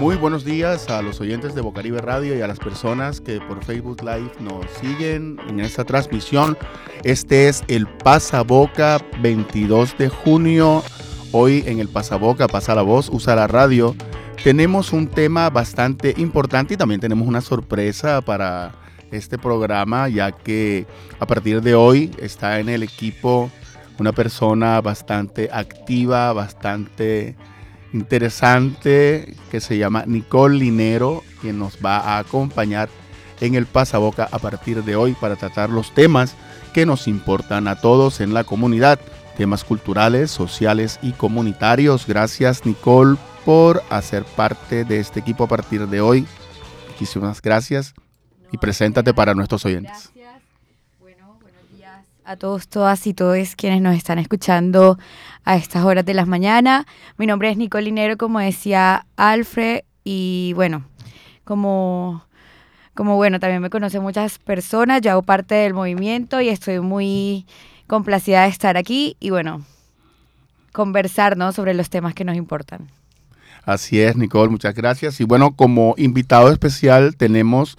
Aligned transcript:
Muy 0.00 0.16
buenos 0.16 0.46
días 0.46 0.88
a 0.88 1.02
los 1.02 1.20
oyentes 1.20 1.54
de 1.54 1.60
Bocaribe 1.60 2.00
Radio 2.00 2.34
y 2.34 2.40
a 2.40 2.46
las 2.46 2.58
personas 2.58 3.20
que 3.20 3.38
por 3.38 3.62
Facebook 3.62 4.00
Live 4.00 4.32
nos 4.40 4.64
siguen 4.80 5.38
en 5.46 5.60
esta 5.60 5.84
transmisión. 5.84 6.56
Este 7.04 7.48
es 7.48 7.62
el 7.68 7.86
Pasaboca 7.86 8.98
22 9.20 9.98
de 9.98 10.08
junio. 10.08 10.82
Hoy 11.32 11.64
en 11.66 11.80
el 11.80 11.88
Pasaboca, 11.88 12.48
pasa 12.48 12.74
la 12.74 12.80
voz, 12.80 13.10
usa 13.10 13.36
la 13.36 13.46
radio. 13.46 13.94
Tenemos 14.42 14.94
un 14.94 15.06
tema 15.06 15.50
bastante 15.50 16.14
importante 16.16 16.72
y 16.72 16.76
también 16.78 17.02
tenemos 17.02 17.28
una 17.28 17.42
sorpresa 17.42 18.22
para 18.22 18.72
este 19.10 19.36
programa, 19.36 20.08
ya 20.08 20.32
que 20.32 20.86
a 21.18 21.26
partir 21.26 21.60
de 21.60 21.74
hoy 21.74 22.10
está 22.18 22.58
en 22.58 22.70
el 22.70 22.82
equipo 22.82 23.50
una 23.98 24.12
persona 24.12 24.80
bastante 24.80 25.50
activa, 25.52 26.32
bastante 26.32 27.36
interesante 27.92 29.34
que 29.50 29.60
se 29.60 29.78
llama 29.78 30.04
Nicole 30.06 30.58
Linero, 30.58 31.22
quien 31.40 31.58
nos 31.58 31.78
va 31.84 31.98
a 31.98 32.18
acompañar 32.18 32.88
en 33.40 33.54
el 33.54 33.66
pasaboca 33.66 34.28
a 34.30 34.38
partir 34.38 34.84
de 34.84 34.96
hoy 34.96 35.14
para 35.14 35.36
tratar 35.36 35.70
los 35.70 35.92
temas 35.92 36.34
que 36.72 36.86
nos 36.86 37.08
importan 37.08 37.68
a 37.68 37.76
todos 37.76 38.20
en 38.20 38.34
la 38.34 38.44
comunidad, 38.44 39.00
temas 39.36 39.64
culturales, 39.64 40.30
sociales 40.30 40.98
y 41.02 41.12
comunitarios. 41.12 42.06
Gracias 42.06 42.64
Nicole 42.66 43.16
por 43.44 43.82
hacer 43.90 44.24
parte 44.24 44.84
de 44.84 45.00
este 45.00 45.20
equipo 45.20 45.44
a 45.44 45.48
partir 45.48 45.88
de 45.88 46.00
hoy. 46.00 46.26
Muchísimas 46.90 47.40
gracias 47.40 47.94
y 48.52 48.58
preséntate 48.58 49.14
para 49.14 49.34
nuestros 49.34 49.64
oyentes. 49.64 50.10
Gracias. 50.14 50.42
Bueno, 51.00 51.38
buenos 51.40 51.62
días 51.74 52.04
a 52.30 52.36
todos, 52.36 52.68
todas 52.68 53.08
y 53.08 53.12
todos 53.12 53.56
quienes 53.56 53.82
nos 53.82 53.96
están 53.96 54.20
escuchando 54.20 55.00
a 55.44 55.56
estas 55.56 55.84
horas 55.84 56.04
de 56.04 56.14
las 56.14 56.28
mañana. 56.28 56.86
Mi 57.18 57.26
nombre 57.26 57.50
es 57.50 57.56
Nicole 57.56 57.86
Linero, 57.86 58.16
como 58.16 58.38
decía 58.38 59.04
Alfred, 59.16 59.80
y 60.04 60.52
bueno, 60.54 60.84
como, 61.42 62.24
como 62.94 63.16
bueno, 63.16 63.40
también 63.40 63.60
me 63.60 63.68
conocen 63.68 64.02
muchas 64.02 64.38
personas, 64.38 65.00
yo 65.00 65.10
hago 65.10 65.22
parte 65.22 65.56
del 65.56 65.74
movimiento 65.74 66.40
y 66.40 66.50
estoy 66.50 66.78
muy 66.78 67.46
complacida 67.88 68.44
de 68.44 68.50
estar 68.50 68.76
aquí 68.76 69.16
y 69.18 69.30
bueno, 69.30 69.64
conversar 70.70 71.36
¿no? 71.36 71.50
sobre 71.50 71.74
los 71.74 71.90
temas 71.90 72.14
que 72.14 72.24
nos 72.24 72.36
importan. 72.36 72.92
Así 73.64 74.00
es, 74.00 74.14
Nicole, 74.14 74.52
muchas 74.52 74.76
gracias. 74.76 75.20
Y 75.20 75.24
bueno, 75.24 75.56
como 75.56 75.94
invitado 75.96 76.52
especial 76.52 77.16
tenemos 77.16 77.76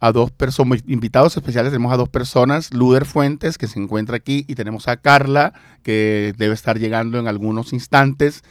a 0.00 0.12
dos 0.12 0.30
personas, 0.30 0.82
invitados 0.86 1.36
especiales, 1.36 1.72
tenemos 1.72 1.92
a 1.92 1.96
dos 1.96 2.08
personas, 2.08 2.72
Luder 2.72 3.04
Fuentes, 3.04 3.58
que 3.58 3.66
se 3.66 3.80
encuentra 3.80 4.16
aquí, 4.16 4.44
y 4.48 4.54
tenemos 4.54 4.88
a 4.88 4.96
Carla, 4.96 5.52
que 5.82 6.34
debe 6.38 6.54
estar 6.54 6.78
llegando 6.78 7.18
en 7.18 7.26
algunos 7.26 7.72
instantes. 7.72 8.42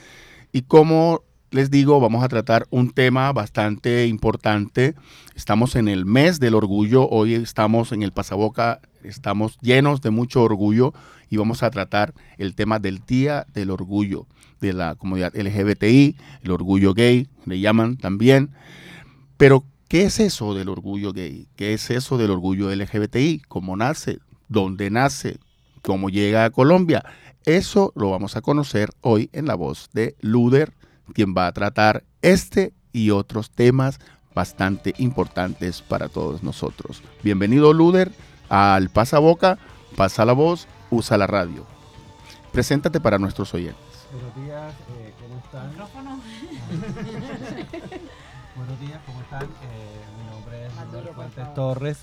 Y 0.51 0.63
como 0.63 1.23
les 1.51 1.71
digo, 1.71 1.99
vamos 1.99 2.23
a 2.23 2.27
tratar 2.27 2.67
un 2.69 2.91
tema 2.91 3.31
bastante 3.31 4.07
importante. 4.07 4.95
Estamos 5.35 5.75
en 5.75 5.87
el 5.87 6.05
mes 6.05 6.39
del 6.39 6.55
orgullo, 6.55 7.07
hoy 7.07 7.35
estamos 7.35 7.91
en 7.91 8.03
el 8.03 8.11
pasaboca, 8.11 8.81
estamos 9.03 9.57
llenos 9.61 10.01
de 10.01 10.09
mucho 10.09 10.43
orgullo 10.43 10.93
y 11.29 11.37
vamos 11.37 11.63
a 11.63 11.71
tratar 11.71 12.13
el 12.37 12.55
tema 12.55 12.79
del 12.79 12.99
Día 13.05 13.45
del 13.53 13.71
Orgullo 13.71 14.27
de 14.59 14.73
la 14.73 14.95
comunidad 14.95 15.35
LGBTI, 15.35 16.17
el 16.41 16.51
orgullo 16.51 16.93
gay, 16.93 17.29
le 17.45 17.59
llaman 17.59 17.97
también. 17.97 18.49
Pero 19.37 19.63
¿Qué 19.88 20.03
es 20.03 20.19
eso 20.19 20.53
del 20.53 20.67
orgullo 20.67 21.13
gay? 21.13 21.47
¿Qué 21.55 21.73
es 21.73 21.89
eso 21.91 22.17
del 22.17 22.31
orgullo 22.31 22.75
LGBTI? 22.75 23.43
¿Cómo 23.47 23.77
nace? 23.77 24.19
¿Dónde 24.49 24.89
nace? 24.89 25.39
¿Cómo 25.81 26.09
llega 26.09 26.43
a 26.43 26.49
Colombia? 26.49 27.05
Eso 27.45 27.93
lo 27.95 28.09
vamos 28.09 28.35
a 28.35 28.41
conocer 28.41 28.89
hoy 28.99 29.30
en 29.31 29.45
la 29.45 29.55
voz 29.55 29.89
de 29.93 30.17
Luder, 30.19 30.73
quien 31.13 31.33
va 31.33 31.47
a 31.47 31.53
tratar 31.53 32.03
este 32.21 32.73
y 32.91 33.11
otros 33.11 33.49
temas 33.49 34.02
bastante 34.35 34.93
importantes 34.97 35.81
para 35.81 36.09
todos 36.09 36.43
nosotros. 36.43 37.02
Bienvenido 37.23 37.71
Luder 37.71 38.11
al 38.49 38.89
Pasaboca, 38.89 39.58
pasa 39.95 40.25
la 40.25 40.33
voz, 40.33 40.67
usa 40.92 41.17
la 41.17 41.27
radio. 41.27 41.65
Preséntate 42.52 42.99
para 42.99 43.19
nuestros 43.19 43.54
oyentes. 43.54 43.86
Buenos 44.11 44.36
días, 44.36 44.73
eh, 44.99 45.14
¿cómo 45.21 45.37
están? 45.37 45.71
Buenos 48.58 48.80
días, 48.80 48.99
¿cómo 49.05 49.21
están? 49.21 49.43
Eh, 49.43 49.77
Torres. 51.55 51.98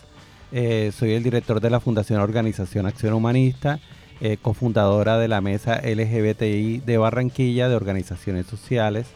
Eh, 0.52 0.92
soy 0.96 1.12
el 1.12 1.22
director 1.22 1.60
de 1.60 1.70
la 1.70 1.80
Fundación 1.80 2.20
Organización 2.20 2.86
Acción 2.86 3.14
Humanista, 3.14 3.80
eh, 4.20 4.36
cofundadora 4.40 5.18
de 5.18 5.28
la 5.28 5.40
Mesa 5.40 5.80
LGBTI 5.82 6.80
de 6.80 6.98
Barranquilla, 6.98 7.68
de 7.68 7.76
organizaciones 7.76 8.46
sociales 8.46 9.06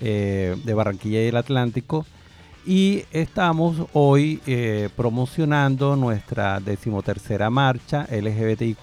de 0.00 0.72
Barranquilla 0.74 1.22
y 1.22 1.26
el 1.26 1.36
Atlántico. 1.36 2.06
Y 2.64 3.04
estamos 3.12 3.76
hoy 3.92 4.40
promocionando 4.96 5.94
nuestra 5.94 6.58
decimotercera 6.58 7.50
marcha 7.50 8.06
LGBTIQ 8.10 8.80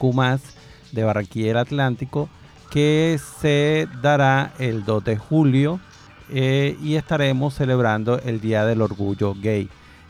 de 0.91 1.03
Barranquilla 1.03 1.47
y 1.47 1.49
el 1.49 1.57
Atlántico, 1.57 2.29
que 2.69 3.19
se 3.39 3.87
dará 4.01 4.53
el 4.59 4.85
2 4.85 5.03
de 5.03 5.17
julio 5.17 5.79
eh, 6.29 6.77
y 6.83 6.95
estaremos 6.95 7.53
celebrando 7.53 8.19
el 8.19 8.41
Día 8.41 8.65
del 8.65 8.81
Orgullo 8.81 9.33
Gay. 9.33 9.69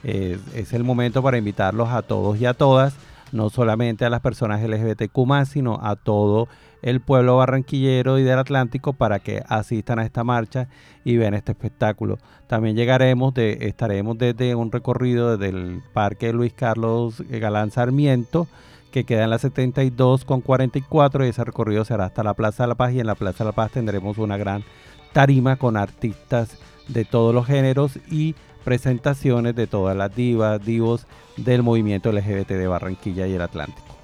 Eh, 0.10 0.40
es 0.56 0.72
el 0.72 0.86
momento 0.86 1.22
para 1.22 1.38
invitarlos 1.38 1.90
a 1.90 2.02
todos 2.02 2.40
y 2.40 2.46
a 2.46 2.54
todas, 2.54 2.96
no 3.34 3.50
solamente 3.50 4.06
a 4.06 4.10
las 4.10 4.22
personas 4.22 4.64
LGBTQ, 4.64 5.46
sino 5.46 5.82
a 5.84 5.98
todo 5.98 6.48
el 6.82 7.02
pueblo 7.02 7.36
barranquillero 7.36 8.18
y 8.18 8.24
del 8.24 8.40
Atlántico 8.40 8.94
para 8.94 9.20
que 9.20 9.44
asistan 9.50 10.00
a 10.00 10.06
esta 10.06 10.24
marcha 10.24 10.70
y 11.04 11.18
vean 11.18 11.34
este 11.34 11.52
espectáculo. 11.52 12.20
También 12.48 12.78
llegaremos, 12.78 13.34
de, 13.34 13.58
estaremos 13.64 14.18
desde 14.18 14.56
un 14.56 14.72
recorrido 14.72 15.36
desde 15.36 15.54
el 15.54 15.84
Parque 15.92 16.32
Luis 16.32 16.54
Carlos 16.54 17.22
Galán 17.30 17.72
Sarmiento, 17.72 18.48
que 18.92 19.04
queda 19.04 19.26
en 19.26 19.30
la 19.30 19.40
72 19.40 20.24
con 20.24 20.40
44 20.40 21.26
y 21.26 21.30
ese 21.30 21.44
recorrido 21.44 21.84
será 21.84 22.06
hasta 22.06 22.24
la 22.24 22.34
Plaza 22.34 22.64
de 22.64 22.70
la 22.70 22.76
Paz 22.76 22.94
y 22.94 23.02
en 23.02 23.08
la 23.08 23.16
Plaza 23.16 23.44
de 23.44 23.50
la 23.50 23.56
Paz 23.56 23.72
tendremos 23.72 24.18
una 24.20 24.38
gran 24.38 24.64
tarima 25.12 25.58
con 25.58 25.76
artistas 25.76 26.58
de 26.88 27.04
todos 27.04 27.36
los 27.36 27.46
géneros 27.46 28.00
y 28.10 28.36
presentaciones 28.68 29.56
de 29.56 29.66
todas 29.66 29.96
las 29.96 30.14
divas, 30.14 30.62
divos 30.62 31.08
del 31.38 31.64
movimiento 31.64 32.12
LGBT 32.12 32.50
de 32.50 32.68
Barranquilla 32.68 33.26
y 33.26 33.34
el 33.34 33.42
Atlántico. 33.42 33.96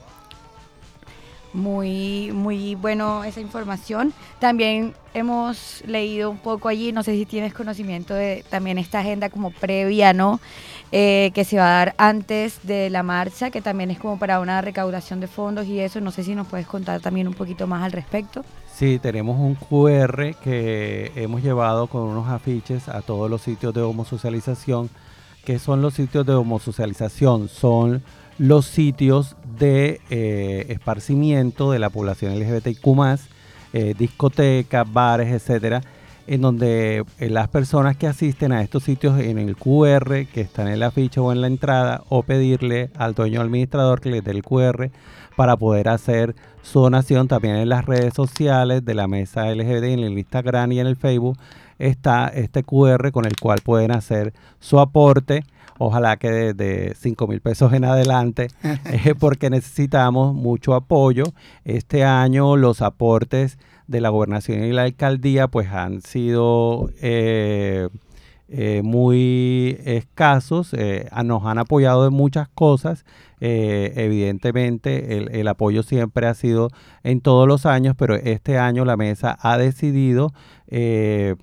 Muy, 1.51 2.31
muy 2.31 2.75
bueno 2.75 3.25
esa 3.25 3.41
información. 3.41 4.13
También 4.39 4.93
hemos 5.13 5.83
leído 5.85 6.31
un 6.31 6.37
poco 6.37 6.69
allí, 6.69 6.93
no 6.93 7.03
sé 7.03 7.11
si 7.11 7.25
tienes 7.25 7.53
conocimiento 7.53 8.13
de 8.13 8.45
también 8.49 8.77
esta 8.77 8.99
agenda 8.99 9.29
como 9.29 9.51
previa, 9.51 10.13
¿no? 10.13 10.39
Eh, 10.95 11.31
que 11.33 11.43
se 11.43 11.57
va 11.57 11.65
a 11.65 11.77
dar 11.79 11.95
antes 11.97 12.59
de 12.61 12.91
la 12.91 13.01
marcha, 13.01 13.49
que 13.49 13.63
también 13.63 13.89
es 13.89 13.97
como 13.97 14.19
para 14.19 14.39
una 14.39 14.61
recaudación 14.61 15.19
de 15.19 15.25
fondos 15.25 15.65
y 15.65 15.79
eso. 15.79 15.99
No 16.01 16.11
sé 16.11 16.23
si 16.23 16.35
nos 16.35 16.45
puedes 16.45 16.67
contar 16.67 17.01
también 17.01 17.27
un 17.27 17.33
poquito 17.33 17.65
más 17.65 17.81
al 17.81 17.91
respecto. 17.91 18.45
Sí, 18.71 18.99
tenemos 19.01 19.39
un 19.39 19.55
QR 19.55 20.35
que 20.43 21.11
hemos 21.15 21.41
llevado 21.41 21.87
con 21.87 22.03
unos 22.03 22.27
afiches 22.27 22.89
a 22.89 23.01
todos 23.01 23.27
los 23.27 23.41
sitios 23.41 23.73
de 23.73 23.81
homosocialización. 23.81 24.91
¿Qué 25.43 25.57
son 25.57 25.81
los 25.81 25.95
sitios 25.95 26.27
de 26.27 26.35
homosocialización? 26.35 27.49
Son 27.49 28.03
los 28.37 28.67
sitios 28.67 29.35
de 29.57 29.99
eh, 30.11 30.67
esparcimiento 30.69 31.71
de 31.71 31.79
la 31.79 31.89
población 31.89 32.37
LGBTIQ, 32.39 32.87
eh, 33.73 33.95
discotecas, 33.97 34.93
bares, 34.93 35.33
etcétera, 35.33 35.81
en 36.27 36.41
donde 36.41 37.03
eh, 37.19 37.29
las 37.29 37.47
personas 37.47 37.97
que 37.97 38.07
asisten 38.07 38.51
a 38.51 38.61
estos 38.61 38.83
sitios 38.83 39.19
en 39.19 39.37
el 39.37 39.55
QR 39.55 40.25
que 40.25 40.41
está 40.41 40.61
en 40.61 40.69
el 40.69 40.83
afiche 40.83 41.19
o 41.19 41.31
en 41.31 41.41
la 41.41 41.47
entrada, 41.47 42.03
o 42.09 42.23
pedirle 42.23 42.89
al 42.97 43.13
dueño 43.13 43.41
administrador 43.41 44.01
que 44.01 44.09
les 44.09 44.23
dé 44.23 44.31
el 44.31 44.43
QR 44.43 44.89
para 45.35 45.57
poder 45.57 45.89
hacer 45.89 46.35
su 46.61 46.79
donación 46.79 47.27
también 47.27 47.55
en 47.57 47.69
las 47.69 47.85
redes 47.85 48.13
sociales 48.13 48.85
de 48.85 48.93
la 48.93 49.07
mesa 49.07 49.53
LGBT, 49.53 49.83
en 49.83 49.99
el 49.99 50.17
Instagram 50.17 50.71
y 50.71 50.79
en 50.79 50.87
el 50.87 50.95
Facebook 50.95 51.37
está 51.79 52.27
este 52.27 52.63
QR 52.63 53.11
con 53.11 53.25
el 53.25 53.35
cual 53.35 53.59
pueden 53.63 53.91
hacer 53.91 54.33
su 54.59 54.79
aporte. 54.79 55.43
Ojalá 55.79 56.17
que 56.17 56.53
de, 56.53 56.95
5 56.97 57.27
mil 57.27 57.41
pesos 57.41 57.73
en 57.73 57.83
adelante, 57.83 58.47
eh, 58.63 59.15
porque 59.19 59.49
necesitamos 59.49 60.33
mucho 60.33 60.75
apoyo. 60.75 61.25
Este 61.65 62.03
año 62.03 62.55
los 62.55 62.81
aportes 62.81 63.57
de 63.87 64.01
la 64.01 64.09
gobernación 64.09 64.63
y 64.63 64.71
la 64.71 64.83
alcaldía 64.83 65.47
pues 65.47 65.69
han 65.69 66.01
sido 66.01 66.89
eh, 67.01 67.89
eh, 68.49 68.81
muy 68.83 69.77
escasos, 69.85 70.75
nos 71.23 71.45
han 71.45 71.57
apoyado 71.57 72.07
en 72.07 72.13
muchas 72.13 72.49
cosas 72.49 73.05
eh, 73.45 73.91
evidentemente 74.01 75.17
el, 75.17 75.47
apoyo 75.49 75.83
siempre 75.83 76.27
ha 76.27 76.33
sido 76.33 76.69
en 77.03 77.19
todos 77.19 77.45
los 77.45 77.65
años, 77.65 77.93
pero 77.97 78.15
este 78.15 78.57
año 78.57 78.85
la 78.85 78.95
mesa 78.95 79.37
ha 79.41 79.57
decidido 79.57 80.31
eh, 80.67 81.35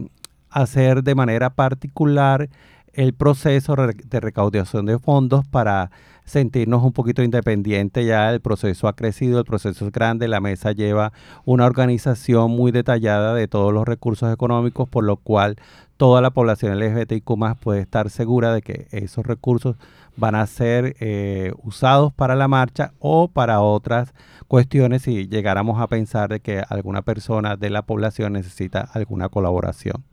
hacer 0.49 1.05
de 1.05 1.15
manera 1.15 1.51
particular 1.51 2.49
el 2.95 3.15
proceso 3.15 3.77
de 3.77 4.21
recaudación 4.21 4.87
de 4.87 4.99
fondos 4.99 5.47
para 5.47 5.91
sentirnos 6.25 6.85
un 6.85 6.93
poquito 6.93 7.23
independientes 7.23 8.07
ya, 8.07 8.33
el 8.33 8.41
proceso 8.41 8.87
ha 8.87 8.95
crecido, 8.95 9.41
el 9.41 9.45
proceso 9.45 9.87
es 9.87 9.93
grande, 9.93 10.29
la 10.29 10.41
mesa 10.41 10.71
lleva 10.71 11.13
una 11.45 11.67
organización 11.67 12.53
muy 12.53 12.71
detallada 12.71 13.35
de 13.35 13.49
todos 13.49 13.73
los 13.75 13.87
recursos 13.87 14.33
económicos, 14.33 14.89
por 14.89 15.03
lo 15.03 15.17
cual 15.17 15.57
toda 15.97 16.21
la 16.21 16.31
población 16.31 16.79
LGBTIQ 16.79 17.25
puede 17.61 17.81
estar 17.81 18.11
segura 18.11 18.55
de 18.55 18.63
que 18.63 18.87
esos 18.93 19.27
recursos 19.27 19.77
van 20.17 20.35
a 20.35 20.47
ser 20.47 20.97
eh, 21.01 21.53
usados 21.63 22.13
para 22.13 22.37
la 22.37 22.47
marcha 22.47 22.93
o 23.01 23.29
para 23.29 23.61
otras 23.61 24.15
cuestiones 24.47 25.03
si 25.03 25.27
llegáramos 25.27 25.81
a 25.81 25.89
pensar 25.89 26.31
de 26.31 26.41
que 26.41 26.63
alguna 26.69 27.03
persona 27.03 27.57
de 27.57 27.71
la 27.71 27.83
población 27.83 28.35
necesita 28.35 28.81
alguna 28.81 29.29
colaboración. 29.29 30.05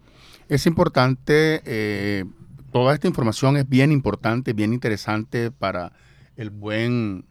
Es 0.50 0.66
importante 0.66 1.62
eh, 1.66 2.26
toda 2.78 2.94
esta 2.94 3.08
información 3.08 3.58
es 3.58 3.68
bien 3.68 3.92
importante, 3.92 4.54
bien 4.54 4.72
interesante 4.72 5.50
para 5.50 5.94
el 6.36 6.52
buen, 6.52 7.26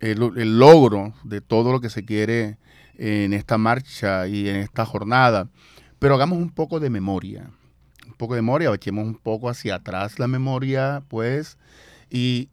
el, 0.00 0.58
logro 0.58 1.12
de 1.22 1.42
todo 1.42 1.70
lo 1.70 1.82
que 1.82 1.90
se 1.90 2.06
quiere 2.06 2.56
en 2.96 3.34
esta 3.34 3.58
marcha 3.58 4.26
y 4.26 4.48
en 4.48 4.56
esta 4.56 4.86
jornada. 4.86 5.50
Pero 5.98 6.14
hagamos 6.14 6.38
un 6.38 6.48
poco 6.48 6.80
de 6.80 6.88
memoria, 6.88 7.50
un 8.06 8.14
poco 8.14 8.36
de 8.36 8.40
memoria, 8.40 8.72
echemos 8.72 9.04
un 9.04 9.16
poco 9.16 9.50
hacia 9.50 9.74
atrás 9.74 10.18
la 10.18 10.28
memoria, 10.28 11.02
pues, 11.08 11.58
y 12.08 12.48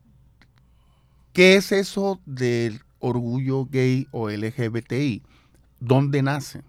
¿qué 1.32 1.56
es 1.56 1.72
eso 1.72 2.20
del 2.26 2.82
orgullo 3.00 3.68
gay 3.68 4.10
o 4.12 4.30
LGBTI? 4.30 5.24
¿Dónde 5.80 6.22
nace? 6.22 6.62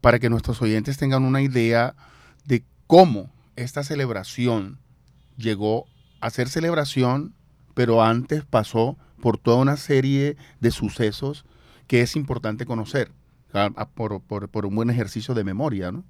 Para 0.00 0.20
que 0.20 0.30
nuestros 0.30 0.62
oyentes 0.62 0.98
tengan 0.98 1.24
una 1.24 1.42
idea 1.42 1.96
de 2.44 2.62
cómo 2.86 3.32
esta 3.56 3.82
celebración 3.82 4.83
llegó 5.36 5.86
a 6.20 6.30
ser 6.30 6.48
celebración, 6.48 7.34
pero 7.74 8.02
antes 8.02 8.44
pasó 8.44 8.96
por 9.20 9.38
toda 9.38 9.58
una 9.58 9.76
serie 9.76 10.36
de 10.60 10.70
sucesos 10.70 11.44
que 11.86 12.00
es 12.00 12.16
importante 12.16 12.66
conocer 12.66 13.12
por, 13.94 14.20
por, 14.20 14.66
un 14.66 14.74
buen 14.74 14.90
ejercicio 14.90 15.34
de 15.34 15.44
memoria, 15.44 15.92
¿no? 15.92 16.04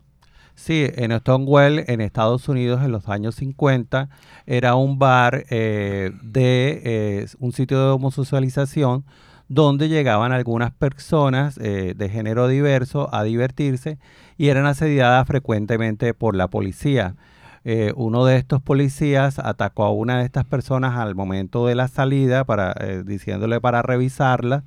Sí, 0.54 0.86
en 0.94 1.10
Stonewall, 1.18 1.84
en 1.88 2.00
Estados 2.00 2.48
Unidos, 2.48 2.82
en 2.82 2.92
los 2.92 3.08
años 3.08 3.34
50, 3.34 4.08
era 4.46 4.76
un 4.76 5.00
bar 5.00 5.44
eh, 5.50 6.12
de 6.22 6.80
eh, 6.84 7.26
un 7.40 7.52
sitio 7.52 7.84
de 7.84 7.90
homosocialización 7.90 9.04
donde 9.48 9.88
llegaban 9.88 10.32
algunas 10.32 10.72
personas 10.72 11.58
eh, 11.58 11.94
de 11.96 12.08
género 12.08 12.46
diverso 12.46 13.12
a 13.12 13.24
divertirse 13.24 13.98
y 14.38 14.48
eran 14.48 14.66
asediadas 14.66 15.26
frecuentemente 15.26 16.14
por 16.14 16.36
la 16.36 16.48
policía. 16.48 17.16
Eh, 17.64 17.94
uno 17.96 18.26
de 18.26 18.36
estos 18.36 18.60
policías 18.62 19.38
atacó 19.38 19.84
a 19.84 19.90
una 19.90 20.18
de 20.18 20.24
estas 20.26 20.44
personas 20.44 20.98
al 20.98 21.14
momento 21.14 21.66
de 21.66 21.74
la 21.74 21.88
salida, 21.88 22.44
para, 22.44 22.74
eh, 22.78 23.02
diciéndole 23.06 23.60
para 23.60 23.80
revisarla, 23.82 24.64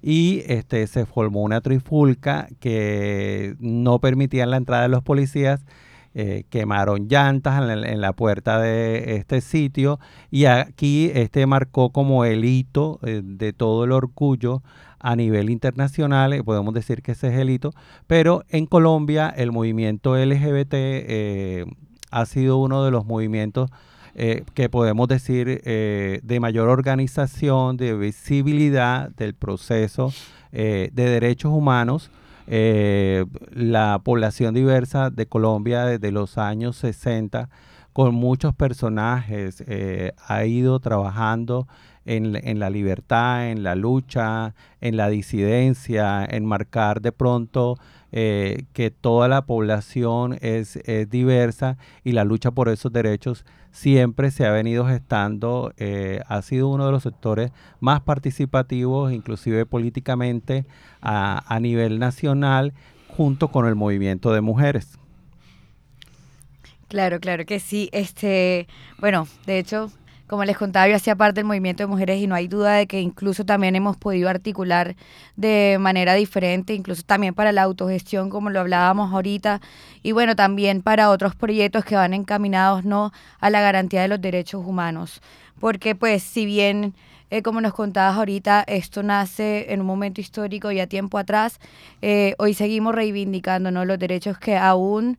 y 0.00 0.42
este, 0.46 0.86
se 0.86 1.06
formó 1.06 1.42
una 1.42 1.60
trifulca 1.60 2.48
que 2.60 3.56
no 3.58 3.98
permitía 4.00 4.46
la 4.46 4.58
entrada 4.58 4.82
de 4.84 4.88
los 4.88 5.02
policías. 5.02 5.64
Eh, 6.18 6.44
quemaron 6.48 7.08
llantas 7.08 7.60
en 7.60 8.00
la, 8.00 8.12
puerta 8.14 8.58
de 8.58 9.16
este 9.16 9.42
sitio 9.42 10.00
y 10.30 10.46
aquí 10.46 11.10
este 11.12 11.44
marcó 11.44 11.90
como 11.90 12.24
el 12.24 12.46
hito 12.46 12.98
de 13.02 13.52
todo 13.52 13.84
el 13.84 13.92
orgullo 13.92 14.62
a 14.98 15.14
nivel 15.14 15.50
internacional, 15.50 16.42
podemos 16.42 16.72
decir 16.72 17.02
que 17.02 17.12
ese 17.12 17.28
es 17.28 17.34
el 17.34 17.50
hito, 17.50 17.72
pero 18.06 18.44
en 18.48 18.64
Colombia 18.64 19.28
el 19.28 19.52
movimiento 19.52 20.16
LGBT 20.16 20.74
ha 22.16 22.24
sido 22.24 22.56
uno 22.56 22.82
de 22.82 22.90
los 22.90 23.04
movimientos 23.04 23.70
eh, 24.14 24.44
que 24.54 24.70
podemos 24.70 25.06
decir 25.06 25.60
eh, 25.64 26.20
de 26.22 26.40
mayor 26.40 26.70
organización, 26.70 27.76
de 27.76 27.94
visibilidad 27.94 29.10
del 29.10 29.34
proceso 29.34 30.14
eh, 30.50 30.88
de 30.94 31.10
derechos 31.10 31.52
humanos. 31.52 32.10
la 32.46 34.00
población 34.02 34.54
diversa 34.54 35.10
de 35.10 35.26
Colombia 35.26 35.84
desde 35.84 36.10
los 36.10 36.38
años 36.38 36.76
60 36.76 37.50
con 37.92 38.14
muchos 38.14 38.54
personajes 38.54 39.64
ha 40.28 40.44
ido 40.44 40.78
trabajando 40.78 41.66
en, 42.04 42.36
en, 42.36 42.58
la 42.60 42.70
libertad, 42.70 43.50
en 43.50 43.62
la 43.64 43.74
lucha, 43.74 44.54
en 44.80 44.96
la 44.96 45.08
disidencia, 45.08 46.24
en 46.24 46.46
marcar 46.46 47.00
de 47.00 47.10
pronto 47.10 47.78
eh, 48.12 48.64
que 48.72 48.90
toda 48.90 49.28
la 49.28 49.46
población 49.46 50.38
es, 50.40 50.78
diversa 51.08 51.76
y 52.04 52.12
la 52.12 52.24
lucha 52.24 52.50
por 52.50 52.68
esos 52.68 52.92
derechos 52.92 53.44
siempre 53.72 54.30
se 54.30 54.46
ha 54.46 54.50
venido 54.50 54.86
gestando, 54.86 55.72
eh, 55.76 56.20
ha 56.28 56.40
sido 56.40 56.68
uno 56.68 56.86
de 56.86 56.92
los 56.92 57.02
sectores 57.02 57.52
más 57.78 58.00
participativos, 58.00 59.12
inclusive 59.12 59.66
políticamente 59.66 60.64
a, 61.02 61.44
a 61.54 61.60
nivel 61.60 61.98
nacional, 61.98 62.72
junto 63.08 63.48
con 63.48 63.66
el 63.66 63.74
movimiento 63.74 64.32
de 64.32 64.40
mujeres. 64.40 64.98
Claro, 66.88 67.20
claro 67.20 67.44
que 67.44 67.60
sí. 67.60 67.88
Este, 67.92 68.68
bueno, 68.98 69.26
de 69.46 69.58
hecho, 69.58 69.90
como 70.26 70.44
les 70.44 70.56
contaba, 70.56 70.88
yo 70.88 70.96
hacía 70.96 71.14
parte 71.14 71.40
del 71.40 71.44
movimiento 71.44 71.82
de 71.82 71.86
mujeres 71.86 72.20
y 72.20 72.26
no 72.26 72.34
hay 72.34 72.48
duda 72.48 72.74
de 72.74 72.86
que 72.86 73.00
incluso 73.00 73.44
también 73.44 73.76
hemos 73.76 73.96
podido 73.96 74.28
articular 74.28 74.96
de 75.36 75.76
manera 75.80 76.14
diferente, 76.14 76.74
incluso 76.74 77.02
también 77.02 77.34
para 77.34 77.52
la 77.52 77.62
autogestión, 77.62 78.28
como 78.28 78.50
lo 78.50 78.60
hablábamos 78.60 79.12
ahorita, 79.12 79.60
y 80.02 80.12
bueno, 80.12 80.34
también 80.34 80.82
para 80.82 81.10
otros 81.10 81.34
proyectos 81.34 81.84
que 81.84 81.94
van 81.94 82.14
encaminados 82.14 82.84
no 82.84 83.12
a 83.40 83.50
la 83.50 83.60
garantía 83.60 84.02
de 84.02 84.08
los 84.08 84.20
derechos 84.20 84.64
humanos. 84.66 85.20
Porque 85.60 85.94
pues 85.94 86.22
si 86.22 86.44
bien, 86.44 86.94
eh, 87.30 87.42
como 87.42 87.60
nos 87.60 87.72
contabas 87.72 88.16
ahorita, 88.16 88.64
esto 88.66 89.02
nace 89.02 89.72
en 89.72 89.80
un 89.80 89.86
momento 89.86 90.20
histórico 90.20 90.72
y 90.72 90.80
a 90.80 90.86
tiempo 90.86 91.18
atrás, 91.18 91.60
eh, 92.02 92.34
hoy 92.38 92.54
seguimos 92.54 92.94
reivindicando 92.94 93.70
¿no? 93.70 93.84
los 93.84 93.98
derechos 93.98 94.38
que 94.38 94.56
aún 94.56 95.18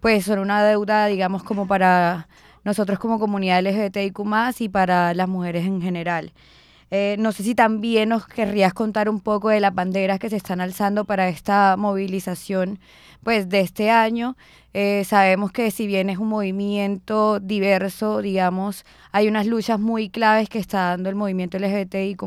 pues 0.00 0.24
son 0.24 0.40
una 0.40 0.64
deuda, 0.64 1.06
digamos, 1.06 1.44
como 1.44 1.68
para 1.68 2.26
nosotros 2.64 2.98
como 2.98 3.18
comunidad 3.18 3.62
LGBTIQ 3.62 4.20
y 4.58 4.68
para 4.68 5.14
las 5.14 5.28
mujeres 5.28 5.66
en 5.66 5.82
general. 5.82 6.32
Eh, 6.94 7.16
no 7.18 7.32
sé 7.32 7.42
si 7.42 7.54
también 7.54 8.10
nos 8.10 8.26
querrías 8.26 8.74
contar 8.74 9.08
un 9.08 9.20
poco 9.20 9.48
de 9.48 9.60
las 9.60 9.74
banderas 9.74 10.18
que 10.18 10.28
se 10.28 10.36
están 10.36 10.60
alzando 10.60 11.06
para 11.06 11.26
esta 11.28 11.76
movilización 11.78 12.80
pues, 13.22 13.48
de 13.48 13.60
este 13.60 13.90
año. 13.90 14.36
Eh, 14.74 15.02
sabemos 15.06 15.52
que 15.52 15.70
si 15.70 15.86
bien 15.86 16.10
es 16.10 16.18
un 16.18 16.28
movimiento 16.28 17.40
diverso, 17.40 18.20
digamos, 18.20 18.84
hay 19.10 19.26
unas 19.26 19.46
luchas 19.46 19.80
muy 19.80 20.10
claves 20.10 20.50
que 20.50 20.58
está 20.58 20.90
dando 20.90 21.08
el 21.08 21.14
movimiento 21.14 21.58
LGBTIQ 21.58 22.22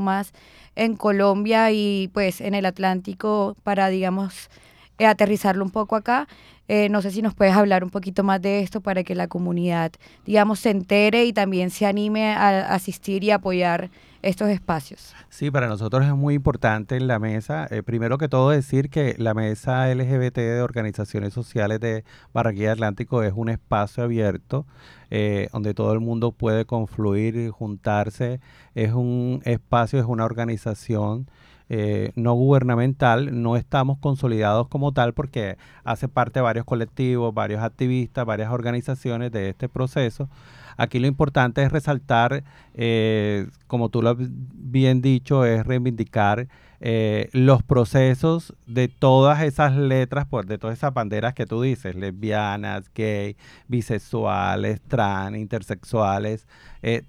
en 0.75 0.95
Colombia 0.95 1.71
y 1.71 2.09
pues 2.11 2.41
en 2.41 2.55
el 2.55 2.65
Atlántico 2.65 3.55
para, 3.61 3.89
digamos, 3.89 4.49
eh, 4.97 5.05
aterrizarlo 5.05 5.63
un 5.63 5.71
poco 5.71 5.95
acá. 5.95 6.27
Eh, 6.67 6.89
no 6.89 7.01
sé 7.01 7.11
si 7.11 7.21
nos 7.21 7.35
puedes 7.35 7.55
hablar 7.55 7.83
un 7.83 7.89
poquito 7.89 8.23
más 8.23 8.41
de 8.41 8.61
esto 8.61 8.81
para 8.81 9.03
que 9.03 9.15
la 9.15 9.27
comunidad, 9.27 9.91
digamos, 10.25 10.59
se 10.59 10.71
entere 10.71 11.25
y 11.25 11.33
también 11.33 11.69
se 11.69 11.85
anime 11.85 12.33
a 12.33 12.73
asistir 12.73 13.23
y 13.23 13.31
apoyar 13.31 13.89
estos 14.25 14.49
espacios. 14.49 15.13
Sí, 15.29 15.51
para 15.51 15.67
nosotros 15.67 16.03
es 16.03 16.15
muy 16.15 16.33
importante 16.33 16.95
en 16.95 17.05
la 17.05 17.19
mesa, 17.19 17.67
eh, 17.69 17.83
primero 17.83 18.17
que 18.17 18.27
todo 18.27 18.49
decir 18.49 18.89
que 18.89 19.13
la 19.19 19.35
mesa 19.35 19.87
LGBT 19.93 20.37
de 20.37 20.61
organizaciones 20.63 21.31
sociales 21.31 21.79
de 21.79 22.03
Barranquilla 22.33 22.71
Atlántico 22.71 23.21
es 23.21 23.33
un 23.35 23.49
espacio 23.49 24.03
abierto 24.03 24.65
eh, 25.11 25.47
donde 25.53 25.75
todo 25.75 25.93
el 25.93 25.99
mundo 25.99 26.31
puede 26.31 26.65
confluir 26.65 27.51
juntarse, 27.51 28.39
es 28.73 28.93
un 28.93 29.41
espacio, 29.45 29.99
es 29.99 30.05
una 30.05 30.25
organización 30.25 31.29
eh, 31.67 32.11
no 32.15 32.33
gubernamental, 32.33 33.41
no 33.41 33.57
estamos 33.57 33.97
consolidados 33.97 34.67
como 34.67 34.91
tal 34.91 35.13
porque 35.13 35.57
hace 35.83 36.07
parte 36.07 36.39
varios 36.39 36.63
colectivos, 36.63 37.33
varios 37.33 37.63
activistas, 37.63 38.23
varias 38.25 38.51
organizaciones 38.51 39.31
de 39.31 39.49
este 39.49 39.67
proceso. 39.67 40.29
Aquí 40.77 40.99
lo 40.99 41.07
importante 41.07 41.63
es 41.63 41.71
resaltar, 41.71 42.43
eh, 42.75 43.47
como 43.65 43.89
tú 43.89 44.01
lo 44.03 44.11
has 44.11 44.17
bien 44.19 45.01
dicho, 45.01 45.43
es 45.45 45.65
reivindicar 45.65 46.47
eh, 46.81 47.29
los 47.31 47.63
procesos 47.63 48.53
de 48.67 48.87
todas 48.87 49.41
esas 49.41 49.75
letras, 49.75 50.27
pues, 50.29 50.45
de 50.45 50.59
todas 50.59 50.77
esas 50.77 50.93
banderas 50.93 51.33
que 51.33 51.47
tú 51.47 51.61
dices, 51.61 51.95
lesbianas, 51.95 52.91
gay, 52.93 53.37
bisexuales, 53.67 54.81
trans, 54.81 55.37
intersexuales, 55.37 56.45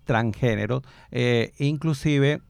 transgéneros, 0.07 0.83
inclusive 1.59 2.41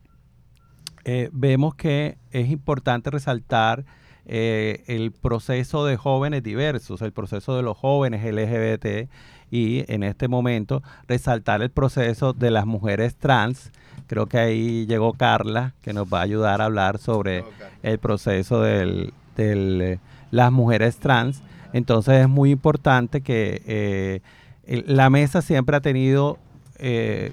eh, 1.08 1.30
vemos 1.32 1.76
que 1.76 2.18
es 2.32 2.50
importante 2.50 3.10
resaltar 3.10 3.84
eh, 4.24 4.82
el 4.88 5.12
proceso 5.12 5.86
de 5.86 5.96
jóvenes 5.96 6.42
diversos, 6.42 7.00
el 7.00 7.12
proceso 7.12 7.56
de 7.56 7.62
los 7.62 7.76
jóvenes 7.76 8.24
LGBT 8.24 9.08
y 9.52 9.84
en 9.86 10.02
este 10.02 10.26
momento 10.26 10.82
resaltar 11.06 11.62
el 11.62 11.70
proceso 11.70 12.32
de 12.32 12.50
las 12.50 12.66
mujeres 12.66 13.14
trans. 13.14 13.70
Creo 14.08 14.26
que 14.26 14.38
ahí 14.38 14.86
llegó 14.86 15.12
Carla, 15.12 15.74
que 15.80 15.92
nos 15.92 16.12
va 16.12 16.18
a 16.18 16.22
ayudar 16.22 16.60
a 16.60 16.64
hablar 16.64 16.98
sobre 16.98 17.44
el 17.84 18.00
proceso 18.00 18.62
de 18.62 19.12
eh, 19.36 19.98
las 20.32 20.50
mujeres 20.50 20.96
trans. 20.96 21.40
Entonces 21.72 22.22
es 22.22 22.28
muy 22.28 22.50
importante 22.50 23.20
que 23.20 24.20
la 24.66 25.08
mesa 25.08 25.40
siempre 25.40 25.76
ha 25.76 25.80
tenido 25.80 26.40
eh, 26.78 27.30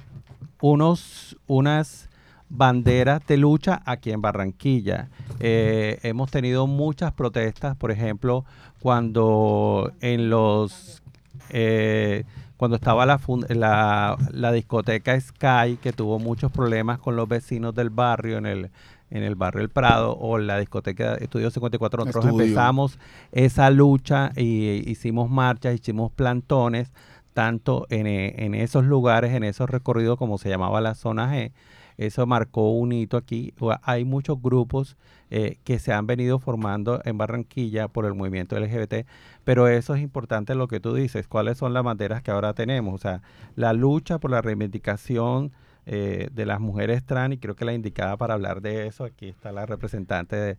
unos, 0.61 1.37
unas 1.47 2.09
banderas 2.53 3.25
de 3.25 3.37
lucha 3.37 3.81
aquí 3.85 4.11
en 4.11 4.21
Barranquilla. 4.21 5.09
Eh, 5.39 5.99
hemos 6.03 6.29
tenido 6.31 6.67
muchas 6.67 7.11
protestas, 7.13 7.75
por 7.75 7.91
ejemplo, 7.91 8.45
cuando 8.79 9.91
en 10.01 10.29
los 10.29 11.01
eh, 11.49 12.23
cuando 12.57 12.75
estaba 12.75 13.05
la, 13.05 13.19
la, 13.49 14.17
la, 14.31 14.51
discoteca 14.51 15.19
Sky, 15.19 15.77
que 15.81 15.91
tuvo 15.91 16.19
muchos 16.19 16.51
problemas 16.51 16.99
con 16.99 17.15
los 17.15 17.27
vecinos 17.27 17.75
del 17.75 17.89
barrio 17.89 18.37
en 18.37 18.45
el, 18.45 18.69
en 19.09 19.23
el 19.23 19.35
barrio 19.35 19.61
El 19.63 19.69
Prado, 19.69 20.15
o 20.17 20.37
la 20.37 20.59
discoteca 20.59 21.15
Estudio 21.15 21.49
54, 21.49 22.05
nosotros 22.05 22.31
empezamos 22.31 22.99
esa 23.31 23.69
lucha 23.69 24.31
y 24.37 24.89
hicimos 24.89 25.29
marchas, 25.29 25.75
hicimos 25.75 26.11
plantones, 26.11 26.93
tanto 27.33 27.85
en, 27.89 28.07
en 28.07 28.55
esos 28.55 28.85
lugares, 28.85 29.33
en 29.33 29.43
esos 29.43 29.69
recorridos 29.69 30.17
como 30.17 30.37
se 30.37 30.49
llamaba 30.49 30.79
la 30.79 30.93
zona 30.93 31.33
G, 31.33 31.51
eso 31.97 32.25
marcó 32.25 32.71
un 32.71 32.91
hito 32.91 33.17
aquí. 33.17 33.53
Hay 33.83 34.05
muchos 34.05 34.41
grupos 34.41 34.97
eh, 35.29 35.57
que 35.63 35.79
se 35.79 35.93
han 35.93 36.07
venido 36.07 36.39
formando 36.39 37.01
en 37.05 37.17
Barranquilla 37.17 37.87
por 37.87 38.05
el 38.05 38.13
movimiento 38.13 38.59
LGBT, 38.59 39.05
pero 39.43 39.67
eso 39.67 39.95
es 39.95 40.01
importante 40.01 40.55
lo 40.55 40.67
que 40.67 40.79
tú 40.79 40.93
dices, 40.93 41.27
cuáles 41.27 41.57
son 41.57 41.73
las 41.73 41.83
banderas 41.83 42.21
que 42.21 42.31
ahora 42.31 42.53
tenemos. 42.53 42.93
O 42.93 42.97
sea, 42.97 43.21
la 43.55 43.73
lucha 43.73 44.19
por 44.19 44.31
la 44.31 44.41
reivindicación 44.41 45.51
eh, 45.85 46.29
de 46.31 46.45
las 46.45 46.61
mujeres 46.61 47.03
trans, 47.03 47.33
y 47.33 47.37
creo 47.39 47.55
que 47.55 47.65
la 47.65 47.73
indicada 47.73 48.15
para 48.15 48.35
hablar 48.35 48.61
de 48.61 48.87
eso, 48.87 49.03
aquí 49.03 49.27
está 49.27 49.51
la 49.51 49.65
representante 49.65 50.35
de, 50.35 50.57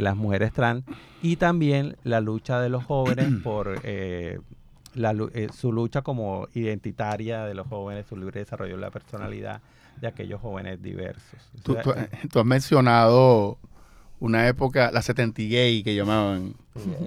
las 0.00 0.16
mujeres 0.16 0.52
trans, 0.52 0.84
y 1.22 1.36
también 1.36 1.96
la 2.02 2.20
lucha 2.20 2.60
de 2.60 2.68
los 2.68 2.84
jóvenes 2.84 3.28
por... 3.44 3.78
Eh, 3.84 4.40
su 5.52 5.72
lucha 5.72 6.02
como 6.02 6.48
identitaria 6.54 7.44
de 7.44 7.54
los 7.54 7.66
jóvenes, 7.66 8.06
su 8.06 8.16
libre 8.16 8.40
desarrollo 8.40 8.76
de 8.76 8.80
la 8.80 8.90
personalidad, 8.90 9.60
de 10.00 10.08
aquellos 10.08 10.40
jóvenes 10.40 10.82
diversos. 10.82 11.40
Tú, 11.62 11.76
has 11.78 12.44
mencionado 12.44 13.58
una 14.20 14.48
época, 14.48 14.90
la 14.92 15.02
70 15.02 15.42
gay 15.42 15.82
que 15.82 15.94
llamaban, 15.94 16.54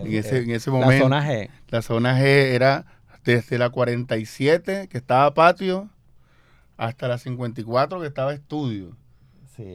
en, 0.03 0.13
ese, 0.13 0.39
en 0.39 0.51
ese 0.51 0.69
momento. 0.71 1.09
La 1.09 1.21
zona 1.21 1.29
G. 1.29 1.49
La 1.69 1.81
zona 1.81 2.19
G 2.19 2.23
era 2.25 2.85
desde 3.23 3.57
la 3.57 3.69
47, 3.69 4.87
que 4.89 4.97
estaba 4.97 5.33
patio, 5.33 5.89
hasta 6.77 7.07
la 7.07 7.17
54, 7.17 7.99
que 7.99 8.07
estaba 8.07 8.33
estudio. 8.33 8.95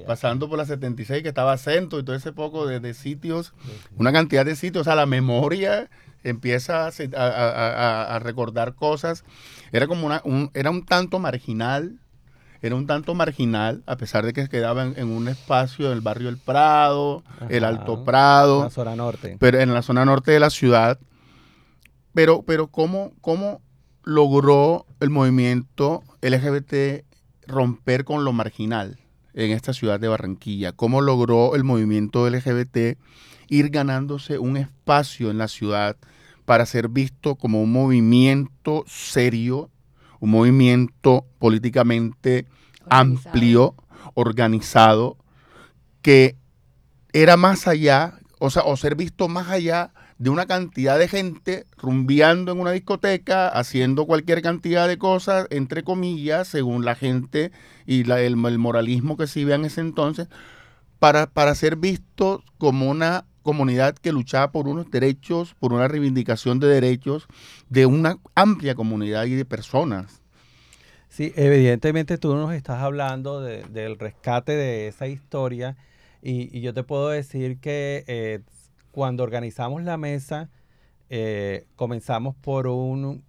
pasando 0.07 0.49
por 0.49 0.57
la 0.57 0.65
76, 0.65 1.23
que 1.23 1.29
estaba 1.29 1.59
centro, 1.59 1.99
y 1.99 2.05
todo 2.05 2.17
ese 2.17 2.33
poco 2.33 2.67
de, 2.67 2.95
sitios, 2.95 3.53
una 3.97 4.13
cantidad 4.13 4.47
de 4.47 4.55
sitios, 4.55 4.83
o 4.83 4.85
sea, 4.85 4.95
la 4.95 5.07
memoria 5.07 5.91
empieza 6.25 6.89
a, 6.89 8.19
recordar 8.21 8.75
cosas. 8.75 9.25
Era 9.73 9.87
como 9.87 10.07
una, 10.07 10.21
un, 10.25 10.51
era 10.55 10.71
un 10.71 10.85
tanto 10.85 11.19
marginal 11.19 11.99
era 12.63 12.77
un 12.77 12.87
tanto 12.87 13.17
marginal, 13.17 13.83
a 13.87 13.97
pesar 13.97 14.25
de 14.25 14.33
que 14.33 14.49
quedaba 14.49 14.85
en, 14.85 15.09
un 15.09 15.27
espacio 15.27 15.91
del 15.91 16.01
barrio 16.01 16.29
El 16.29 16.39
Prado, 16.39 17.25
el 17.49 17.65
Alto 17.65 18.05
Prado. 18.05 18.59
En 18.59 18.63
la 18.63 18.71
zona 18.71 18.97
norte. 18.97 19.37
Pero 19.41 19.59
en 19.59 19.75
la 19.75 19.83
zona 19.83 20.05
norte 20.05 20.31
de 20.31 20.39
la 20.39 20.49
ciudad. 20.49 21.01
Pero, 22.15 22.43
pero 22.43 22.69
¿cómo, 22.69 23.15
cómo 23.21 23.61
logró 24.05 24.87
el 25.01 25.11
movimiento 25.11 26.05
LGBT 26.21 27.05
romper 27.49 28.05
con 28.05 28.25
lo 28.25 28.33
marginal 28.33 29.01
en 29.35 29.51
esta 29.51 29.73
ciudad 29.73 29.99
de 29.99 30.07
Barranquilla? 30.07 30.71
¿Cómo 30.71 31.01
logró 31.01 31.57
el 31.57 31.65
movimiento 31.65 32.31
LGBT 32.31 32.97
ir 33.53 33.71
ganándose 33.71 34.39
un 34.39 34.57
espacio 34.57 35.31
en 35.31 35.39
la 35.39 35.49
ciudad 35.49 35.97
para 36.45 36.67
ser 36.67 36.89
visto 36.89 37.37
como 37.37 37.63
un 37.63 37.73
movimiento 37.73 38.85
serio 38.87 39.71
un 40.23 40.31
movimiento 40.31 41.27
políticamente 41.41 42.47
amplio, 42.89 43.75
organizado, 44.15 45.17
que 46.01 46.37
era 47.13 47.37
más 47.37 47.67
allá, 47.67 48.21
o 48.39 48.49
sea, 48.49 48.63
o 48.63 48.77
ser 48.77 48.95
visto 48.95 49.27
más 49.27 49.49
allá 49.49 49.91
de 50.19 50.31
una 50.31 50.47
cantidad 50.47 50.97
de 50.97 51.09
gente 51.09 51.67
rumbeando 51.77 52.53
en 52.53 52.61
una 52.61 52.71
discoteca, 52.71 53.49
haciendo 53.49 54.07
cualquier 54.07 54.43
cantidad 54.43 54.87
de 54.87 54.97
cosas, 54.97 55.49
entre 55.51 55.83
comillas, 55.83 56.47
según 56.47 56.85
la 56.85 56.95
gente 56.95 57.51
y 57.85 58.09
el, 58.09 58.37
moralismo 58.37 59.17
que 59.17 59.27
se 59.27 59.45
veía 59.45 59.57
en 59.57 59.65
ese 59.65 59.81
entonces, 59.81 60.29
para, 61.01 61.27
para 61.27 61.57
ser 61.57 61.75
visto 61.75 62.45
como 62.59 62.89
una 62.89 63.25
comunidad 63.43 63.95
que 63.95 64.13
luchaba 64.13 64.53
por 64.53 64.69
unos 64.69 64.91
derechos, 64.91 65.55
por 65.59 65.73
una 65.73 65.89
reivindicación 65.89 66.61
de 66.61 66.69
derechos 66.69 67.27
de 67.69 67.87
una 67.87 68.19
amplia 68.35 68.75
comunidad 68.75 69.27
y 69.27 69.35
de 69.35 69.45
personas. 69.45 70.23
Sí, 71.09 71.33
evidentemente 71.37 72.17
tú 72.17 72.35
nos 72.35 72.55
estás 72.55 72.81
hablando 72.81 73.41
del 73.43 73.99
rescate 73.99 74.53
de 74.53 74.89
esa 74.89 75.09
historia 75.09 75.77
y, 76.23 76.61
yo 76.61 76.73
te 76.73 76.85
puedo 76.85 77.11
decir 77.11 77.59
que 77.59 78.05
eh, 78.07 78.41
cuando 78.93 79.23
organizamos 79.23 79.83
la 79.83 79.99
mesa 79.99 80.49
eh, 81.11 81.67
comenzamos 81.77 82.35
por 82.37 82.67
un, 82.67 83.25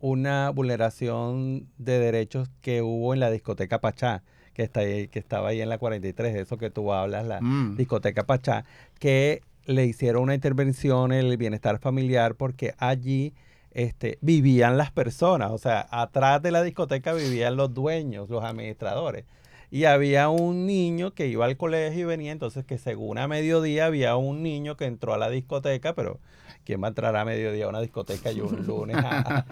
una 0.00 0.50
vulneración 0.50 1.68
de 1.78 2.00
derechos 2.00 2.50
que 2.62 2.82
hubo 2.82 3.14
en 3.14 3.20
la 3.20 3.30
discoteca 3.30 3.80
Pachá 3.80 4.24
que, 4.54 4.62
está 4.62 4.80
ahí, 4.80 5.08
que 5.08 5.18
estaba 5.18 5.48
ahí 5.48 5.60
en 5.60 5.68
la 5.68 5.78
43, 5.78 6.34
eso 6.34 6.58
que 6.58 6.70
tú 6.70 6.92
hablas, 6.92 7.26
la 7.26 7.40
mm. 7.40 7.76
discoteca 7.76 8.24
Pachá, 8.26 8.64
que 8.98 9.42
le 9.66 9.84
hicieron 9.84 10.22
una 10.22 10.34
intervención 10.34 11.12
en 11.12 11.26
el 11.26 11.36
bienestar 11.36 11.78
familiar 11.78 12.34
porque 12.34 12.74
allí 12.78 13.34
este, 13.72 14.18
vivían 14.20 14.76
las 14.76 14.90
personas, 14.90 15.50
o 15.52 15.58
sea, 15.58 15.86
atrás 15.90 16.42
de 16.42 16.50
la 16.50 16.62
discoteca 16.62 17.12
vivían 17.12 17.56
los 17.56 17.72
dueños, 17.72 18.28
los 18.28 18.44
administradores. 18.44 19.24
Y 19.72 19.84
había 19.84 20.28
un 20.28 20.66
niño 20.66 21.12
que 21.12 21.28
iba 21.28 21.44
al 21.44 21.56
colegio 21.56 22.00
y 22.00 22.04
venía, 22.04 22.32
entonces 22.32 22.64
que 22.64 22.76
según 22.76 23.18
a 23.18 23.28
mediodía 23.28 23.86
había 23.86 24.16
un 24.16 24.42
niño 24.42 24.76
que 24.76 24.86
entró 24.86 25.14
a 25.14 25.18
la 25.18 25.30
discoteca, 25.30 25.94
pero 25.94 26.18
¿quién 26.64 26.82
va 26.82 26.86
a 26.86 26.88
entrar 26.88 27.14
a 27.14 27.24
mediodía 27.24 27.66
a 27.66 27.68
una 27.68 27.80
discoteca 27.80 28.32
y 28.32 28.40
un 28.40 28.66
lunes 28.66 28.96
a, 28.96 29.46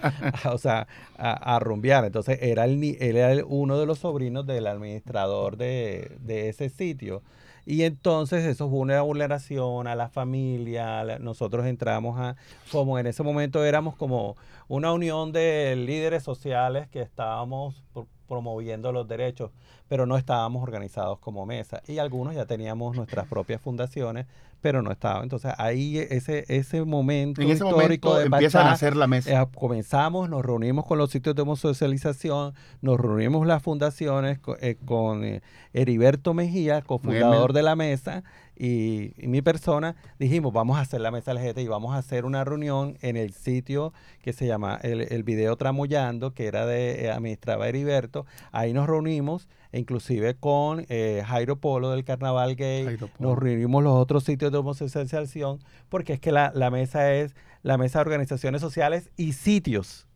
o 0.52 0.58
sea, 0.58 0.88
a, 1.16 1.58
rumbear? 1.60 2.04
Entonces 2.04 2.40
era, 2.42 2.64
el, 2.64 2.82
él 2.82 3.16
era 3.16 3.44
uno 3.46 3.78
de 3.78 3.86
los 3.86 4.00
sobrinos 4.00 4.44
del 4.44 4.66
administrador 4.66 5.56
de, 5.56 6.16
de 6.20 6.48
ese 6.48 6.68
sitio. 6.68 7.22
Y 7.70 7.82
entonces 7.82 8.46
eso 8.46 8.70
fue 8.70 8.78
una 8.78 9.02
vulneración 9.02 9.88
a 9.88 9.94
la 9.94 10.08
familia. 10.08 11.18
Nosotros 11.18 11.66
entramos 11.66 12.18
a, 12.18 12.34
como 12.72 12.98
en 12.98 13.06
ese 13.06 13.22
momento 13.22 13.62
éramos 13.62 13.94
como 13.94 14.38
una 14.68 14.90
unión 14.90 15.32
de 15.32 15.76
líderes 15.76 16.22
sociales 16.22 16.88
que 16.88 17.02
estábamos 17.02 17.84
promoviendo 18.26 18.90
los 18.90 19.06
derechos, 19.06 19.50
pero 19.86 20.06
no 20.06 20.16
estábamos 20.16 20.62
organizados 20.62 21.18
como 21.18 21.44
mesa. 21.44 21.82
Y 21.86 21.98
algunos 21.98 22.34
ya 22.34 22.46
teníamos 22.46 22.96
nuestras 22.96 23.26
propias 23.28 23.60
fundaciones, 23.60 24.24
pero 24.60 24.82
no 24.82 24.90
estaban. 24.90 25.24
Entonces 25.24 25.52
ahí 25.58 25.98
ese, 25.98 26.44
ese 26.48 26.84
momento 26.84 27.40
en 27.40 27.50
ese 27.50 27.64
histórico 27.64 28.10
momento 28.10 28.36
empiezan 28.36 28.66
a 28.66 28.72
hacer 28.72 28.96
la 28.96 29.06
mesa. 29.06 29.42
Eh, 29.42 29.46
comenzamos, 29.54 30.28
nos 30.28 30.44
reunimos 30.44 30.86
con 30.86 30.98
los 30.98 31.10
sitios 31.10 31.34
de 31.34 31.44
socialización, 31.56 32.54
nos 32.80 33.00
reunimos 33.00 33.46
las 33.46 33.62
fundaciones 33.62 34.38
eh, 34.60 34.76
con 34.84 35.24
eh, 35.24 35.42
Heriberto 35.72 36.34
Mejía, 36.34 36.82
cofundador 36.82 37.52
de 37.52 37.62
la 37.62 37.76
mesa, 37.76 38.24
y, 38.58 39.14
mi 39.28 39.40
persona, 39.40 39.94
dijimos, 40.18 40.52
vamos 40.52 40.78
a 40.78 40.80
hacer 40.80 41.00
la 41.00 41.10
mesa 41.10 41.32
LGT 41.32 41.58
y 41.58 41.68
vamos 41.68 41.94
a 41.94 41.98
hacer 41.98 42.24
una 42.24 42.44
reunión 42.44 42.98
en 43.02 43.16
el 43.16 43.32
sitio 43.32 43.92
que 44.20 44.32
se 44.32 44.46
llama 44.46 44.78
el, 44.82 45.00
el 45.00 45.22
video 45.22 45.56
Tramoyando, 45.56 46.34
que 46.34 46.46
era 46.46 46.66
de, 46.66 47.04
eh, 47.04 47.10
administraba 47.10 47.68
Heriberto. 47.68 48.26
Ahí 48.50 48.72
nos 48.72 48.88
reunimos, 48.88 49.48
inclusive 49.72 50.34
con 50.34 50.84
eh, 50.88 51.22
Jairo 51.24 51.56
Polo 51.56 51.90
del 51.90 52.04
Carnaval 52.04 52.56
Gay, 52.56 52.98
nos 53.20 53.38
reunimos 53.38 53.84
los 53.84 53.94
otros 53.94 54.24
sitios 54.24 54.50
de 54.50 54.58
homosexualización, 54.58 55.60
porque 55.88 56.14
es 56.14 56.20
que 56.20 56.32
la, 56.32 56.50
la 56.54 56.70
mesa 56.70 57.14
es 57.14 57.36
la 57.62 57.78
mesa 57.78 58.00
de 58.00 58.02
organizaciones 58.02 58.60
sociales 58.60 59.10
y 59.16 59.34
sitios 59.34 60.08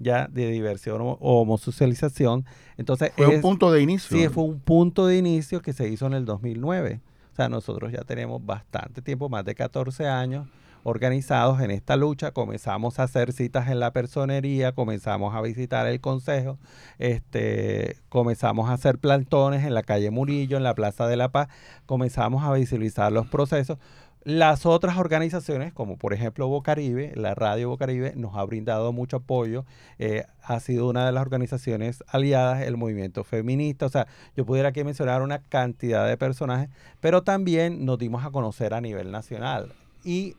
ya 0.00 0.26
de 0.26 0.50
diversión 0.50 1.00
o 1.00 1.16
homosexualización. 1.20 2.44
Entonces, 2.76 3.12
fue 3.16 3.28
un 3.28 3.40
punto 3.40 3.70
de 3.70 3.80
inicio. 3.80 4.16
Sí, 4.16 4.28
fue 4.28 4.44
un 4.44 4.58
punto 4.58 5.06
de 5.06 5.16
inicio 5.16 5.62
que 5.62 5.72
se 5.72 5.88
hizo 5.88 6.06
en 6.06 6.14
el 6.14 6.24
2009. 6.24 7.00
O 7.34 7.36
sea, 7.36 7.48
nosotros 7.48 7.90
ya 7.90 8.02
tenemos 8.02 8.46
bastante 8.46 9.02
tiempo, 9.02 9.28
más 9.28 9.44
de 9.44 9.56
14 9.56 10.06
años 10.06 10.46
organizados 10.84 11.60
en 11.60 11.72
esta 11.72 11.96
lucha, 11.96 12.30
comenzamos 12.30 13.00
a 13.00 13.04
hacer 13.04 13.32
citas 13.32 13.68
en 13.68 13.80
la 13.80 13.92
personería, 13.92 14.70
comenzamos 14.70 15.34
a 15.34 15.40
visitar 15.40 15.88
el 15.88 16.00
consejo, 16.00 16.58
este, 17.00 17.96
comenzamos 18.08 18.70
a 18.70 18.74
hacer 18.74 18.98
plantones 18.98 19.64
en 19.64 19.74
la 19.74 19.82
calle 19.82 20.12
Murillo, 20.12 20.58
en 20.58 20.62
la 20.62 20.76
Plaza 20.76 21.08
de 21.08 21.16
la 21.16 21.30
Paz, 21.30 21.48
comenzamos 21.86 22.44
a 22.44 22.52
visibilizar 22.52 23.10
los 23.10 23.26
procesos. 23.26 23.78
Las 24.24 24.64
otras 24.64 24.96
organizaciones, 24.96 25.74
como 25.74 25.98
por 25.98 26.14
ejemplo 26.14 26.48
Bocaribe, 26.48 27.12
la 27.14 27.34
radio 27.34 27.68
Bocaribe, 27.68 28.14
nos 28.16 28.34
ha 28.36 28.44
brindado 28.44 28.90
mucho 28.90 29.18
apoyo. 29.18 29.66
Eh, 29.98 30.24
ha 30.42 30.60
sido 30.60 30.88
una 30.88 31.04
de 31.04 31.12
las 31.12 31.20
organizaciones 31.20 32.02
aliadas, 32.06 32.62
el 32.62 32.78
movimiento 32.78 33.22
feminista. 33.22 33.84
O 33.84 33.90
sea, 33.90 34.06
yo 34.34 34.46
pudiera 34.46 34.70
aquí 34.70 34.82
mencionar 34.82 35.20
una 35.20 35.40
cantidad 35.40 36.08
de 36.08 36.16
personajes, 36.16 36.70
pero 37.00 37.22
también 37.22 37.84
nos 37.84 37.98
dimos 37.98 38.24
a 38.24 38.30
conocer 38.30 38.72
a 38.72 38.80
nivel 38.80 39.10
nacional. 39.10 39.72
Y 40.04 40.36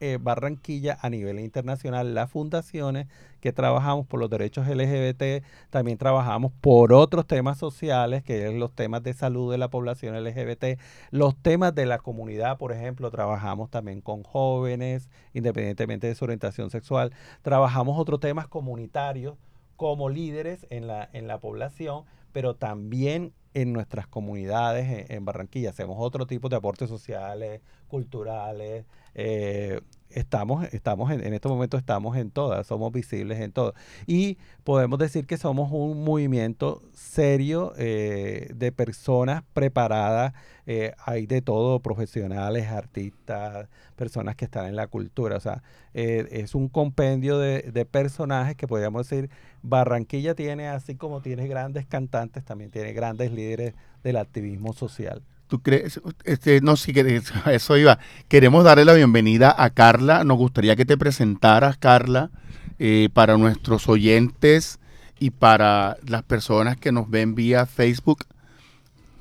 eh, 0.00 0.18
Barranquilla 0.20 0.98
a 1.00 1.10
nivel 1.10 1.40
internacional, 1.40 2.14
las 2.14 2.30
fundaciones 2.30 3.06
que 3.40 3.52
trabajamos 3.52 4.06
por 4.06 4.20
los 4.20 4.30
derechos 4.30 4.66
LGBT, 4.66 5.44
también 5.70 5.98
trabajamos 5.98 6.52
por 6.60 6.92
otros 6.92 7.26
temas 7.26 7.58
sociales, 7.58 8.22
que 8.22 8.46
es 8.46 8.54
los 8.54 8.72
temas 8.74 9.02
de 9.02 9.12
salud 9.12 9.50
de 9.50 9.58
la 9.58 9.68
población 9.68 10.14
LGBT, 10.22 10.80
los 11.10 11.36
temas 11.36 11.74
de 11.74 11.86
la 11.86 11.98
comunidad, 11.98 12.58
por 12.58 12.72
ejemplo, 12.72 13.10
trabajamos 13.10 13.70
también 13.70 14.00
con 14.00 14.22
jóvenes, 14.22 15.10
independientemente 15.32 16.06
de 16.06 16.14
su 16.14 16.24
orientación 16.24 16.70
sexual, 16.70 17.12
trabajamos 17.42 17.98
otros 17.98 18.20
temas 18.20 18.48
comunitarios 18.48 19.36
como 19.76 20.08
líderes 20.08 20.66
en 20.70 20.86
la, 20.86 21.08
en 21.12 21.26
la 21.26 21.38
población, 21.38 22.04
pero 22.32 22.54
también 22.56 23.32
en 23.54 23.72
nuestras 23.72 24.06
comunidades 24.08 25.08
en, 25.08 25.24
Barranquilla. 25.24 25.70
Hacemos 25.70 25.96
otro 26.00 26.26
tipo 26.26 26.48
de 26.48 26.56
aportes 26.56 26.88
sociales, 26.88 27.62
culturales. 27.88 28.84
Eh, 29.14 29.80
estamos, 30.14 30.72
estamos 30.72 31.10
en, 31.10 31.26
en 31.26 31.34
estos 31.34 31.50
momentos 31.50 31.78
estamos 31.78 32.16
en 32.16 32.30
todas, 32.30 32.66
somos 32.66 32.92
visibles 32.92 33.40
en 33.40 33.52
todas. 33.52 33.74
Y 34.06 34.38
podemos 34.62 34.98
decir 34.98 35.26
que 35.26 35.36
somos 35.36 35.70
un 35.72 36.04
movimiento 36.04 36.82
serio 36.92 37.72
eh, 37.76 38.48
de 38.54 38.72
personas 38.72 39.42
preparadas. 39.52 40.32
Eh, 40.66 40.92
hay 41.04 41.26
de 41.26 41.42
todo, 41.42 41.80
profesionales, 41.80 42.68
artistas, 42.68 43.68
personas 43.96 44.36
que 44.36 44.44
están 44.46 44.66
en 44.66 44.76
la 44.76 44.86
cultura. 44.86 45.36
O 45.36 45.40
sea, 45.40 45.62
eh, 45.92 46.26
es 46.30 46.54
un 46.54 46.68
compendio 46.68 47.38
de, 47.38 47.70
de, 47.72 47.84
personajes 47.84 48.56
que 48.56 48.66
podríamos 48.66 49.08
decir, 49.08 49.30
Barranquilla 49.62 50.34
tiene, 50.34 50.68
así 50.68 50.94
como 50.94 51.20
tiene 51.20 51.48
grandes 51.48 51.86
cantantes, 51.86 52.44
también 52.44 52.70
tiene 52.70 52.92
grandes 52.92 53.32
líderes 53.32 53.74
del 54.02 54.16
activismo 54.16 54.72
social. 54.72 55.22
¿Tú 55.54 55.62
crees? 55.62 56.00
Este, 56.24 56.60
no, 56.62 56.74
sí, 56.74 56.92
eso 57.46 57.76
iba. 57.76 58.00
Queremos 58.26 58.64
darle 58.64 58.84
la 58.84 58.92
bienvenida 58.92 59.54
a 59.56 59.70
Carla. 59.70 60.24
Nos 60.24 60.36
gustaría 60.36 60.74
que 60.74 60.84
te 60.84 60.98
presentaras, 60.98 61.76
Carla, 61.76 62.32
eh, 62.80 63.08
para 63.12 63.38
nuestros 63.38 63.88
oyentes 63.88 64.80
y 65.20 65.30
para 65.30 65.96
las 66.08 66.24
personas 66.24 66.76
que 66.76 66.90
nos 66.90 67.08
ven 67.08 67.36
vía 67.36 67.66
Facebook. 67.66 68.24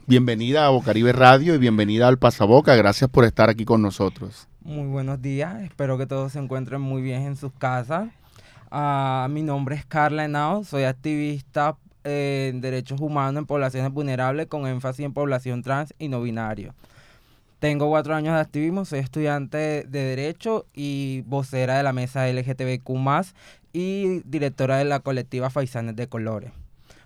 Bienvenida 0.07 0.65
a 0.65 0.69
Bocaribe 0.69 1.13
Radio 1.13 1.53
y 1.53 1.59
bienvenida 1.59 2.07
al 2.07 2.17
Pasaboca. 2.17 2.75
Gracias 2.75 3.11
por 3.11 3.25
estar 3.25 3.51
aquí 3.51 3.63
con 3.63 3.83
nosotros. 3.83 4.47
Muy 4.61 4.87
buenos 4.87 5.21
días. 5.21 5.61
Espero 5.61 5.99
que 5.99 6.07
todos 6.07 6.31
se 6.31 6.39
encuentren 6.39 6.81
muy 6.81 7.03
bien 7.03 7.21
en 7.21 7.35
sus 7.35 7.53
casas. 7.53 8.09
Uh, 8.71 9.29
mi 9.29 9.43
nombre 9.43 9.75
es 9.75 9.85
Carla 9.85 10.25
Henao. 10.25 10.63
Soy 10.63 10.85
activista 10.85 11.77
en 12.03 12.61
derechos 12.61 12.99
humanos 13.01 13.39
en 13.39 13.45
poblaciones 13.45 13.91
vulnerables 13.91 14.47
con 14.47 14.67
énfasis 14.67 15.05
en 15.05 15.13
población 15.13 15.61
trans 15.61 15.93
y 15.99 16.07
no 16.07 16.21
binario. 16.21 16.73
Tengo 17.59 17.87
cuatro 17.87 18.13
años 18.13 18.33
de 18.35 18.41
activismo, 18.41 18.83
soy 18.83 18.99
estudiante 18.99 19.85
de 19.87 20.03
Derecho 20.03 20.65
y 20.73 21.21
vocera 21.27 21.77
de 21.77 21.83
la 21.83 21.93
mesa 21.93 22.27
LGTBQ 22.27 22.89
y 23.71 24.19
directora 24.25 24.77
de 24.77 24.83
la 24.83 24.99
colectiva 24.99 25.49
Faisanes 25.49 25.95
de 25.95 26.07
Colores. 26.07 26.51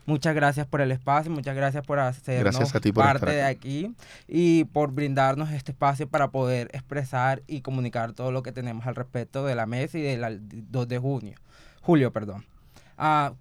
Muchas 0.07 0.33
gracias 0.33 0.65
por 0.65 0.81
el 0.81 0.91
espacio, 0.91 1.29
muchas 1.29 1.55
gracias 1.55 1.85
por 1.85 1.99
hacernos 1.99 2.71
parte 2.95 3.31
de 3.31 3.43
aquí 3.43 3.93
y 4.27 4.63
por 4.63 4.93
brindarnos 4.93 5.51
este 5.51 5.73
espacio 5.73 6.07
para 6.07 6.29
poder 6.31 6.69
expresar 6.73 7.43
y 7.45 7.61
comunicar 7.61 8.13
todo 8.13 8.31
lo 8.31 8.41
que 8.41 8.51
tenemos 8.51 8.87
al 8.87 8.95
respecto 8.95 9.45
de 9.45 9.53
la 9.53 9.67
mesa 9.67 9.99
y 9.99 10.01
del 10.01 10.39
2 10.71 10.87
de 10.87 10.97
junio, 10.97 11.35
julio, 11.81 12.11
perdón 12.11 12.45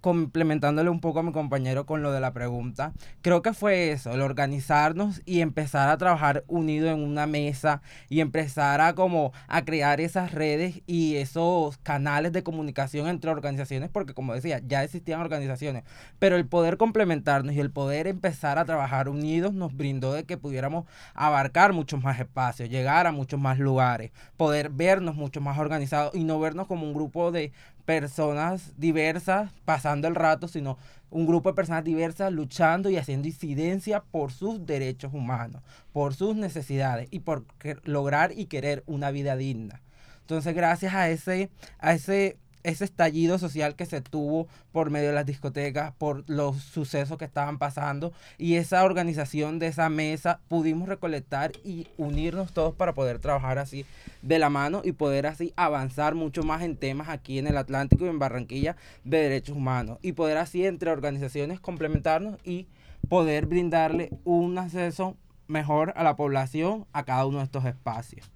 complementándole 0.01 0.89
un 0.89 0.99
poco 0.99 1.19
a 1.19 1.23
mi 1.23 1.31
compañero 1.31 1.85
con 1.85 2.01
lo 2.03 2.11
de 2.11 2.19
la 2.19 2.31
pregunta, 2.31 2.93
creo 3.21 3.41
que 3.41 3.53
fue 3.53 3.91
eso, 3.91 4.11
el 4.11 4.21
organizarnos 4.21 5.21
y 5.25 5.41
empezar 5.41 5.89
a 5.89 5.97
trabajar 5.97 6.43
unido 6.47 6.89
en 6.89 7.01
una 7.03 7.25
mesa 7.25 7.81
y 8.09 8.19
empezar 8.19 8.81
a 8.81 8.93
como 8.93 9.33
a 9.47 9.65
crear 9.65 9.99
esas 9.99 10.31
redes 10.31 10.81
y 10.85 11.15
esos 11.15 11.77
canales 11.79 12.31
de 12.33 12.43
comunicación 12.43 13.07
entre 13.07 13.31
organizaciones, 13.31 13.89
porque 13.89 14.13
como 14.13 14.33
decía, 14.33 14.61
ya 14.65 14.83
existían 14.83 15.21
organizaciones, 15.21 15.83
pero 16.19 16.35
el 16.35 16.45
poder 16.45 16.77
complementarnos 16.77 17.55
y 17.55 17.59
el 17.59 17.71
poder 17.71 18.07
empezar 18.07 18.59
a 18.59 18.65
trabajar 18.65 19.09
unidos 19.09 19.53
nos 19.53 19.75
brindó 19.75 20.13
de 20.13 20.23
que 20.23 20.37
pudiéramos 20.37 20.85
abarcar 21.15 21.73
muchos 21.73 22.03
más 22.03 22.19
espacios, 22.19 22.69
llegar 22.69 23.07
a 23.07 23.11
muchos 23.11 23.39
más 23.39 23.57
lugares, 23.57 24.11
poder 24.37 24.69
vernos 24.69 25.15
mucho 25.15 25.41
más 25.41 25.57
organizados 25.57 26.13
y 26.15 26.23
no 26.23 26.39
vernos 26.39 26.67
como 26.67 26.85
un 26.85 26.93
grupo 26.93 27.31
de 27.31 27.51
personas 27.87 28.73
diversas 28.75 29.49
pasando 29.63 30.09
el 30.09 30.15
rato, 30.15 30.49
sino 30.49 30.77
un 31.09 31.25
grupo 31.25 31.49
de 31.49 31.55
personas 31.55 31.85
diversas 31.85 32.33
luchando 32.33 32.89
y 32.89 32.97
haciendo 32.97 33.29
incidencia 33.29 34.03
por 34.03 34.33
sus 34.33 34.65
derechos 34.65 35.13
humanos, 35.13 35.63
por 35.93 36.13
sus 36.13 36.35
necesidades 36.35 37.07
y 37.11 37.19
por 37.19 37.45
lograr 37.85 38.33
y 38.35 38.47
querer 38.47 38.83
una 38.87 39.09
vida 39.09 39.37
digna. 39.37 39.81
Entonces, 40.19 40.53
gracias 40.53 40.93
a 40.93 41.09
ese, 41.09 41.49
a 41.79 41.93
ese 41.93 42.35
ese 42.67 42.83
estallido 42.83 43.39
social 43.39 43.75
que 43.75 43.85
se 43.85 44.01
tuvo 44.01 44.47
por 44.73 44.89
medio 44.89 45.07
de 45.07 45.15
las 45.15 45.25
discotecas, 45.25 45.93
por 45.97 46.29
los 46.29 46.61
sucesos 46.61 47.17
que 47.17 47.23
estaban 47.23 47.57
pasando 47.57 48.11
y 48.37 48.55
esa 48.55 48.83
organización 48.83 49.57
de 49.57 49.67
esa 49.67 49.87
mesa 49.87 50.41
pudimos 50.49 50.89
recolectar 50.89 51.53
y 51.63 51.87
unirnos 51.97 52.51
todos 52.51 52.75
para 52.75 52.93
poder 52.93 53.19
trabajar 53.19 53.57
así 53.57 53.85
de 54.21 54.37
la 54.37 54.49
mano 54.49 54.81
y 54.83 54.91
poder 54.91 55.27
así 55.27 55.53
avanzar 55.55 56.13
mucho 56.13 56.43
más 56.43 56.61
en 56.61 56.75
temas 56.75 57.07
aquí 57.07 57.39
en 57.39 57.47
el 57.47 57.57
Atlántico 57.57 58.05
y 58.05 58.09
en 58.09 58.19
Barranquilla 58.19 58.75
de 59.05 59.19
derechos 59.19 59.55
humanos 59.55 59.97
y 60.01 60.11
poder 60.11 60.37
así 60.37 60.65
entre 60.65 60.91
organizaciones 60.91 61.61
complementarnos 61.61 62.37
y 62.43 62.67
poder 63.07 63.45
brindarle 63.45 64.09
un 64.25 64.57
acceso 64.57 65.15
mejor 65.47 65.93
a 65.95 66.03
la 66.03 66.17
población 66.17 66.85
a 66.91 67.03
cada 67.03 67.25
uno 67.25 67.37
de 67.37 67.45
estos 67.45 67.63
espacios. 67.63 68.29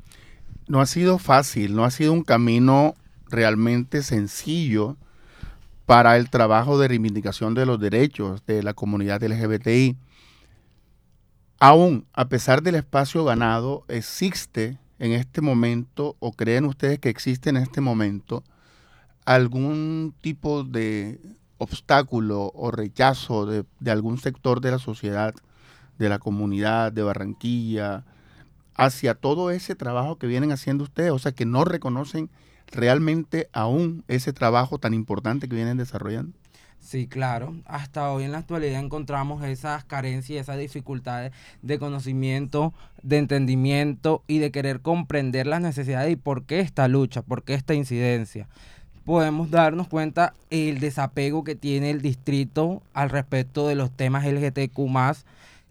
No 0.69 0.79
ha 0.79 0.85
sido 0.85 1.17
fácil, 1.17 1.75
no 1.75 1.83
ha 1.83 1.91
sido 1.91 2.13
un 2.13 2.23
camino 2.23 2.95
realmente 3.31 4.03
sencillo 4.03 4.97
para 5.85 6.15
el 6.17 6.29
trabajo 6.29 6.79
de 6.79 6.87
reivindicación 6.87 7.53
de 7.53 7.65
los 7.65 7.79
derechos 7.79 8.45
de 8.45 8.63
la 8.63 8.73
comunidad 8.73 9.23
LGBTI. 9.23 9.97
Aún, 11.59 12.05
a 12.13 12.29
pesar 12.29 12.63
del 12.63 12.75
espacio 12.75 13.23
ganado, 13.25 13.83
existe 13.87 14.77
en 14.99 15.11
este 15.13 15.41
momento, 15.41 16.15
o 16.19 16.31
creen 16.31 16.65
ustedes 16.65 16.99
que 16.99 17.09
existe 17.09 17.49
en 17.49 17.57
este 17.57 17.81
momento, 17.81 18.43
algún 19.25 20.13
tipo 20.21 20.63
de 20.63 21.19
obstáculo 21.57 22.51
o 22.55 22.71
rechazo 22.71 23.45
de, 23.45 23.65
de 23.79 23.91
algún 23.91 24.17
sector 24.17 24.61
de 24.61 24.71
la 24.71 24.79
sociedad, 24.79 25.33
de 25.99 26.09
la 26.09 26.19
comunidad 26.19 26.91
de 26.91 27.03
Barranquilla, 27.03 28.03
hacia 28.75 29.13
todo 29.13 29.51
ese 29.51 29.75
trabajo 29.75 30.17
que 30.17 30.27
vienen 30.27 30.51
haciendo 30.51 30.83
ustedes, 30.83 31.11
o 31.11 31.19
sea, 31.19 31.31
que 31.33 31.45
no 31.45 31.65
reconocen 31.65 32.29
realmente 32.71 33.49
aún 33.53 34.03
ese 34.07 34.33
trabajo 34.33 34.77
tan 34.79 34.93
importante 34.93 35.47
que 35.47 35.55
vienen 35.55 35.77
desarrollando? 35.77 36.33
Sí, 36.81 37.07
claro. 37.07 37.55
Hasta 37.65 38.11
hoy 38.11 38.23
en 38.23 38.31
la 38.31 38.39
actualidad 38.39 38.79
encontramos 38.79 39.43
esas 39.43 39.83
carencias, 39.85 40.41
esas 40.41 40.57
dificultades 40.57 41.31
de 41.61 41.77
conocimiento, 41.77 42.73
de 43.03 43.19
entendimiento 43.19 44.23
y 44.27 44.39
de 44.39 44.51
querer 44.51 44.81
comprender 44.81 45.45
las 45.45 45.61
necesidades 45.61 46.11
y 46.11 46.15
por 46.15 46.43
qué 46.43 46.59
esta 46.59 46.87
lucha, 46.87 47.21
por 47.21 47.43
qué 47.43 47.53
esta 47.53 47.75
incidencia. 47.75 48.47
Podemos 49.05 49.51
darnos 49.51 49.87
cuenta 49.87 50.33
el 50.49 50.79
desapego 50.79 51.43
que 51.43 51.55
tiene 51.55 51.91
el 51.91 52.01
distrito 52.01 52.81
al 52.93 53.09
respecto 53.09 53.67
de 53.67 53.75
los 53.75 53.91
temas 53.91 54.25
LGTQ 54.25 54.79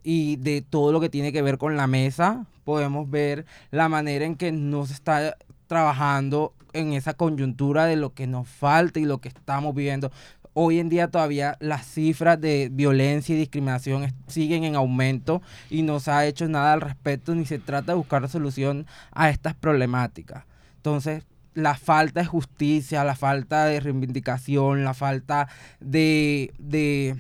y 0.03 0.37
de 0.37 0.63
todo 0.63 0.93
lo 0.93 1.01
que 1.01 1.11
tiene 1.11 1.33
que 1.33 1.43
ver 1.43 1.59
con 1.59 1.77
la 1.77 1.87
mesa. 1.87 2.47
Podemos 2.65 3.11
ver 3.11 3.47
la 3.73 3.89
manera 3.89 4.25
en 4.25 4.37
que 4.37 4.53
no 4.53 4.87
se 4.87 4.95
está 4.95 5.37
trabajando 5.67 6.55
en 6.72 6.92
esa 6.92 7.14
coyuntura 7.14 7.87
de 7.87 7.96
lo 7.96 8.14
que 8.14 8.26
nos 8.26 8.48
falta 8.48 9.00
y 9.00 9.04
lo 9.04 9.18
que 9.18 9.28
estamos 9.28 9.74
viviendo. 9.74 10.11
Hoy 10.52 10.80
en 10.80 10.88
día 10.88 11.09
todavía 11.09 11.56
las 11.61 11.87
cifras 11.87 12.40
de 12.40 12.68
violencia 12.72 13.35
y 13.35 13.38
discriminación 13.38 14.12
siguen 14.26 14.64
en 14.64 14.74
aumento 14.74 15.42
y 15.70 15.83
no 15.83 16.00
se 16.00 16.11
ha 16.11 16.26
hecho 16.26 16.48
nada 16.48 16.72
al 16.72 16.80
respecto 16.80 17.35
ni 17.35 17.46
se 17.46 17.59
trata 17.59 17.92
de 17.92 17.98
buscar 17.98 18.28
solución 18.28 18.87
a 19.12 19.30
estas 19.30 19.54
problemáticas. 19.54 20.44
Entonces, 20.76 21.24
la 21.54 21.76
falta 21.76 22.20
de 22.20 22.26
justicia, 22.26 23.04
la 23.04 23.14
falta 23.14 23.66
de 23.66 23.80
reivindicación, 23.80 24.85
la 24.85 24.94
falta 24.94 25.48
de, 25.80 26.52
de 26.59 27.16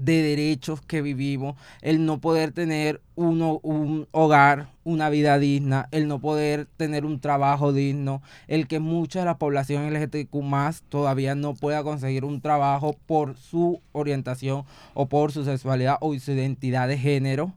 de 0.00 0.22
derechos 0.22 0.80
que 0.80 1.02
vivimos, 1.02 1.56
el 1.82 2.06
no 2.06 2.20
poder 2.20 2.52
tener 2.52 3.02
uno, 3.16 3.60
un 3.62 4.08
hogar, 4.12 4.68
una 4.82 5.10
vida 5.10 5.38
digna, 5.38 5.88
el 5.90 6.08
no 6.08 6.20
poder 6.20 6.66
tener 6.78 7.04
un 7.04 7.20
trabajo 7.20 7.74
digno, 7.74 8.22
el 8.48 8.66
que 8.66 8.80
mucha 8.80 9.18
de 9.18 9.26
la 9.26 9.36
población 9.36 9.92
LGTQ 9.92 10.34
más 10.36 10.82
todavía 10.88 11.34
no 11.34 11.54
pueda 11.54 11.82
conseguir 11.82 12.24
un 12.24 12.40
trabajo 12.40 12.96
por 13.06 13.36
su 13.36 13.82
orientación 13.92 14.64
o 14.94 15.06
por 15.06 15.32
su 15.32 15.44
sexualidad 15.44 15.98
o 16.00 16.18
su 16.18 16.32
identidad 16.32 16.88
de 16.88 16.96
género, 16.96 17.52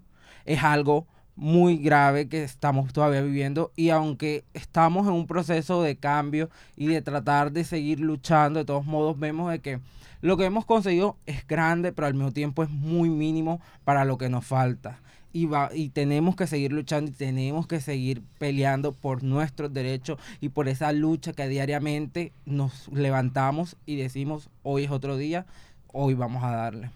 es 0.45 0.62
algo 0.63 1.08
muy 1.38 1.77
grave 1.77 2.27
que 2.27 2.43
estamos 2.43 2.91
todavía 2.91 3.21
viviendo 3.21 3.71
y 3.77 3.89
aunque 3.89 4.43
estamos 4.53 5.08
en 5.08 5.13
un 5.13 5.27
proceso 5.27 5.82
de 5.82 5.95
cambio 5.95 6.49
y 6.75 6.88
de 6.88 7.01
tratar 7.01 7.53
de 7.53 7.63
seguir 7.63 8.01
luchando, 8.01 8.60
de 8.60 8.65
todos 8.65 8.86
modos 8.86 9.17
vemos 9.17 9.49
de 9.49 9.60
que 9.60 9.79
lo 10.23 10.38
que 10.38 10.45
hemos 10.45 10.65
conseguido 10.65 11.17
es 11.25 11.45
grande, 11.45 11.91
pero 11.91 12.07
al 12.07 12.13
mismo 12.13 12.31
tiempo 12.31 12.63
es 12.63 12.69
muy 12.69 13.09
mínimo 13.09 13.59
para 13.83 14.05
lo 14.05 14.17
que 14.17 14.29
nos 14.29 14.45
falta. 14.45 15.01
y, 15.33 15.47
va, 15.47 15.69
y 15.73 15.89
tenemos 15.89 16.36
que 16.38 16.47
seguir 16.47 16.71
luchando 16.71 17.12
y 17.12 17.13
tenemos 17.13 17.67
que 17.67 17.81
seguir 17.81 18.21
peleando 18.38 18.93
por 18.93 19.21
nuestros 19.21 19.73
derechos 19.73 20.17
y 20.39 20.49
por 20.49 20.69
esa 20.69 20.93
lucha 20.93 21.33
que 21.33 21.49
diariamente 21.49 22.31
nos 22.45 22.88
levantamos 22.93 23.75
y 23.86 23.97
decimos, 23.97 24.49
hoy 24.62 24.86
es 24.86 24.91
otro 24.91 25.17
día, 25.17 25.45
hoy 25.91 26.13
vamos 26.13 26.41
a 26.43 26.51
darle. 26.51 26.89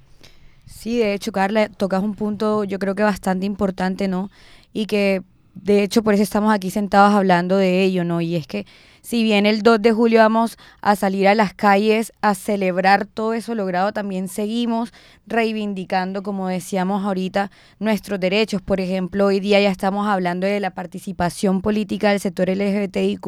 Sí, 0.66 1.00
de 1.00 1.14
hecho, 1.14 1.34
Carla, 1.34 1.68
tocas 1.68 2.04
un 2.04 2.16
punto 2.16 2.64
yo 2.64 2.80
creo 2.80 2.96
que 2.96 3.04
bastante 3.04 3.46
importante, 3.46 4.08
¿no? 4.08 4.30
Y 4.72 4.86
que 4.86 5.22
de 5.54 5.84
hecho 5.84 6.02
por 6.02 6.14
eso 6.14 6.24
estamos 6.24 6.54
aquí 6.54 6.70
sentados 6.70 7.14
hablando 7.14 7.58
de 7.58 7.84
ello, 7.84 8.06
¿no? 8.06 8.22
Y 8.22 8.36
es 8.36 8.48
que 8.48 8.66
si 9.08 9.24
bien 9.24 9.46
el 9.46 9.62
2 9.62 9.82
de 9.82 9.94
julio 9.94 10.20
vamos 10.20 10.58
a 10.82 10.98
salir 10.98 11.30
a 11.30 11.34
las 11.34 11.54
calles 11.54 12.12
a 12.20 12.36
celebrar 12.36 13.06
todo 13.06 13.34
eso 13.34 13.56
logrado, 13.56 13.94
también 13.94 14.28
seguimos 14.28 14.92
reivindicando, 15.26 16.24
como 16.24 16.50
decíamos 16.50 17.06
ahorita, 17.06 17.50
nuestros 17.80 18.20
derechos. 18.20 18.62
Por 18.62 18.82
ejemplo, 18.82 19.28
hoy 19.28 19.40
día 19.40 19.62
ya 19.62 19.72
estamos 19.72 20.08
hablando 20.08 20.46
de 20.46 20.60
la 20.60 20.72
participación 20.72 21.62
política 21.62 22.10
del 22.10 22.20
sector 22.20 22.50
LGBTIQ 22.50 23.26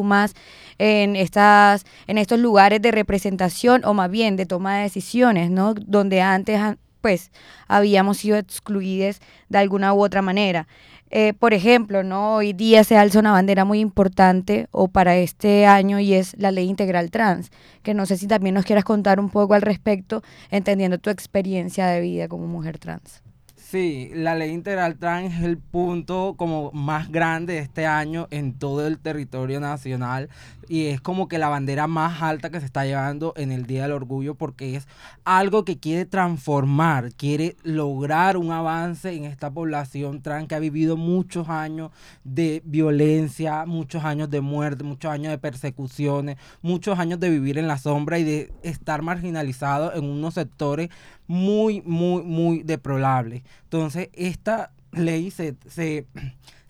en, 0.79 1.15
estas, 1.15 1.85
en 2.07 2.17
estos 2.17 2.39
lugares 2.39 2.81
de 2.81 2.91
representación 2.91 3.85
o 3.85 3.93
más 3.93 4.11
bien 4.11 4.35
de 4.35 4.45
toma 4.45 4.75
de 4.75 4.83
decisiones, 4.83 5.49
¿no? 5.49 5.75
Donde 5.75 6.19
antes 6.19 6.59
pues 6.99 7.31
habíamos 7.69 8.17
sido 8.17 8.35
excluidos 8.35 9.21
de 9.47 9.57
alguna 9.57 9.93
u 9.93 10.03
otra 10.03 10.21
manera. 10.21 10.67
Eh, 11.11 11.33
por 11.33 11.53
ejemplo, 11.53 12.03
¿no? 12.03 12.35
hoy 12.35 12.53
día 12.53 12.83
se 12.83 12.97
alza 12.97 13.19
una 13.19 13.31
bandera 13.31 13.65
muy 13.65 13.79
importante 13.79 14.67
o 14.71 14.87
para 14.87 15.17
este 15.17 15.65
año 15.65 15.99
y 15.99 16.13
es 16.13 16.35
la 16.37 16.51
ley 16.51 16.69
integral 16.69 17.09
trans, 17.09 17.51
que 17.81 17.93
no 17.93 18.05
sé 18.05 18.17
si 18.17 18.27
también 18.27 18.53
nos 18.55 18.65
quieras 18.65 18.85
contar 18.85 19.19
un 19.19 19.29
poco 19.29 19.55
al 19.55 19.63
respecto, 19.63 20.21
entendiendo 20.51 20.99
tu 20.99 21.09
experiencia 21.09 21.87
de 21.87 22.01
vida 22.01 22.27
como 22.27 22.45
mujer 22.47 22.77
trans. 22.77 23.23
Sí, 23.55 24.09
la 24.15 24.33
ley 24.33 24.51
integral 24.51 24.97
trans 24.97 25.35
es 25.35 25.43
el 25.43 25.59
punto 25.59 26.33
como 26.37 26.71
más 26.71 27.11
grande 27.11 27.53
de 27.53 27.59
este 27.59 27.85
año 27.85 28.27
en 28.31 28.53
todo 28.53 28.87
el 28.87 28.97
territorio 28.97 29.59
nacional 29.59 30.29
y 30.69 30.85
es 30.85 31.01
como 31.01 31.27
que 31.27 31.39
la 31.39 31.49
bandera 31.49 31.87
más 31.87 32.21
alta 32.21 32.51
que 32.51 32.59
se 32.59 32.65
está 32.67 32.85
llevando 32.85 33.33
en 33.35 33.51
el 33.51 33.65
Día 33.65 33.83
del 33.83 33.91
Orgullo 33.91 34.35
porque 34.35 34.75
es 34.75 34.87
algo 35.25 35.65
que 35.65 35.79
quiere 35.79 36.05
transformar, 36.05 37.11
quiere 37.15 37.57
lograr 37.63 38.37
un 38.37 38.51
avance 38.51 39.11
en 39.11 39.25
esta 39.25 39.51
población 39.51 40.21
trans 40.21 40.47
que 40.47 40.55
ha 40.55 40.59
vivido 40.59 40.95
muchos 40.95 41.49
años 41.49 41.91
de 42.23 42.61
violencia, 42.63 43.65
muchos 43.65 44.05
años 44.05 44.29
de 44.29 44.41
muerte, 44.41 44.83
muchos 44.83 45.11
años 45.11 45.31
de 45.31 45.39
persecuciones, 45.39 46.37
muchos 46.61 46.99
años 46.99 47.19
de 47.19 47.31
vivir 47.31 47.57
en 47.57 47.67
la 47.67 47.79
sombra 47.79 48.19
y 48.19 48.23
de 48.23 48.53
estar 48.61 49.01
marginalizado 49.01 49.93
en 49.95 50.05
unos 50.05 50.35
sectores 50.35 50.89
muy, 51.25 51.81
muy, 51.81 52.21
muy 52.23 52.63
deplorable. 52.63 53.43
Entonces, 53.63 54.09
esta 54.13 54.71
ley 54.91 55.31
se, 55.31 55.55
se, 55.67 56.05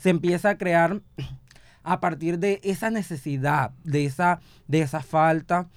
empieza 0.04 0.52
a 0.52 0.58
crear 0.58 1.02
a 1.84 2.00
partir 2.00 2.40
de 2.40 2.60
esa 2.64 2.90
necesidad, 2.90 3.72
de 3.84 4.06
esa, 4.06 4.40
de 4.68 4.82
esa 4.82 5.02
falta 5.02 5.68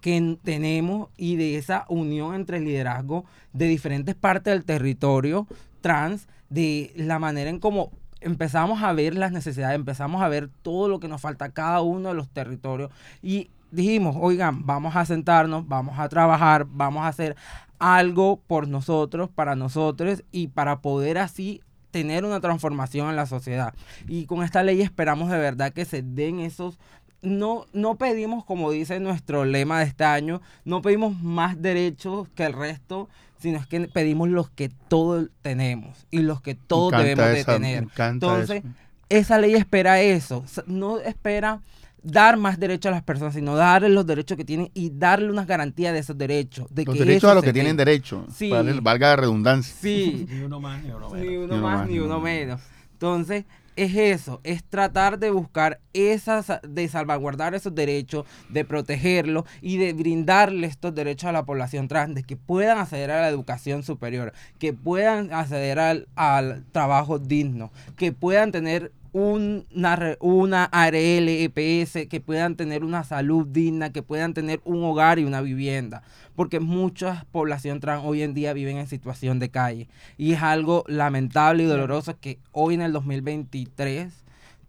que 0.00 0.38
tenemos 0.42 1.10
y 1.16 1.36
de 1.36 1.58
esa 1.58 1.84
unión 1.88 2.34
entre 2.34 2.60
liderazgo 2.60 3.24
de 3.52 3.66
diferentes 3.66 4.14
partes 4.14 4.52
del 4.52 4.64
territorio 4.64 5.46
trans, 5.80 6.28
de 6.48 6.92
la 6.96 7.18
manera 7.18 7.50
en 7.50 7.58
cómo 7.58 7.90
empezamos 8.20 8.82
a 8.82 8.92
ver 8.92 9.16
las 9.16 9.32
necesidades, 9.32 9.74
empezamos 9.74 10.22
a 10.22 10.28
ver 10.28 10.48
todo 10.62 10.88
lo 10.88 11.00
que 11.00 11.08
nos 11.08 11.20
falta 11.20 11.50
cada 11.50 11.80
uno 11.80 12.10
de 12.10 12.14
los 12.14 12.28
territorios 12.28 12.90
y 13.20 13.50
dijimos, 13.70 14.16
oigan, 14.18 14.64
vamos 14.64 14.96
a 14.96 15.04
sentarnos, 15.04 15.66
vamos 15.66 15.98
a 15.98 16.08
trabajar, 16.08 16.66
vamos 16.68 17.04
a 17.04 17.08
hacer 17.08 17.36
algo 17.78 18.40
por 18.46 18.68
nosotros, 18.68 19.28
para 19.28 19.56
nosotros 19.56 20.22
y 20.30 20.48
para 20.48 20.80
poder 20.80 21.18
así 21.18 21.62
tener 21.92 22.24
una 22.24 22.40
transformación 22.40 23.08
en 23.08 23.16
la 23.16 23.26
sociedad. 23.26 23.74
Y 24.08 24.26
con 24.26 24.42
esta 24.42 24.64
ley 24.64 24.82
esperamos 24.82 25.30
de 25.30 25.38
verdad 25.38 25.72
que 25.72 25.84
se 25.84 26.02
den 26.02 26.40
esos 26.40 26.78
no, 27.22 27.66
no 27.72 27.94
pedimos, 27.94 28.44
como 28.44 28.72
dice 28.72 28.98
nuestro 28.98 29.44
lema 29.44 29.78
de 29.78 29.86
este 29.86 30.04
año, 30.04 30.42
no 30.64 30.82
pedimos 30.82 31.20
más 31.22 31.62
derechos 31.62 32.28
que 32.34 32.44
el 32.44 32.52
resto, 32.52 33.08
sino 33.38 33.58
es 33.58 33.66
que 33.66 33.80
pedimos 33.82 34.28
los 34.28 34.50
que 34.50 34.70
todos 34.88 35.28
tenemos 35.40 36.06
y 36.10 36.18
los 36.18 36.42
que 36.42 36.56
todos 36.56 36.92
debemos 36.92 37.32
de 37.32 37.44
tener. 37.44 37.86
Entonces, 37.96 38.64
esa 39.08 39.38
ley 39.38 39.54
espera 39.54 40.00
eso, 40.00 40.44
no 40.66 40.98
espera 40.98 41.60
dar 42.02 42.36
más 42.36 42.58
derechos 42.58 42.90
a 42.90 42.94
las 42.94 43.02
personas, 43.02 43.34
sino 43.34 43.56
darles 43.56 43.92
los 43.92 44.06
derechos 44.06 44.36
que 44.36 44.44
tienen 44.44 44.70
y 44.74 44.90
darle 44.90 45.30
unas 45.30 45.46
garantías 45.46 45.92
de 45.92 46.00
esos 46.00 46.18
derechos. 46.18 46.66
De 46.70 46.84
los 46.84 46.98
derechos 46.98 47.30
a 47.30 47.34
los 47.34 47.44
que 47.44 47.52
tienen 47.52 47.76
derecho, 47.76 48.26
sí. 48.34 48.50
valga 48.50 49.08
la 49.08 49.16
redundancia. 49.16 49.74
Sí. 49.80 50.26
ni 50.30 50.40
uno 50.42 50.60
más, 50.60 50.82
ni 50.82 50.90
uno 50.90 51.10
menos. 51.10 51.26
Ni 51.26 51.36
uno, 51.36 51.58
más, 51.58 51.88
ni 51.88 51.98
uno 51.98 52.20
menos. 52.20 52.60
Entonces, 52.92 53.44
es 53.74 53.96
eso, 53.96 54.40
es 54.44 54.62
tratar 54.64 55.18
de 55.18 55.30
buscar 55.30 55.80
esas, 55.94 56.60
de 56.62 56.88
salvaguardar 56.88 57.54
esos 57.54 57.74
derechos, 57.74 58.26
de 58.50 58.64
protegerlos 58.64 59.44
y 59.60 59.78
de 59.78 59.92
brindarle 59.92 60.66
estos 60.66 60.94
derechos 60.94 61.28
a 61.28 61.32
la 61.32 61.44
población 61.44 61.88
trans, 61.88 62.14
de 62.14 62.22
que 62.22 62.36
puedan 62.36 62.78
acceder 62.78 63.10
a 63.10 63.22
la 63.22 63.28
educación 63.28 63.82
superior, 63.82 64.32
que 64.58 64.72
puedan 64.72 65.32
acceder 65.32 65.78
al, 65.78 66.08
al 66.16 66.64
trabajo 66.72 67.18
digno, 67.18 67.72
que 67.96 68.12
puedan 68.12 68.52
tener 68.52 68.92
una, 69.12 70.16
una 70.20 70.64
ARL, 70.64 71.28
EPS, 71.28 72.06
que 72.08 72.20
puedan 72.24 72.56
tener 72.56 72.84
una 72.84 73.04
salud 73.04 73.46
digna, 73.46 73.92
que 73.92 74.02
puedan 74.02 74.34
tener 74.34 74.60
un 74.64 74.82
hogar 74.84 75.18
y 75.18 75.24
una 75.24 75.40
vivienda. 75.40 76.02
Porque 76.34 76.60
mucha 76.60 77.26
población 77.30 77.80
trans 77.80 78.02
hoy 78.04 78.22
en 78.22 78.34
día 78.34 78.52
viven 78.52 78.78
en 78.78 78.86
situación 78.86 79.38
de 79.38 79.50
calle. 79.50 79.88
Y 80.16 80.32
es 80.32 80.42
algo 80.42 80.84
lamentable 80.88 81.64
y 81.64 81.66
doloroso 81.66 82.18
que 82.18 82.38
hoy 82.52 82.74
en 82.74 82.82
el 82.82 82.92
2023 82.92 84.22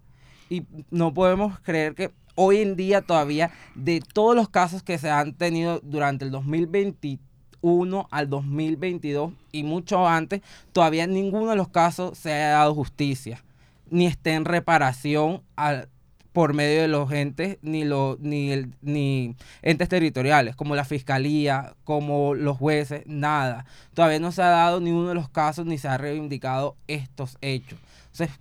Y 0.47 0.67
no 0.91 1.11
podemos 1.11 1.59
creer 1.61 1.95
que 1.95 2.11
hoy 2.35 2.57
en 2.57 2.75
día 2.75 3.01
todavía 3.01 3.49
de 3.73 3.99
todos 4.13 4.35
los 4.35 4.47
casos 4.47 4.83
que 4.83 4.99
se 4.99 5.09
han 5.09 5.33
tenido 5.33 5.79
durante 5.79 6.23
el 6.23 6.29
2021 6.29 8.07
al 8.11 8.29
2022 8.29 9.33
y 9.51 9.63
mucho 9.63 10.07
antes, 10.07 10.41
todavía 10.71 11.07
ninguno 11.07 11.49
de 11.49 11.55
los 11.55 11.69
casos 11.69 12.15
se 12.15 12.31
ha 12.31 12.49
dado 12.49 12.75
justicia, 12.75 13.43
ni 13.89 14.05
está 14.05 14.33
en 14.33 14.45
reparación 14.45 15.41
al 15.55 15.89
por 16.33 16.53
medio 16.53 16.81
de 16.81 16.87
los 16.87 17.11
entes 17.11 17.57
ni, 17.61 17.83
los 17.83 18.19
ni, 18.19 18.51
el, 18.51 18.73
ni 18.81 19.35
entes 19.61 19.89
territoriales, 19.89 20.55
como 20.55 20.75
la 20.75 20.85
fiscalía, 20.85 21.73
como 21.83 22.35
los 22.35 22.57
jueces, 22.57 23.03
nada. 23.07 23.65
Todavía 23.93 24.19
no 24.19 24.31
se 24.31 24.41
ha 24.41 24.49
dado 24.49 24.79
ni 24.79 24.91
uno 24.91 25.09
de 25.09 25.15
los 25.15 25.29
casos 25.29 25.65
ni 25.65 25.77
se 25.77 25.87
ha 25.87 25.97
reivindicado 25.97 26.75
estos 26.87 27.37
hechos. 27.41 27.79
Entonces, 28.11 28.39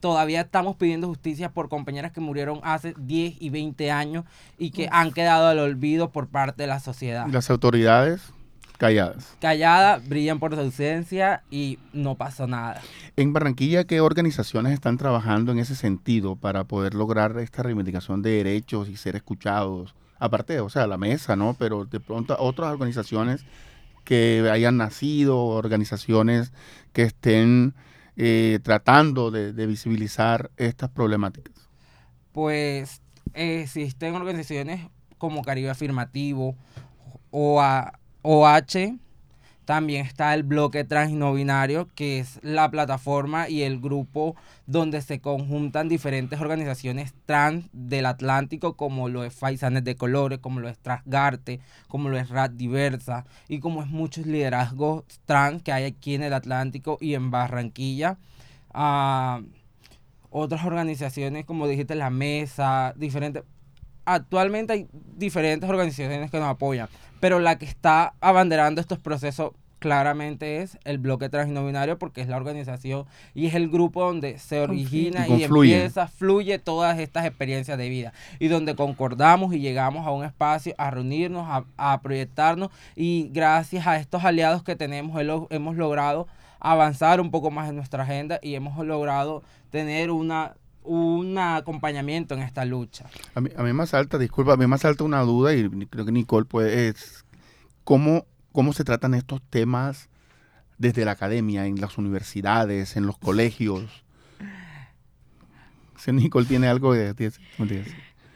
todavía 0.00 0.42
estamos 0.42 0.76
pidiendo 0.76 1.08
justicia 1.08 1.50
por 1.50 1.68
compañeras 1.68 2.12
que 2.12 2.20
murieron 2.20 2.60
hace 2.62 2.94
10 2.98 3.36
y 3.40 3.50
20 3.50 3.90
años 3.90 4.24
y 4.58 4.70
que 4.70 4.88
han 4.90 5.12
quedado 5.12 5.46
al 5.46 5.58
olvido 5.58 6.10
por 6.10 6.28
parte 6.28 6.64
de 6.64 6.66
la 6.66 6.80
sociedad. 6.80 7.26
¿Y 7.28 7.32
las 7.32 7.48
autoridades? 7.50 8.32
Calladas. 8.78 9.36
Calladas, 9.40 10.08
brillan 10.08 10.40
por 10.40 10.54
su 10.54 10.60
ausencia 10.60 11.42
y 11.50 11.78
no 11.92 12.16
pasa 12.16 12.46
nada. 12.46 12.80
En 13.16 13.32
Barranquilla, 13.32 13.84
¿qué 13.84 14.00
organizaciones 14.00 14.72
están 14.72 14.98
trabajando 14.98 15.52
en 15.52 15.58
ese 15.58 15.76
sentido 15.76 16.36
para 16.36 16.64
poder 16.64 16.94
lograr 16.94 17.38
esta 17.38 17.62
reivindicación 17.62 18.22
de 18.22 18.30
derechos 18.30 18.88
y 18.88 18.96
ser 18.96 19.16
escuchados? 19.16 19.94
Aparte, 20.18 20.58
o 20.60 20.68
sea, 20.68 20.86
la 20.86 20.98
mesa, 20.98 21.36
¿no? 21.36 21.54
Pero 21.58 21.84
de 21.84 22.00
pronto 22.00 22.36
otras 22.38 22.72
organizaciones 22.72 23.44
que 24.04 24.48
hayan 24.50 24.76
nacido, 24.76 25.38
organizaciones 25.38 26.52
que 26.92 27.02
estén 27.02 27.74
eh, 28.16 28.60
tratando 28.62 29.30
de, 29.30 29.66
visibilizar 29.66 30.50
estas 30.56 30.90
problemáticas. 30.90 31.54
Pues 32.32 33.02
existen 33.32 34.14
organizaciones 34.14 34.88
como 35.18 35.42
Caribe 35.42 35.70
Afirmativo, 35.70 36.56
OH, 38.26 38.96
también 39.66 40.06
está 40.06 40.32
el 40.32 40.44
bloque 40.44 40.84
trans 40.84 41.12
y 41.12 41.14
no 41.14 41.34
binario, 41.34 41.88
que 41.94 42.18
es 42.18 42.40
la 42.42 42.70
plataforma 42.70 43.50
y 43.50 43.62
el 43.62 43.80
grupo 43.80 44.34
donde 44.66 45.02
se 45.02 45.20
conjuntan 45.20 45.90
diferentes 45.90 46.40
organizaciones 46.40 47.12
trans 47.26 47.66
del 47.72 48.06
Atlántico, 48.06 48.76
como 48.76 49.10
lo 49.10 49.24
es 49.24 49.34
Faisanes 49.34 49.84
de 49.84 49.96
Colores, 49.96 50.38
como 50.38 50.60
lo 50.60 50.70
es 50.70 50.78
Trasgarte, 50.78 51.60
como 51.88 52.08
lo 52.08 52.18
es 52.18 52.30
Rat 52.30 52.52
Diversa, 52.52 53.26
y 53.46 53.58
como 53.60 53.82
es 53.82 53.88
muchos 53.88 54.26
liderazgos 54.26 55.04
trans 55.26 55.62
que 55.62 55.72
hay 55.72 55.84
aquí 55.84 56.14
en 56.14 56.22
el 56.22 56.32
Atlántico 56.32 56.96
y 57.02 57.12
en 57.14 57.30
Barranquilla. 57.30 58.16
Ah, 58.72 59.42
otras 60.30 60.64
organizaciones, 60.64 61.44
como 61.44 61.68
dijiste, 61.68 61.94
la 61.94 62.10
Mesa, 62.10 62.94
diferentes. 62.96 63.44
Actualmente 64.04 64.72
hay 64.72 64.88
diferentes 64.92 65.68
organizaciones 65.68 66.30
que 66.30 66.38
nos 66.38 66.48
apoyan 66.48 66.88
pero 67.24 67.40
la 67.40 67.56
que 67.56 67.64
está 67.64 68.12
abanderando 68.20 68.82
estos 68.82 68.98
procesos 68.98 69.52
claramente 69.78 70.60
es 70.60 70.78
el 70.84 70.98
bloque 70.98 71.30
transnominario 71.30 71.98
porque 71.98 72.20
es 72.20 72.28
la 72.28 72.36
organización 72.36 73.06
y 73.32 73.46
es 73.46 73.54
el 73.54 73.70
grupo 73.70 74.04
donde 74.04 74.38
se 74.38 74.60
origina 74.60 75.26
y, 75.26 75.44
empieza, 75.44 76.06
fluye 76.06 76.58
todas 76.58 76.98
estas 76.98 77.24
experiencias 77.24 77.78
de 77.78 77.88
vida 77.88 78.12
y 78.38 78.48
donde 78.48 78.74
concordamos 78.74 79.54
y 79.54 79.60
llegamos 79.60 80.06
a 80.06 80.10
un 80.10 80.22
espacio 80.22 80.74
a 80.76 80.90
reunirnos, 80.90 81.64
a, 81.78 82.00
proyectarnos 82.02 82.68
y 82.94 83.30
gracias 83.32 83.86
a 83.86 83.96
estos 83.96 84.22
aliados 84.22 84.62
que 84.62 84.76
tenemos 84.76 85.18
hemos 85.48 85.76
logrado 85.76 86.26
avanzar 86.60 87.22
un 87.22 87.30
poco 87.30 87.50
más 87.50 87.70
en 87.70 87.76
nuestra 87.76 88.02
agenda 88.02 88.38
y 88.42 88.54
hemos 88.54 88.76
logrado 88.84 89.42
tener 89.70 90.10
una 90.10 90.56
un 90.84 91.36
acompañamiento 91.38 92.34
en 92.34 92.42
esta 92.42 92.64
lucha. 92.64 93.06
A 93.34 93.40
mí, 93.40 93.50
a 93.56 93.62
mí 93.62 93.72
me 93.72 93.86
salta, 93.86 94.18
disculpa, 94.18 94.52
a 94.52 94.56
mí 94.56 94.66
me 94.66 94.78
salta 94.78 95.02
una 95.02 95.20
duda 95.22 95.54
y 95.54 95.68
creo 95.86 96.04
que 96.04 96.12
Nicole 96.12 96.44
puede, 96.44 96.88
es 96.88 97.24
cómo, 97.82 98.26
cómo 98.52 98.72
se 98.72 98.84
tratan 98.84 99.14
estos 99.14 99.42
temas 99.42 100.08
desde 100.78 101.04
la 101.04 101.12
academia, 101.12 101.66
en 101.66 101.80
las 101.80 101.98
universidades, 101.98 102.96
en 102.96 103.06
los 103.06 103.16
colegios. 103.18 104.04
Si 105.96 106.12
Nicole 106.12 106.46
tiene 106.46 106.68
algo 106.68 106.92
de 106.92 107.14
decir. 107.14 107.40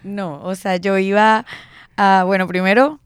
No, 0.03 0.43
o 0.43 0.55
sea, 0.55 0.77
yo 0.77 0.97
iba 0.97 1.45
a, 1.97 2.23
bueno, 2.25 2.47
primero 2.47 3.01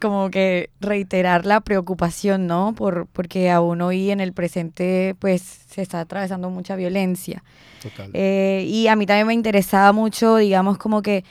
como 0.00 0.30
que 0.30 0.70
reiterar 0.80 1.46
la 1.46 1.60
preocupación, 1.60 2.46
¿no? 2.46 2.74
Por, 2.74 3.06
porque 3.06 3.50
aún 3.50 3.80
hoy 3.82 4.10
en 4.10 4.20
el 4.20 4.32
presente 4.32 5.14
pues 5.18 5.42
se 5.42 5.82
está 5.82 6.00
atravesando 6.00 6.50
mucha 6.50 6.76
violencia. 6.76 7.42
Total. 7.82 8.10
Eh, 8.14 8.64
y 8.68 8.88
a 8.88 8.96
mí 8.96 9.06
también 9.06 9.26
me 9.26 9.34
interesaba 9.34 9.92
mucho, 9.92 10.36
digamos, 10.36 10.78
como 10.78 11.02
que 11.02 11.24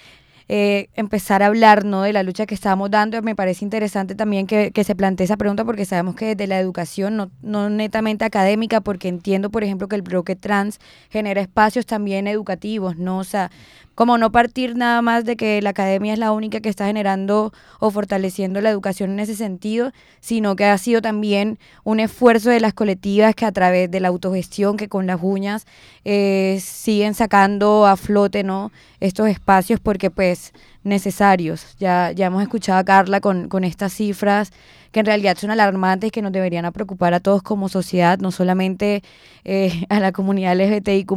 eh, 0.49 0.89
empezar 0.95 1.41
a 1.41 1.47
hablar 1.47 1.85
¿no? 1.85 2.01
de 2.01 2.11
la 2.13 2.21
lucha 2.21 2.45
que 2.45 2.55
estamos 2.55 2.91
dando. 2.91 3.21
Me 3.21 3.35
parece 3.35 3.63
interesante 3.63 4.13
también 4.15 4.45
que, 4.45 4.71
que 4.71 4.83
se 4.83 4.95
plantee 4.95 5.23
esa 5.23 5.37
pregunta 5.37 5.63
porque 5.63 5.85
sabemos 5.85 6.15
que 6.15 6.35
desde 6.35 6.47
la 6.47 6.59
educación, 6.59 7.15
no, 7.15 7.31
no, 7.41 7.69
netamente 7.69 8.25
académica, 8.25 8.81
porque 8.81 9.07
entiendo, 9.07 9.49
por 9.49 9.63
ejemplo, 9.63 9.87
que 9.87 9.95
el 9.95 10.01
bloque 10.01 10.35
trans 10.35 10.79
genera 11.09 11.41
espacios 11.41 11.85
también 11.85 12.27
educativos, 12.27 12.97
¿no? 12.97 13.19
O 13.19 13.23
sea, 13.23 13.51
como 13.95 14.17
no 14.17 14.31
partir 14.31 14.75
nada 14.75 15.01
más 15.01 15.25
de 15.25 15.35
que 15.35 15.61
la 15.61 15.71
academia 15.71 16.13
es 16.13 16.19
la 16.19 16.31
única 16.31 16.59
que 16.59 16.69
está 16.69 16.87
generando 16.87 17.53
o 17.79 17.91
fortaleciendo 17.91 18.61
la 18.61 18.69
educación 18.69 19.11
en 19.11 19.19
ese 19.19 19.35
sentido, 19.35 19.91
sino 20.19 20.55
que 20.55 20.65
ha 20.65 20.77
sido 20.77 21.01
también 21.01 21.59
un 21.83 21.99
esfuerzo 21.99 22.49
de 22.49 22.59
las 22.59 22.73
colectivas 22.73 23.35
que 23.35 23.45
a 23.45 23.51
través 23.51 23.91
de 23.91 23.99
la 23.99 24.07
autogestión, 24.07 24.77
que 24.77 24.89
con 24.89 25.05
las 25.07 25.19
uñas 25.21 25.65
eh, 26.05 26.59
siguen 26.61 27.13
sacando 27.13 27.85
a 27.85 27.97
flote 27.97 28.43
¿no? 28.43 28.71
estos 28.99 29.27
espacios 29.27 29.79
porque 29.79 30.09
pues 30.09 30.53
necesarios. 30.83 31.75
Ya, 31.79 32.11
ya 32.11 32.27
hemos 32.27 32.41
escuchado 32.41 32.79
a 32.79 32.83
Carla 32.83 33.21
con, 33.21 33.47
con 33.47 33.63
estas 33.63 33.93
cifras 33.93 34.51
que 34.93 34.99
en 34.99 35.07
realidad 35.07 35.35
son 35.37 35.49
alarmantes 35.49 36.11
que 36.11 36.21
nos 36.21 36.31
deberían 36.31 36.71
preocupar 36.71 37.15
a 37.15 37.19
todos 37.19 37.41
como 37.41 37.67
sociedad, 37.67 38.19
no 38.19 38.31
solamente 38.31 39.03
eh, 39.43 39.85
a 39.89 39.99
la 39.99 40.11
comunidad 40.13 40.55
LGTBIQ 40.55 41.11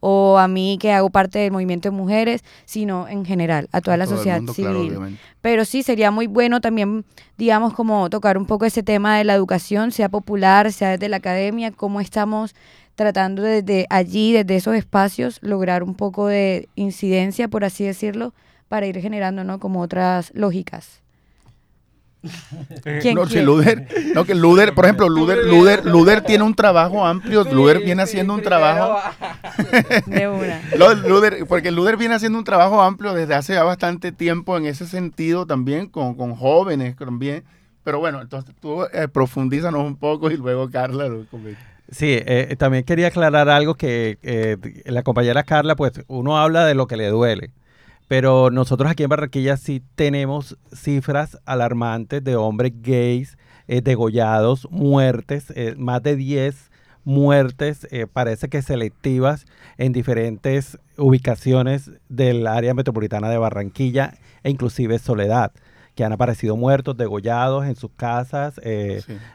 o 0.00 0.38
a 0.38 0.46
mí 0.46 0.78
que 0.78 0.92
hago 0.92 1.08
parte 1.10 1.40
del 1.40 1.50
movimiento 1.50 1.90
de 1.90 1.96
mujeres, 1.96 2.44
sino 2.66 3.08
en 3.08 3.24
general, 3.24 3.68
a 3.72 3.80
toda 3.80 3.96
la 3.96 4.06
sociedad 4.06 4.42
civil. 4.52 5.18
Pero 5.40 5.64
sí, 5.64 5.82
sería 5.82 6.10
muy 6.10 6.26
bueno 6.26 6.60
también, 6.60 7.06
digamos, 7.38 7.72
como 7.72 8.10
tocar 8.10 8.36
un 8.36 8.44
poco 8.44 8.66
ese 8.66 8.82
tema 8.82 9.16
de 9.16 9.24
la 9.24 9.34
educación, 9.34 9.92
sea 9.92 10.10
popular, 10.10 10.70
sea 10.70 10.90
desde 10.90 11.08
la 11.08 11.16
academia, 11.16 11.72
cómo 11.72 12.02
estamos 12.02 12.54
tratando 12.96 13.42
desde 13.42 13.86
allí, 13.88 14.34
desde 14.34 14.56
esos 14.56 14.74
espacios, 14.74 15.38
lograr 15.40 15.82
un 15.82 15.94
poco 15.94 16.26
de 16.26 16.68
incidencia, 16.74 17.48
por 17.48 17.64
así 17.64 17.82
decirlo, 17.82 18.34
para 18.68 18.86
ir 18.86 19.00
generando, 19.00 19.42
¿no? 19.42 19.58
Como 19.58 19.80
otras 19.80 20.32
lógicas. 20.34 20.99
No, 23.14 23.26
si 23.26 23.40
Luder, 23.40 23.88
no, 24.14 24.24
que 24.24 24.34
Luder, 24.34 24.74
por 24.74 24.84
ejemplo, 24.84 25.08
Luder, 25.08 25.46
Luder, 25.46 25.86
Luder 25.86 26.20
tiene 26.22 26.44
un 26.44 26.54
trabajo 26.54 27.04
amplio, 27.04 27.44
Luder 27.44 27.80
viene 27.80 28.02
haciendo 28.02 28.34
un 28.34 28.42
trabajo. 28.42 28.98
De 30.06 30.28
una. 30.28 30.60
Luder, 31.06 31.46
porque 31.46 31.70
Luder 31.70 31.96
viene 31.96 32.14
haciendo 32.14 32.38
un 32.38 32.44
trabajo 32.44 32.82
amplio 32.82 33.14
desde 33.14 33.34
hace 33.34 33.54
ya 33.54 33.62
bastante 33.62 34.12
tiempo 34.12 34.56
en 34.56 34.66
ese 34.66 34.86
sentido 34.86 35.46
también, 35.46 35.88
con, 35.88 36.14
con 36.14 36.34
jóvenes 36.34 36.96
también. 36.96 37.44
Pero 37.82 37.98
bueno, 37.98 38.20
entonces 38.20 38.54
tú 38.60 38.84
eh, 38.92 39.08
profundízanos 39.08 39.82
un 39.82 39.96
poco 39.96 40.30
y 40.30 40.36
luego 40.36 40.70
Carla 40.70 41.08
lo 41.08 41.24
Sí, 41.90 42.18
eh, 42.24 42.54
también 42.58 42.84
quería 42.84 43.08
aclarar 43.08 43.48
algo 43.48 43.74
que 43.74 44.18
eh, 44.22 44.56
la 44.84 45.02
compañera 45.02 45.42
Carla, 45.42 45.74
pues 45.74 45.92
uno 46.06 46.38
habla 46.38 46.64
de 46.66 46.74
lo 46.74 46.86
que 46.86 46.96
le 46.96 47.08
duele 47.08 47.50
pero 48.10 48.50
nosotros 48.50 48.90
aquí 48.90 49.04
en 49.04 49.08
Barranquilla 49.08 49.56
sí 49.56 49.84
tenemos 49.94 50.58
cifras 50.72 51.38
alarmantes 51.44 52.24
de 52.24 52.34
hombres 52.34 52.72
gays 52.82 53.38
eh, 53.68 53.82
degollados, 53.82 54.66
muertes, 54.68 55.52
eh, 55.54 55.76
más 55.78 56.02
de 56.02 56.16
10 56.16 56.72
muertes, 57.04 57.86
eh, 57.92 58.08
parece 58.12 58.48
que 58.48 58.62
selectivas 58.62 59.46
en 59.78 59.92
diferentes 59.92 60.76
ubicaciones 60.98 61.92
del 62.08 62.48
área 62.48 62.74
metropolitana 62.74 63.30
de 63.30 63.38
Barranquilla 63.38 64.14
e 64.42 64.50
inclusive 64.50 64.98
Soledad 64.98 65.52
que 65.94 66.04
han 66.04 66.12
aparecido 66.12 66.56
muertos, 66.56 66.96
degollados 66.96 67.66
en 67.66 67.76
sus 67.76 67.90
casas. 67.92 68.60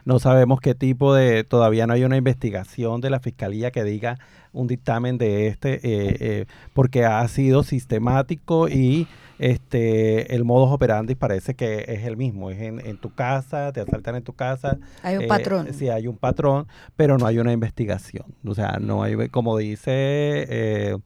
No 0.04 0.18
sabemos 0.18 0.60
qué 0.60 0.74
tipo 0.74 1.14
de, 1.14 1.44
todavía 1.44 1.86
no 1.86 1.92
hay 1.92 2.04
una 2.04 2.16
investigación 2.16 3.00
de 3.00 3.10
la 3.10 3.20
fiscalía 3.20 3.70
que 3.70 3.84
diga 3.84 4.18
un 4.56 4.66
dictamen 4.66 5.18
de 5.18 5.48
este, 5.48 5.74
eh, 5.74 6.16
eh, 6.20 6.46
porque 6.72 7.04
ha 7.04 7.26
sido 7.28 7.62
sistemático 7.62 8.68
y 8.68 9.06
este 9.38 10.34
el 10.34 10.44
modus 10.44 10.72
operandi 10.72 11.14
parece 11.14 11.54
que 11.54 11.84
es 11.88 12.04
el 12.04 12.16
mismo, 12.16 12.50
es 12.50 12.58
en, 12.58 12.96
tu 12.96 13.14
casa, 13.14 13.70
te 13.72 13.80
asaltan 13.80 14.16
en 14.16 14.22
tu 14.22 14.32
casa. 14.32 14.78
Hay 15.02 15.18
un 15.18 15.24
eh, 15.24 15.28
patrón. 15.28 15.68
Sí, 15.74 15.90
hay 15.90 16.06
un 16.06 16.16
patrón, 16.16 16.66
pero 16.96 17.18
no 17.18 17.26
hay 17.26 17.38
una 17.38 17.52
investigación. 17.52 18.24
O 18.46 18.54
sea, 18.54 18.78
no 18.80 19.02
hay, 19.02 19.28
como 19.28 19.58
dice 19.58 20.96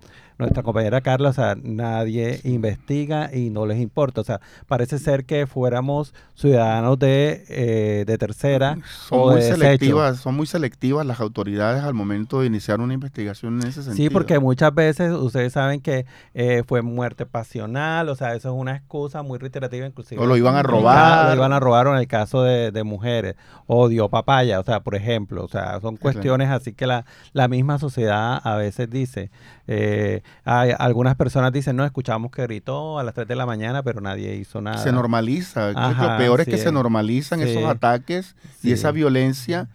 nuestra 0.40 0.62
compañera 0.62 1.00
Carla, 1.00 1.28
o 1.28 1.32
sea, 1.32 1.56
nadie 1.62 2.40
investiga 2.44 3.34
y 3.34 3.50
no 3.50 3.66
les 3.66 3.78
importa. 3.78 4.20
O 4.20 4.24
sea, 4.24 4.40
parece 4.66 4.98
ser 4.98 5.24
que 5.24 5.46
fuéramos 5.46 6.14
ciudadanos 6.34 6.98
de, 6.98 7.44
eh, 7.48 8.04
de 8.06 8.18
tercera. 8.18 8.78
Son 9.08 9.32
muy 9.32 9.42
selectivas, 9.42 10.18
son 10.18 10.34
muy 10.34 10.46
selectivas 10.46 11.06
las 11.06 11.20
autoridades 11.20 11.84
al 11.84 11.94
momento 11.94 12.40
de 12.40 12.46
iniciar 12.46 12.80
una 12.80 12.94
investigación 12.94 13.60
en 13.60 13.68
ese 13.68 13.82
sentido. 13.82 13.96
Sí, 13.96 14.10
porque 14.10 14.38
muchas 14.38 14.74
veces 14.74 15.12
ustedes 15.12 15.52
saben 15.52 15.80
que 15.80 16.06
eh, 16.34 16.62
fue 16.66 16.82
muerte 16.82 17.26
pasional, 17.26 18.08
o 18.08 18.16
sea, 18.16 18.34
eso 18.34 18.48
es 18.48 18.54
una 18.54 18.76
excusa 18.76 19.22
muy 19.22 19.38
reiterativa 19.38 19.86
inclusive. 19.86 20.20
O 20.20 20.26
lo 20.26 20.36
iban 20.36 20.56
a 20.56 20.62
robar. 20.62 21.28
Lo 21.28 21.34
iban 21.36 21.52
a 21.52 21.60
robar 21.60 21.86
en 21.88 21.96
el 21.96 22.08
caso 22.08 22.42
de, 22.42 22.70
de 22.70 22.84
mujeres. 22.84 23.36
O 23.66 23.88
dio 23.88 24.08
papaya, 24.08 24.58
o 24.58 24.64
sea, 24.64 24.80
por 24.80 24.94
ejemplo. 24.94 25.44
O 25.44 25.48
sea, 25.48 25.80
son 25.80 25.96
cuestiones 25.96 26.48
así 26.48 26.72
que 26.72 26.86
la, 26.86 27.04
la 27.32 27.48
misma 27.48 27.78
sociedad 27.78 28.40
a 28.42 28.56
veces 28.56 28.90
dice. 28.90 29.30
Eh, 29.66 30.22
hay, 30.44 30.72
algunas 30.78 31.16
personas 31.16 31.52
dicen, 31.52 31.76
no, 31.76 31.84
escuchamos 31.84 32.30
que 32.30 32.42
gritó 32.42 32.98
a 32.98 33.04
las 33.04 33.14
3 33.14 33.28
de 33.28 33.36
la 33.36 33.46
mañana, 33.46 33.82
pero 33.82 34.00
nadie 34.00 34.34
hizo 34.36 34.60
nada. 34.60 34.78
Se 34.78 34.92
normaliza. 34.92 35.72
lo 35.72 36.16
peor 36.18 36.40
es 36.40 36.46
que 36.46 36.58
se 36.58 36.72
normalizan 36.72 37.40
esos 37.40 37.64
ataques 37.64 38.36
y 38.62 38.72
esa 38.72 38.90
violencia 38.90 39.68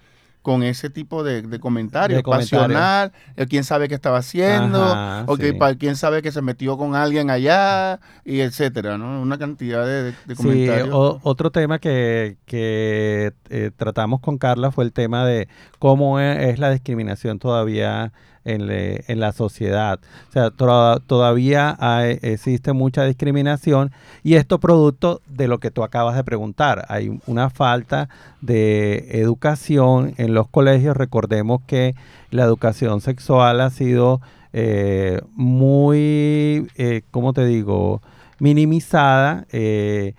con 0.45 0.61
ese 0.61 0.91
tipo 0.91 1.23
de, 1.23 1.59
comentarios, 1.59 2.21
pasional, 2.21 3.11
eh, 3.35 3.47
quién 3.47 3.63
sabe 3.63 3.87
qué 3.87 3.95
estaba 3.95 4.19
haciendo, 4.19 5.25
o 5.25 5.37
que, 5.37 5.57
quién 5.79 5.95
sabe 5.95 6.21
que 6.21 6.31
se 6.31 6.43
metió 6.43 6.77
con 6.77 6.93
alguien 6.93 7.31
allá, 7.31 7.99
y 8.23 8.41
etcétera, 8.41 8.99
¿no? 8.99 9.23
Una 9.23 9.39
cantidad 9.39 9.83
de, 9.87 10.13
comentarios. 10.35 10.89
otro 10.93 11.49
tema 11.49 11.79
que, 11.79 12.37
que 12.45 13.33
eh, 13.49 13.71
tratamos 13.75 14.19
con 14.19 14.37
Carla 14.37 14.69
fue 14.69 14.83
el 14.83 14.93
tema 14.93 15.25
de 15.25 15.47
cómo 15.79 16.19
es 16.19 16.59
la 16.59 16.69
discriminación 16.69 17.39
todavía 17.39 18.13
en, 18.45 19.19
la 19.19 19.31
sociedad. 19.31 19.99
O 20.29 20.31
sea, 20.31 20.51
todavía 20.51 21.77
existe 22.21 22.73
mucha 22.73 23.03
discriminación 23.03 23.91
y 24.23 24.35
esto 24.35 24.59
producto 24.59 25.21
de 25.27 25.47
lo 25.47 25.59
que 25.59 25.71
tú 25.71 25.83
acabas 25.83 26.15
de 26.15 26.23
preguntar. 26.23 26.85
Hay 26.87 27.19
una 27.25 27.49
falta 27.49 28.07
de 28.41 29.19
educación 29.19 30.13
en 30.17 30.33
los 30.33 30.47
colegios. 30.47 30.95
Recordemos 30.95 31.61
que 31.67 31.95
la 32.31 32.43
educación 32.43 33.01
sexual 33.01 33.61
ha 33.61 33.69
sido 33.69 34.21
eh, 34.53 35.21
muy, 35.33 36.67
eh, 36.77 37.01
¿cómo 37.11 37.33
te 37.33 37.45
digo? 37.45 38.01
minimizada. 38.39 39.45
Eh, 39.51 40.13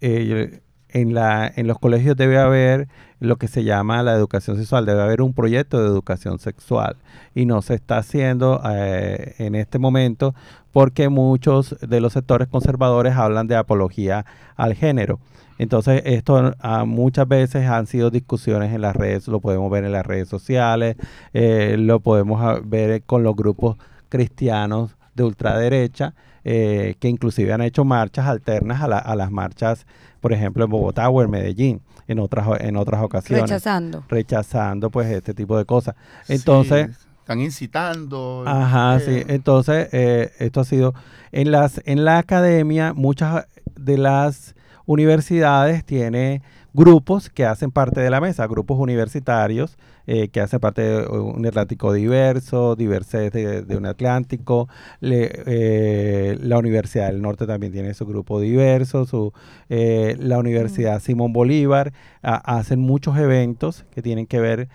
eh, 0.00 0.60
en, 0.90 1.14
la, 1.14 1.50
en 1.54 1.66
los 1.66 1.78
colegios 1.78 2.16
debe 2.16 2.38
haber 2.38 2.88
lo 3.20 3.36
que 3.36 3.48
se 3.48 3.64
llama 3.64 4.02
la 4.02 4.14
educación 4.14 4.56
sexual, 4.56 4.86
debe 4.86 5.02
haber 5.02 5.22
un 5.22 5.34
proyecto 5.34 5.80
de 5.80 5.88
educación 5.88 6.38
sexual 6.38 6.96
y 7.34 7.46
no 7.46 7.62
se 7.62 7.74
está 7.74 7.98
haciendo 7.98 8.60
eh, 8.70 9.34
en 9.38 9.54
este 9.54 9.78
momento 9.78 10.34
porque 10.72 11.08
muchos 11.08 11.76
de 11.80 12.00
los 12.00 12.12
sectores 12.12 12.48
conservadores 12.48 13.16
hablan 13.16 13.48
de 13.48 13.56
apología 13.56 14.24
al 14.56 14.74
género. 14.74 15.18
Entonces, 15.58 16.02
esto 16.04 16.54
muchas 16.86 17.26
veces 17.26 17.66
han 17.66 17.88
sido 17.88 18.10
discusiones 18.10 18.72
en 18.72 18.80
las 18.80 18.94
redes, 18.94 19.26
lo 19.26 19.40
podemos 19.40 19.70
ver 19.72 19.84
en 19.84 19.92
las 19.92 20.06
redes 20.06 20.28
sociales, 20.28 20.96
eh, 21.34 21.74
lo 21.78 21.98
podemos 21.98 22.60
ver 22.68 23.02
con 23.02 23.24
los 23.24 23.34
grupos 23.34 23.76
cristianos 24.08 24.96
de 25.16 25.24
ultraderecha, 25.24 26.14
eh, 26.44 26.94
que 27.00 27.08
inclusive 27.08 27.52
han 27.52 27.60
hecho 27.60 27.84
marchas 27.84 28.26
alternas 28.26 28.80
a, 28.80 28.98
a, 28.98 29.16
las 29.16 29.32
marchas, 29.32 29.84
por 30.20 30.32
ejemplo, 30.32 30.64
en 30.64 30.70
Bogotá 30.70 31.08
o 31.08 31.22
en 31.22 31.30
Medellín, 31.30 31.80
en 32.06 32.18
otras, 32.18 32.60
en 32.60 32.76
otras 32.76 33.02
ocasiones. 33.02 33.42
Rechazando. 33.42 34.04
Rechazando, 34.08 34.90
pues, 34.90 35.08
este 35.08 35.34
tipo 35.34 35.56
de 35.56 35.64
cosas. 35.64 35.94
Entonces... 36.28 36.90
están 37.20 37.40
incitando. 37.40 38.44
Ajá, 38.46 39.00
sí. 39.00 39.22
Entonces, 39.28 39.88
eh, 39.92 40.32
esto 40.38 40.60
ha 40.60 40.64
sido... 40.64 40.94
En, 41.30 41.50
las, 41.50 41.80
en 41.84 42.04
la 42.04 42.18
academia, 42.18 42.94
muchas 42.94 43.46
de 43.76 43.98
las 43.98 44.54
universidades 44.86 45.84
tiene 45.84 46.42
grupos 46.72 47.28
que 47.28 47.44
hacen 47.44 47.70
parte 47.70 48.00
de 48.00 48.10
la 48.10 48.20
mesa, 48.20 48.46
grupos 48.46 48.78
universitarios 48.78 49.76
eh, 50.10 50.28
que 50.28 50.40
hacen 50.40 50.58
parte 50.58 50.80
de 50.80 51.06
un 51.06 51.44
Atlántico 51.44 51.92
diverso, 51.92 52.76
diversidad 52.76 53.30
de, 53.30 53.76
un 53.76 53.84
Atlántico. 53.84 54.66
Eh, 55.02 56.38
la 56.40 56.56
Universidad 56.56 57.08
del 57.08 57.20
Norte 57.20 57.46
también 57.46 57.74
tiene 57.74 57.92
su 57.92 58.06
grupo 58.06 58.40
diverso, 58.40 59.04
su, 59.04 59.34
eh, 59.68 60.16
la 60.18 60.38
Universidad 60.38 61.02
Simón 61.02 61.34
Bolívar, 61.34 61.92
hacen 62.22 62.80
muchos 62.80 63.18
eventos 63.18 63.84
que 63.90 64.00
tienen 64.00 64.26
que 64.26 64.40
ver 64.40 64.68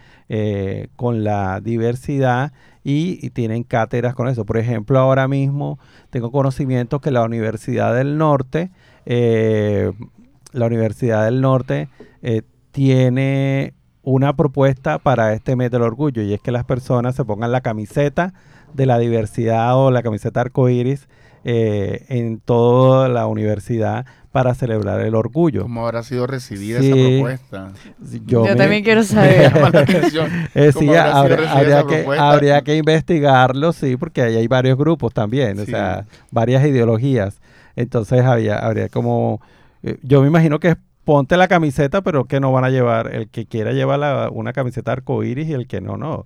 con 0.95 1.23
la 1.23 1.61
diversidad 1.61 2.53
y, 2.83 3.31
tienen 3.31 3.63
cátedras 3.63 4.13
con 4.13 4.27
eso. 4.27 4.45
Por 4.45 4.57
ejemplo, 4.57 4.99
ahora 4.99 5.27
mismo 5.27 5.79
tengo 6.11 6.31
conocimiento 6.31 7.01
que 7.01 7.09
la 7.09 7.23
Universidad 7.23 7.95
del 7.95 8.19
Norte, 8.19 8.69
la 9.05 10.65
Universidad 10.67 11.25
del 11.25 11.41
Norte 11.41 11.89
tiene 12.71 13.73
una 14.03 14.35
propuesta 14.35 14.99
para 14.99 15.33
este 15.33 15.55
mes 15.55 15.71
del 15.71 15.81
orgullo 15.81 16.21
y 16.21 16.33
es 16.33 16.41
que 16.41 16.51
las 16.51 16.65
personas 16.65 17.15
se 17.15 17.25
pongan 17.25 17.51
la 17.51 17.61
camiseta 17.61 18.33
de 18.73 18.85
la 18.85 18.99
diversidad 18.99 19.77
o 19.77 19.91
la 19.91 20.03
camiseta 20.03 20.41
arcoíris 20.41 21.07
eh, 21.45 22.05
en 22.09 22.39
toda 22.39 23.09
la 23.09 23.27
universidad 23.27 24.05
para 24.31 24.55
celebrar 24.55 24.99
el 25.01 25.13
orgullo. 25.13 25.63
¿Cómo 25.63 25.85
habrá 25.85 26.01
sido 26.03 26.25
recibida 26.25 26.79
esa 26.79 26.95
propuesta? 26.95 27.71
Yo, 28.25 28.43
también 28.55 28.83
quiero 28.83 29.03
saber. 29.03 29.53
Eh, 30.55 30.71
sí, 30.71 30.89
habría, 30.93 31.83
que, 31.85 32.05
habría 32.17 32.61
que 32.61 32.77
investigarlo, 32.77 33.73
sí, 33.73 33.97
porque 33.97 34.21
ahí 34.21 34.35
hay 34.37 34.47
varios 34.47 34.77
grupos 34.77 35.13
también, 35.13 35.59
o 35.59 35.65
sea, 35.65 36.05
varias 36.31 36.65
ideologías. 36.65 37.39
Entonces 37.75 38.23
había, 38.23 38.57
habría 38.57 38.89
como... 38.89 39.41
Eh, 39.83 39.97
yo 40.01 40.21
me 40.21 40.27
imagino 40.27 40.59
que 40.59 40.69
es 40.69 40.77
ponte 41.03 41.37
la 41.37 41.47
camiseta, 41.47 42.01
pero 42.01 42.25
que 42.25 42.39
no 42.39 42.51
van 42.51 42.65
a 42.65 42.69
llevar. 42.69 43.13
El 43.13 43.29
que 43.29 43.45
quiera 43.45 43.71
llevar 43.71 44.29
una 44.31 44.53
camiseta 44.53 44.91
arcoíris 44.91 45.47
y 45.47 45.53
el 45.53 45.67
que 45.67 45.81
no, 45.81 45.97
no. 45.97 46.25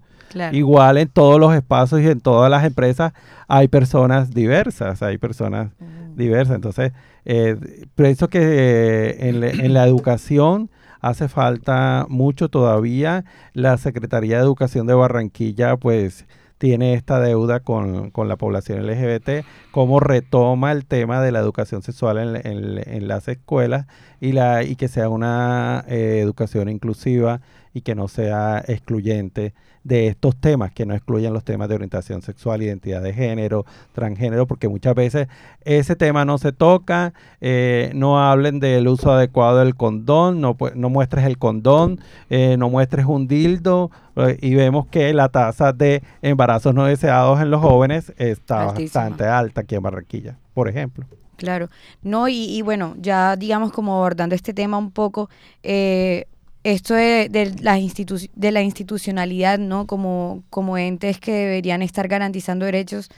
Igual 0.52 0.98
en 0.98 1.08
todos 1.08 1.40
los 1.40 1.54
espacios 1.56 2.02
y 2.02 2.08
en 2.08 2.20
todas 2.20 2.52
las 2.52 2.66
empresas 2.66 3.14
hay 3.48 3.68
personas 3.68 4.34
diversas, 4.34 5.02
hay 5.02 5.18
personas 5.18 5.72
diversas. 6.16 6.56
Entonces, 6.56 6.92
eh, 7.26 7.56
pienso 7.96 8.28
que 8.28 8.40
eh, 8.42 9.30
en, 9.30 9.44
en, 9.44 9.74
la 9.74 9.86
educación 9.86 10.70
hace 11.00 11.28
falta 11.28 12.06
mucho 12.10 12.50
todavía. 12.50 13.24
La 13.54 13.78
Secretaría 13.78 14.38
de 14.38 14.44
Educación 14.44 14.86
de 14.88 14.94
Barranquilla, 14.94 15.78
pues, 15.78 16.26
tiene 16.58 16.94
esta 16.94 17.20
deuda 17.20 17.60
con, 17.60 18.12
la 18.16 18.36
población 18.36 18.86
LGBT, 18.86 19.46
cómo 19.72 20.00
retoma 20.00 20.72
el 20.72 20.86
tema 20.86 21.22
de 21.22 21.32
la 21.32 21.40
educación 21.40 21.84
sexual 21.84 22.42
en, 22.44 23.08
las 23.08 23.28
escuelas 23.28 23.86
y, 24.20 24.32
la, 24.32 24.64
y 24.64 24.76
que 24.76 24.88
sea 24.88 25.10
una 25.10 25.86
eh, 25.88 26.20
educación 26.22 26.70
inclusiva 26.70 27.42
y 27.74 27.82
que 27.82 27.96
no 27.96 28.08
sea 28.08 28.64
excluyente 28.68 29.54
de 29.88 30.08
estos 30.08 30.36
temas, 30.36 30.72
que 30.72 30.86
no 30.86 30.94
excluyan 30.94 31.34
los 31.34 31.44
temas 31.44 31.70
de 31.70 31.76
orientación 31.76 32.22
sexual, 32.22 32.62
identidad 32.62 33.02
de 33.02 33.14
género, 33.14 33.66
transgénero, 33.94 34.46
porque 34.46 34.68
muchas 34.68 34.94
veces 34.96 35.28
ese 35.64 35.96
tema 35.96 36.26
no 36.26 36.38
se 36.38 36.52
toca, 36.52 37.14
eh, 37.40 37.92
no 37.96 38.22
hablen 38.22 38.60
del 38.60 38.88
uso 38.88 39.12
adecuado 39.12 39.60
del 39.60 39.76
condón, 39.76 40.42
no, 40.42 40.58
no 40.76 40.90
muestres 40.90 41.26
el 41.26 41.38
condón, 41.38 42.00
eh, 42.30 42.58
no 42.58 42.70
muestres 42.70 43.06
un 43.06 43.28
dildo, 43.28 43.90
eh, 44.18 44.38
y 44.42 44.56
vemos 44.56 44.88
que 44.88 45.14
la 45.14 45.30
tasa 45.30 45.72
de 45.72 46.04
embarazos 46.22 46.74
no 46.74 46.86
deseados 46.86 47.40
en 47.42 47.50
los 47.50 47.62
jóvenes 47.62 48.14
está 48.18 48.66
bastante 48.66 49.26
alta 49.26 49.62
aquí 49.62 49.76
en 49.76 49.84
Barranquilla, 49.84 50.38
por 50.54 50.68
ejemplo. 50.68 51.06
Claro, 51.38 51.70
no, 52.02 52.28
y, 52.28 52.46
y 52.58 52.62
bueno, 52.64 52.96
ya 53.00 53.36
digamos 53.36 53.72
como 53.72 53.96
abordando 53.96 54.34
este 54.34 54.54
tema 54.54 54.78
un 54.80 54.92
poco, 54.92 55.30
eh, 55.62 56.26
esto 56.72 56.96
de, 56.96 57.30
de, 57.30 57.56
la 57.62 57.78
de 57.78 58.52
la 58.52 58.62
institucionalidad, 58.62 59.58
¿no? 59.58 59.88
Como, 59.88 60.44
como 60.50 60.78
entes 60.78 61.18
que 61.18 61.32
deberían 61.32 61.82
estar 61.82 62.10
garantizando 62.10 62.66
derechos. 62.66 63.10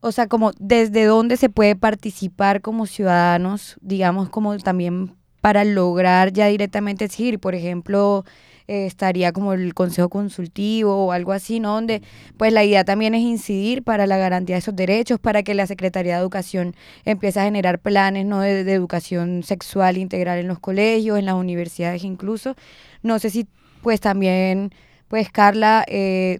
O 0.00 0.12
sea, 0.12 0.28
como 0.28 0.52
desde 0.58 1.04
dónde 1.04 1.36
se 1.36 1.50
puede 1.50 1.76
participar 1.76 2.62
como 2.62 2.86
ciudadanos, 2.86 3.76
digamos, 3.82 4.30
como 4.30 4.56
también 4.58 5.14
para 5.42 5.64
lograr 5.64 6.32
ya 6.32 6.46
directamente 6.46 7.04
exigir, 7.04 7.38
por 7.38 7.54
ejemplo, 7.54 8.24
eh, 8.70 8.86
estaría 8.86 9.32
como 9.32 9.52
el 9.52 9.74
consejo 9.74 10.08
consultivo 10.08 11.06
o 11.06 11.10
algo 11.10 11.32
así, 11.32 11.58
¿no? 11.58 11.74
Donde 11.74 12.02
pues 12.36 12.52
la 12.52 12.62
idea 12.64 12.84
también 12.84 13.16
es 13.16 13.22
incidir 13.22 13.82
para 13.82 14.06
la 14.06 14.16
garantía 14.16 14.54
de 14.54 14.60
esos 14.60 14.76
derechos, 14.76 15.18
para 15.18 15.42
que 15.42 15.54
la 15.54 15.66
Secretaría 15.66 16.14
de 16.14 16.20
Educación 16.20 16.76
empiece 17.04 17.40
a 17.40 17.44
generar 17.44 17.80
planes, 17.80 18.26
¿no? 18.26 18.38
De, 18.40 18.60
educación 18.72 19.42
sexual 19.42 19.96
integral 19.98 20.38
en 20.38 20.46
los 20.46 20.60
colegios, 20.60 21.18
en 21.18 21.26
las 21.26 21.34
universidades 21.34 22.04
incluso. 22.04 22.54
No 23.02 23.18
sé 23.18 23.30
si 23.30 23.48
pues 23.82 23.98
también, 24.00 24.70
pues 25.08 25.30
Carla, 25.30 25.84
eh, 25.88 26.38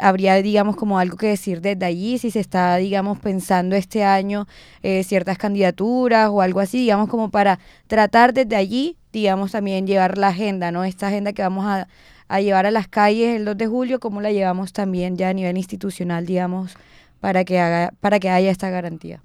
habría, 0.00 0.34
digamos, 0.42 0.74
como 0.74 0.98
algo 0.98 1.16
que 1.16 1.28
decir 1.28 1.60
desde 1.60 1.86
allí, 1.86 2.18
si 2.18 2.32
se 2.32 2.40
está, 2.40 2.76
digamos, 2.78 3.20
pensando 3.20 3.76
este 3.76 4.02
año 4.02 4.48
eh, 4.82 5.04
ciertas 5.04 5.38
candidaturas 5.38 6.28
o 6.32 6.40
algo 6.40 6.58
así, 6.58 6.78
digamos, 6.78 7.08
como 7.08 7.30
para 7.30 7.60
tratar 7.86 8.34
desde 8.34 8.56
allí 8.56 8.97
digamos, 9.18 9.52
también 9.52 9.86
llevar 9.86 10.18
la 10.18 10.28
agenda, 10.28 10.70
¿no? 10.70 10.84
Esta 10.84 11.08
agenda 11.08 11.32
que 11.32 11.42
vamos 11.42 11.64
a, 11.66 12.40
llevar 12.40 12.66
a 12.66 12.70
las 12.70 12.88
calles 12.88 13.36
el 13.36 13.44
2 13.44 13.56
de 13.56 13.66
julio, 13.66 14.00
cómo 14.00 14.20
la 14.20 14.32
llevamos 14.32 14.72
también 14.72 15.16
ya 15.16 15.30
a 15.30 15.32
nivel 15.32 15.56
institucional, 15.56 16.26
digamos, 16.26 16.76
para 17.20 17.44
que, 17.44 17.58
haga, 17.58 17.92
para 18.00 18.20
que 18.20 18.30
haya 18.30 18.50
esta 18.50 18.70
garantía. 18.70 19.22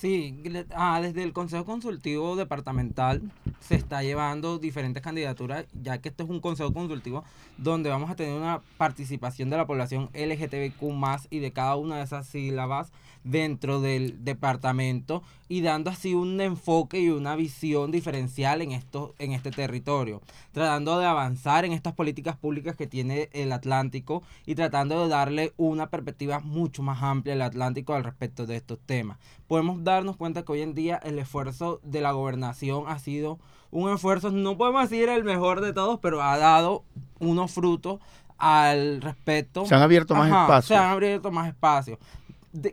Sí, 0.00 0.42
ah, 0.74 0.98
desde 1.02 1.22
el 1.22 1.34
Consejo 1.34 1.66
Consultivo 1.66 2.34
Departamental 2.34 3.20
se 3.60 3.74
está 3.74 4.02
llevando 4.02 4.58
diferentes 4.58 5.02
candidaturas, 5.02 5.66
ya 5.74 5.98
que 5.98 6.08
esto 6.08 6.24
es 6.24 6.30
un 6.30 6.40
consejo 6.40 6.72
consultivo 6.72 7.22
donde 7.58 7.90
vamos 7.90 8.10
a 8.10 8.16
tener 8.16 8.32
una 8.32 8.62
participación 8.78 9.50
de 9.50 9.58
la 9.58 9.66
población 9.66 10.08
LGTBQ 10.14 10.82
y 11.28 11.40
de 11.40 11.52
cada 11.52 11.76
una 11.76 11.98
de 11.98 12.04
esas 12.04 12.26
sílabas 12.26 12.92
dentro 13.24 13.80
del 13.80 14.24
departamento 14.24 15.22
y 15.48 15.62
dando 15.62 15.90
así 15.90 16.14
un 16.14 16.40
enfoque 16.40 17.00
y 17.00 17.10
una 17.10 17.34
visión 17.36 17.90
diferencial 17.90 18.62
en, 18.62 18.72
esto, 18.72 19.14
en 19.18 19.32
este 19.32 19.50
territorio, 19.50 20.22
tratando 20.52 20.98
de 20.98 21.06
avanzar 21.06 21.64
en 21.64 21.72
estas 21.72 21.92
políticas 21.92 22.36
públicas 22.36 22.76
que 22.76 22.86
tiene 22.86 23.28
el 23.32 23.52
Atlántico 23.52 24.22
y 24.46 24.54
tratando 24.54 25.02
de 25.02 25.08
darle 25.08 25.52
una 25.56 25.88
perspectiva 25.88 26.40
mucho 26.40 26.82
más 26.82 27.02
amplia 27.02 27.34
al 27.34 27.42
Atlántico 27.42 27.94
al 27.94 28.04
respecto 28.04 28.46
de 28.46 28.56
estos 28.56 28.78
temas. 28.78 29.18
Podemos 29.48 29.82
darnos 29.82 30.16
cuenta 30.16 30.44
que 30.44 30.52
hoy 30.52 30.62
en 30.62 30.74
día 30.74 31.00
el 31.02 31.18
esfuerzo 31.18 31.80
de 31.82 32.00
la 32.00 32.12
gobernación 32.12 32.84
ha 32.86 32.98
sido 32.98 33.38
un 33.72 33.92
esfuerzo, 33.92 34.30
no 34.30 34.56
podemos 34.56 34.88
decir 34.88 35.08
el 35.08 35.24
mejor 35.24 35.60
de 35.60 35.72
todos, 35.72 35.98
pero 36.00 36.22
ha 36.22 36.38
dado 36.38 36.84
unos 37.18 37.52
frutos 37.52 38.00
al 38.38 39.02
respecto. 39.02 39.66
Se 39.66 39.74
han 39.74 39.82
abierto 39.82 40.14
más 40.14 40.28
espacios. 40.28 40.66
Se 40.66 40.76
han 40.76 40.90
abierto 40.90 41.30
más 41.30 41.48
espacios 41.48 41.98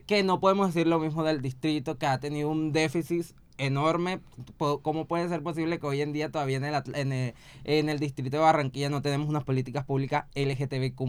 que 0.06 0.24
no 0.24 0.40
podemos 0.40 0.74
decir 0.74 0.88
lo 0.88 1.00
mismo 1.00 1.24
del 1.24 1.42
distrito, 1.42 1.98
que 1.98 2.08
ha 2.08 2.20
tenido 2.20 2.50
un 2.50 2.72
déficit 2.72 3.28
enorme. 3.58 4.20
¿Cómo 4.58 5.06
puede 5.08 5.28
ser 5.30 5.42
posible 5.42 5.80
que 5.80 5.88
hoy 5.88 6.02
en 6.02 6.13
día 6.13 6.32
todavía 6.32 6.58
en 6.58 6.66
el, 6.66 6.76
en 6.94 7.12
el, 7.12 7.34
en 7.63 7.90
el 7.90 8.00
distrito 8.00 8.38
de 8.38 8.44
Barranquilla 8.44 8.90
no 8.90 9.02
tenemos 9.02 9.28
unas 9.28 9.44
políticas 9.44 9.86
públicas 9.86 10.25
LGTBQ 10.36 11.02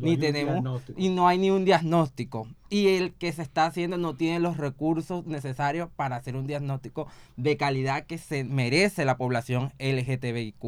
ni 0.00 0.16
tenemos 0.16 0.82
y 0.96 1.08
no 1.08 1.28
hay 1.28 1.38
ni 1.38 1.50
un 1.50 1.64
diagnóstico? 1.64 2.48
Y 2.68 2.88
el 2.88 3.12
que 3.12 3.32
se 3.32 3.42
está 3.42 3.66
haciendo 3.66 3.96
no 3.96 4.16
tiene 4.16 4.40
los 4.40 4.56
recursos 4.56 5.26
necesarios 5.26 5.88
para 5.94 6.16
hacer 6.16 6.36
un 6.36 6.46
diagnóstico 6.46 7.06
de 7.36 7.56
calidad 7.56 8.06
que 8.06 8.18
se 8.18 8.44
merece 8.44 9.04
la 9.04 9.16
población 9.16 9.72
LGTBIQ 9.78 10.64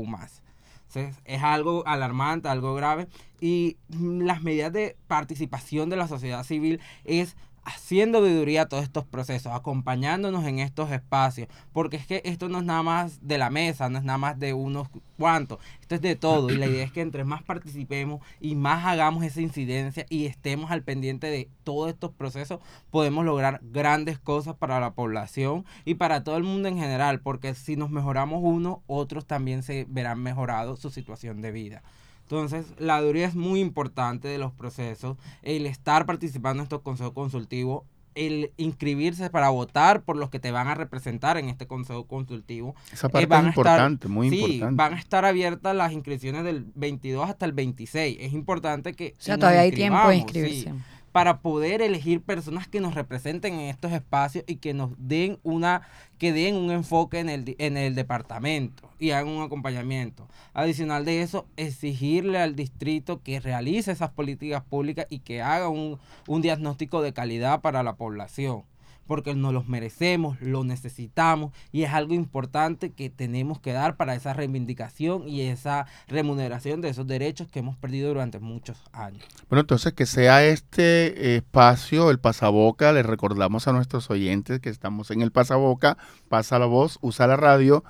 es 0.95 1.43
algo 1.43 1.87
alarmante, 1.87 2.49
algo 2.49 2.74
grave. 2.74 3.09
Y 3.41 3.76
las 3.91 4.43
medidas 4.43 4.72
de 4.72 4.97
participación 5.07 5.91
de 5.91 5.97
la 5.97 6.09
sociedad 6.09 6.45
civil 6.45 6.80
es 7.05 7.37
haciendo 7.66 8.22
viduría 8.22 8.62
a 8.62 8.68
todos 8.68 8.84
estos 8.84 9.04
procesos, 9.04 9.52
acompañándonos 9.52 10.46
en 10.46 10.60
estos 10.60 10.92
espacios, 10.92 11.48
porque 11.72 11.96
es 11.96 12.06
que 12.06 12.22
esto 12.24 12.48
no 12.48 12.58
es 12.58 12.64
nada 12.64 12.84
más 12.84 13.26
de 13.26 13.38
la 13.38 13.50
mesa, 13.50 13.88
no 13.88 13.98
es 13.98 14.04
nada 14.04 14.18
más 14.18 14.38
de 14.38 14.54
unos 14.54 14.88
cuantos, 15.18 15.58
esto 15.80 15.96
es 15.96 16.00
de 16.00 16.14
todo 16.14 16.48
y 16.50 16.56
la 16.56 16.66
idea 16.66 16.84
es 16.84 16.92
que 16.92 17.00
entre 17.00 17.24
más 17.24 17.42
participemos 17.42 18.20
y 18.40 18.54
más 18.54 18.86
hagamos 18.86 19.24
esa 19.24 19.40
incidencia 19.40 20.06
y 20.08 20.26
estemos 20.26 20.70
al 20.70 20.84
pendiente 20.84 21.26
de 21.26 21.50
todos 21.64 21.88
estos 21.88 22.12
procesos, 22.12 22.60
podemos 22.92 23.24
lograr 23.24 23.60
grandes 23.64 24.20
cosas 24.20 24.54
para 24.54 24.78
la 24.78 24.92
población 24.92 25.64
y 25.84 25.94
para 25.94 26.22
todo 26.22 26.36
el 26.36 26.44
mundo 26.44 26.68
en 26.68 26.78
general, 26.78 27.20
porque 27.20 27.54
si 27.56 27.74
nos 27.74 27.90
mejoramos 27.90 28.42
uno, 28.44 28.84
otros 28.86 29.26
también 29.26 29.64
se 29.64 29.86
verán 29.88 30.22
mejorado 30.22 30.76
su 30.76 30.90
situación 30.90 31.42
de 31.42 31.50
vida. 31.50 31.82
Entonces, 32.29 32.66
la 32.79 33.01
duría 33.01 33.29
es 33.29 33.37
muy 33.37 33.61
importante 33.61 34.27
de 34.27 34.39
los 34.39 34.53
procesos. 34.53 35.16
El 35.43 35.64
estar 35.64 36.07
participando 36.07 36.61
en 36.61 36.64
estos 36.64 36.81
consejos 36.83 37.12
consultivos, 37.12 37.85
el 38.16 38.51
inscribirse 38.57 39.31
para 39.31 39.51
votar 39.51 40.03
por 40.03 40.16
los 40.16 40.29
que 40.29 40.41
te 40.41 40.51
van 40.51 40.66
a 40.66 40.74
representar 40.74 41.37
en 41.37 41.49
este 41.49 41.68
consejo 41.68 42.07
consultivo. 42.07 42.74
Esa 42.93 43.09
parte 43.09 43.33
es 43.33 43.45
importante, 43.45 44.09
muy 44.09 44.31
sí, 44.31 44.41
importante. 44.41 44.74
van 44.74 44.95
a 44.95 44.99
estar 44.99 45.24
abiertas 45.24 45.77
las 45.77 45.93
inscripciones 45.93 46.43
del 46.43 46.66
22 46.74 47.29
hasta 47.31 47.47
el 47.47 47.53
26. 47.53 48.16
Es 48.20 48.33
importante 48.33 48.95
que... 48.95 49.14
O 49.18 49.22
sea, 49.22 49.39
todavía 49.39 49.61
hay 49.61 49.70
tiempo 49.70 50.09
de 50.09 50.16
inscribirse. 50.16 50.74
Para 51.16 51.40
poder 51.40 51.80
elegir 51.80 52.20
personas 52.20 52.68
que 52.68 52.78
nos 52.78 52.94
representen 52.94 53.54
en 53.54 53.70
estos 53.70 53.90
espacios 53.92 54.44
y 54.46 54.56
que 54.56 54.74
nos 54.74 54.90
den 54.98 55.38
una 55.44 55.80
que 56.18 56.30
den 56.30 56.56
un 56.56 56.70
enfoque 56.70 57.20
en 57.20 57.30
el, 57.30 57.56
en 57.58 57.78
el 57.78 57.94
departamento 57.94 58.90
y 58.98 59.12
hagan 59.12 59.28
un 59.28 59.42
acompañamiento. 59.42 60.28
Adicional 60.52 61.06
de 61.06 61.22
eso, 61.22 61.46
exigirle 61.56 62.38
al 62.38 62.54
distrito 62.54 63.22
que 63.22 63.40
realice 63.40 63.92
esas 63.92 64.10
políticas 64.10 64.62
públicas 64.62 65.06
y 65.08 65.20
que 65.20 65.40
haga 65.40 65.70
un, 65.70 65.98
un 66.28 66.42
diagnóstico 66.42 67.00
de 67.00 67.14
calidad 67.14 67.62
para 67.62 67.82
la 67.82 67.96
población 67.96 68.64
porque 69.07 69.34
nos 69.34 69.52
los 69.52 69.68
merecemos, 69.68 70.40
lo 70.40 70.64
necesitamos 70.64 71.52
y 71.72 71.82
es 71.82 71.92
algo 71.92 72.14
importante 72.14 72.90
que 72.90 73.11
tenemos 73.11 73.61
que 73.61 73.72
dar 73.72 73.96
para 73.96 74.14
esa 74.14 74.32
reivindicación 74.32 75.28
y 75.28 75.42
esa 75.42 75.86
remuneración 76.09 76.80
de 76.80 76.88
esos 76.88 77.07
derechos 77.07 77.48
que 77.48 77.61
hemos 77.61 77.76
perdido 77.76 78.09
durante 78.09 78.38
muchos 78.38 78.78
años. 78.92 79.24
Bueno, 79.48 79.61
entonces 79.61 79.92
que 79.92 80.07
sea 80.07 80.44
este 80.44 81.36
espacio, 81.36 82.11
el 82.11 82.18
pasaboca, 82.18 82.92
le 82.92 83.02
recordamos 83.02 83.68
a 83.68 83.72
nuestros 83.72 84.11
oyentes 84.11 84.61
que 84.61 84.70
estamos 84.70 85.11
en 85.11 85.22
el 85.22 85.32
pasaboca, 85.32 85.96
pasa 86.28 86.59
la 86.59 86.66
voz, 86.66 86.98
usa 87.00 87.26
la 87.26 87.36
radio, 87.36 87.84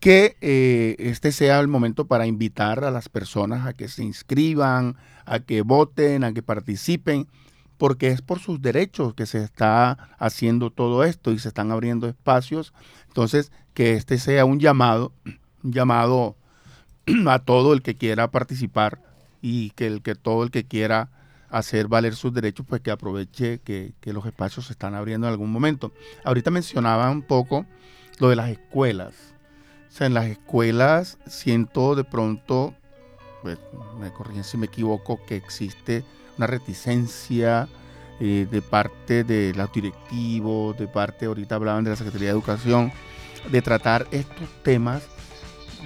que 0.00 0.36
eh, 0.40 0.96
este 0.98 1.32
sea 1.32 1.58
el 1.60 1.68
momento 1.68 2.06
para 2.06 2.26
invitar 2.26 2.84
a 2.84 2.90
las 2.90 3.08
personas 3.08 3.66
a 3.66 3.72
que 3.72 3.88
se 3.88 4.04
inscriban, 4.04 4.96
a 5.24 5.40
que 5.40 5.62
voten, 5.62 6.24
a 6.24 6.32
que 6.32 6.42
participen 6.42 7.26
porque 7.78 8.08
es 8.08 8.20
por 8.20 8.40
sus 8.40 8.60
derechos 8.60 9.14
que 9.14 9.24
se 9.24 9.42
está 9.42 10.10
haciendo 10.18 10.70
todo 10.70 11.04
esto 11.04 11.30
y 11.32 11.38
se 11.38 11.48
están 11.48 11.70
abriendo 11.70 12.08
espacios. 12.08 12.74
Entonces, 13.06 13.52
que 13.72 13.94
este 13.94 14.18
sea 14.18 14.44
un 14.44 14.58
llamado, 14.58 15.12
un 15.62 15.72
llamado 15.72 16.36
a 17.28 17.38
todo 17.38 17.72
el 17.72 17.82
que 17.82 17.96
quiera 17.96 18.30
participar 18.30 19.00
y 19.40 19.70
que, 19.70 19.86
el, 19.86 20.02
que 20.02 20.16
todo 20.16 20.42
el 20.42 20.50
que 20.50 20.64
quiera 20.64 21.10
hacer 21.50 21.88
valer 21.88 22.14
sus 22.14 22.34
derechos, 22.34 22.66
pues 22.68 22.82
que 22.82 22.90
aproveche 22.90 23.60
que, 23.60 23.94
los 24.04 24.26
espacios 24.26 24.66
se 24.66 24.72
están 24.72 24.94
abriendo 24.94 25.26
en 25.26 25.32
algún 25.32 25.50
momento. 25.50 25.92
Ahorita 26.24 26.50
mencionaba 26.50 27.08
un 27.10 27.22
poco 27.22 27.64
lo 28.18 28.28
de 28.28 28.36
las 28.36 28.50
escuelas. 28.50 29.14
O 29.88 29.92
sea, 29.92 30.06
en 30.08 30.14
las 30.14 30.26
escuelas 30.26 31.18
siento 31.26 31.94
de 31.94 32.04
pronto, 32.04 32.74
pues, 33.42 33.58
me 33.98 34.12
corrigen 34.12 34.44
si 34.44 34.58
me 34.58 34.66
equivoco, 34.66 35.20
que 35.24 35.36
existe 35.36 36.04
una 36.38 36.46
reticencia 36.46 37.68
eh, 38.20 38.46
de 38.50 38.62
parte 38.62 39.24
de 39.24 39.52
los 39.54 39.72
directivos, 39.72 40.78
de 40.78 40.88
parte, 40.88 41.26
ahorita 41.26 41.56
hablaban 41.56 41.84
de 41.84 41.90
la 41.90 41.96
Secretaría 41.96 42.28
de 42.28 42.32
Educación, 42.32 42.92
de 43.50 43.62
tratar 43.62 44.06
estos 44.10 44.48
temas, 44.62 45.02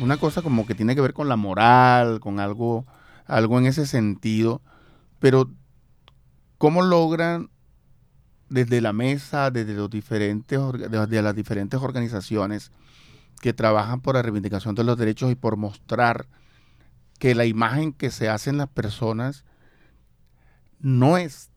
una 0.00 0.16
cosa 0.16 0.42
como 0.42 0.66
que 0.66 0.74
tiene 0.74 0.94
que 0.94 1.00
ver 1.00 1.12
con 1.12 1.28
la 1.28 1.36
moral, 1.36 2.20
con 2.20 2.40
algo, 2.40 2.86
algo 3.26 3.58
en 3.58 3.66
ese 3.66 3.86
sentido, 3.86 4.62
pero 5.18 5.50
¿cómo 6.58 6.82
logran 6.82 7.50
desde 8.48 8.80
la 8.80 8.92
mesa, 8.92 9.50
desde 9.50 9.74
los 9.74 9.90
diferentes, 9.90 10.58
desde 10.90 11.22
las 11.22 11.34
diferentes 11.34 11.80
organizaciones 11.80 12.70
que 13.40 13.52
trabajan 13.52 14.00
por 14.00 14.14
la 14.14 14.22
reivindicación 14.22 14.74
de 14.74 14.84
los 14.84 14.96
derechos 14.98 15.30
y 15.30 15.34
por 15.34 15.56
mostrar 15.56 16.26
que 17.18 17.34
la 17.34 17.44
imagen 17.44 17.92
que 17.92 18.10
se 18.10 18.28
hacen 18.28 18.56
las 18.56 18.68
personas 18.68 19.44
no 20.82 21.16
es 21.16 21.50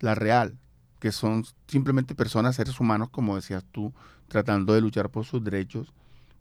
la 0.00 0.14
real, 0.14 0.58
que 0.98 1.12
son 1.12 1.44
simplemente 1.68 2.14
personas, 2.14 2.56
seres 2.56 2.80
humanos, 2.80 3.10
como 3.10 3.36
decías 3.36 3.64
tú, 3.70 3.92
tratando 4.28 4.72
de 4.72 4.80
luchar 4.80 5.10
por 5.10 5.24
sus 5.24 5.44
derechos, 5.44 5.92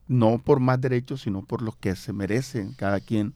no 0.08 0.40
por 0.40 0.60
más 0.60 0.82
derechos, 0.82 1.22
sino 1.22 1.44
por 1.44 1.62
los 1.62 1.76
que 1.76 1.96
se 1.96 2.14
merecen 2.14 2.74
cada 2.74 3.00
quien. 3.00 3.34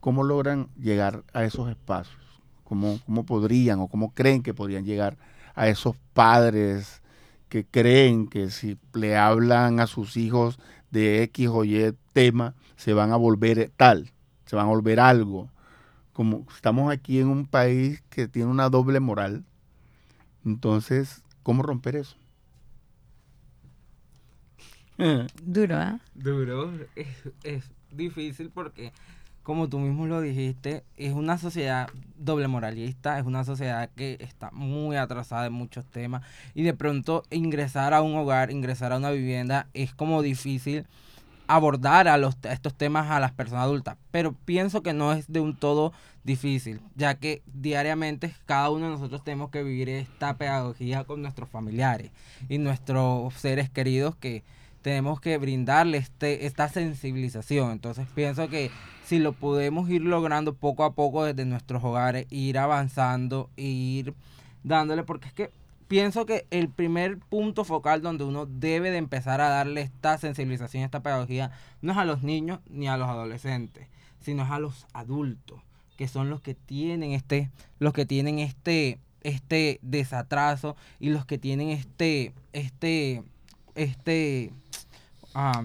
¿Cómo 0.00 0.22
logran 0.22 0.68
llegar 0.78 1.24
a 1.32 1.44
esos 1.44 1.68
espacios? 1.70 2.22
¿Cómo, 2.64 3.00
cómo 3.06 3.24
podrían 3.24 3.80
o 3.80 3.88
cómo 3.88 4.12
creen 4.12 4.42
que 4.42 4.54
podrían 4.54 4.84
llegar 4.84 5.16
a 5.54 5.68
esos 5.68 5.96
padres 6.12 7.02
que 7.48 7.64
creen 7.64 8.28
que 8.28 8.50
si 8.50 8.78
le 8.92 9.16
hablan 9.16 9.80
a 9.80 9.86
sus 9.86 10.16
hijos 10.16 10.58
de 10.90 11.22
X 11.24 11.48
o 11.48 11.64
Y 11.64 11.94
tema, 12.12 12.54
se 12.76 12.92
van 12.92 13.10
a 13.10 13.16
volver 13.16 13.72
tal, 13.76 14.12
se 14.44 14.54
van 14.54 14.66
a 14.66 14.70
volver 14.70 15.00
algo? 15.00 15.50
Como 16.18 16.44
estamos 16.52 16.90
aquí 16.90 17.20
en 17.20 17.28
un 17.28 17.46
país 17.46 18.02
que 18.10 18.26
tiene 18.26 18.50
una 18.50 18.68
doble 18.68 18.98
moral, 18.98 19.44
entonces, 20.44 21.22
¿cómo 21.44 21.62
romper 21.62 21.94
eso? 21.94 22.16
Duro, 25.44 25.80
¿eh? 25.80 26.00
Duro, 26.16 26.72
es, 26.96 27.06
es 27.44 27.70
difícil 27.92 28.50
porque, 28.52 28.92
como 29.44 29.68
tú 29.68 29.78
mismo 29.78 30.08
lo 30.08 30.20
dijiste, 30.20 30.82
es 30.96 31.12
una 31.12 31.38
sociedad 31.38 31.88
doble 32.16 32.48
moralista, 32.48 33.20
es 33.20 33.24
una 33.24 33.44
sociedad 33.44 33.88
que 33.94 34.16
está 34.18 34.50
muy 34.50 34.96
atrasada 34.96 35.46
en 35.46 35.52
muchos 35.52 35.86
temas 35.86 36.26
y 36.52 36.64
de 36.64 36.74
pronto 36.74 37.22
ingresar 37.30 37.94
a 37.94 38.02
un 38.02 38.16
hogar, 38.16 38.50
ingresar 38.50 38.92
a 38.92 38.96
una 38.96 39.12
vivienda 39.12 39.68
es 39.72 39.94
como 39.94 40.20
difícil 40.22 40.84
abordar 41.48 42.06
a, 42.08 42.18
los, 42.18 42.36
estos 42.44 42.74
temas 42.74 43.10
a 43.10 43.18
las 43.18 43.32
personas 43.32 43.64
adultas, 43.64 43.96
pero 44.10 44.32
pienso 44.32 44.82
que 44.82 44.92
no 44.92 45.12
es 45.12 45.32
de 45.32 45.40
un 45.40 45.56
todo 45.56 45.92
difícil, 46.22 46.80
ya 46.94 47.14
que 47.14 47.42
diariamente 47.46 48.32
cada 48.44 48.70
uno 48.70 48.84
de 48.84 48.92
nosotros 48.92 49.24
tenemos 49.24 49.50
que 49.50 49.62
vivir 49.62 49.88
esta 49.88 50.36
pedagogía 50.36 51.04
con 51.04 51.22
nuestros 51.22 51.48
familiares 51.48 52.10
y 52.50 52.58
nuestros 52.58 53.32
seres 53.34 53.70
queridos 53.70 54.14
que 54.14 54.44
tenemos 54.82 55.20
que 55.20 55.38
brindarle 55.38 55.98
este, 55.98 56.46
esta 56.46 56.68
sensibilización. 56.68 57.72
Entonces 57.72 58.06
pienso 58.14 58.48
que 58.48 58.70
si 59.04 59.18
lo 59.18 59.32
podemos 59.32 59.88
ir 59.88 60.02
logrando 60.02 60.54
poco 60.54 60.84
a 60.84 60.92
poco 60.92 61.24
desde 61.24 61.46
nuestros 61.46 61.82
hogares, 61.82 62.26
ir 62.30 62.58
avanzando, 62.58 63.48
ir 63.56 64.14
dándole, 64.64 65.02
porque 65.02 65.28
es 65.28 65.32
que 65.34 65.50
pienso 65.88 66.26
que 66.26 66.46
el 66.50 66.68
primer 66.68 67.18
punto 67.18 67.64
focal 67.64 68.02
donde 68.02 68.24
uno 68.24 68.46
debe 68.46 68.90
de 68.90 68.98
empezar 68.98 69.40
a 69.40 69.48
darle 69.48 69.80
esta 69.80 70.18
sensibilización, 70.18 70.84
esta 70.84 71.02
pedagogía, 71.02 71.50
no 71.80 71.92
es 71.92 71.98
a 71.98 72.04
los 72.04 72.22
niños 72.22 72.60
ni 72.68 72.88
a 72.88 72.96
los 72.96 73.08
adolescentes, 73.08 73.88
sino 74.20 74.44
es 74.44 74.50
a 74.50 74.58
los 74.58 74.86
adultos, 74.92 75.62
que 75.96 76.06
son 76.06 76.30
los 76.30 76.42
que 76.42 76.54
tienen 76.54 77.12
este, 77.12 77.50
los 77.78 77.94
que 77.94 78.06
tienen 78.06 78.38
este, 78.38 79.00
este 79.22 79.80
desatraso 79.82 80.76
y 81.00 81.08
los 81.08 81.24
que 81.24 81.38
tienen 81.38 81.70
este, 81.70 82.34
este, 82.52 83.24
este, 83.74 84.52
ah, 85.34 85.64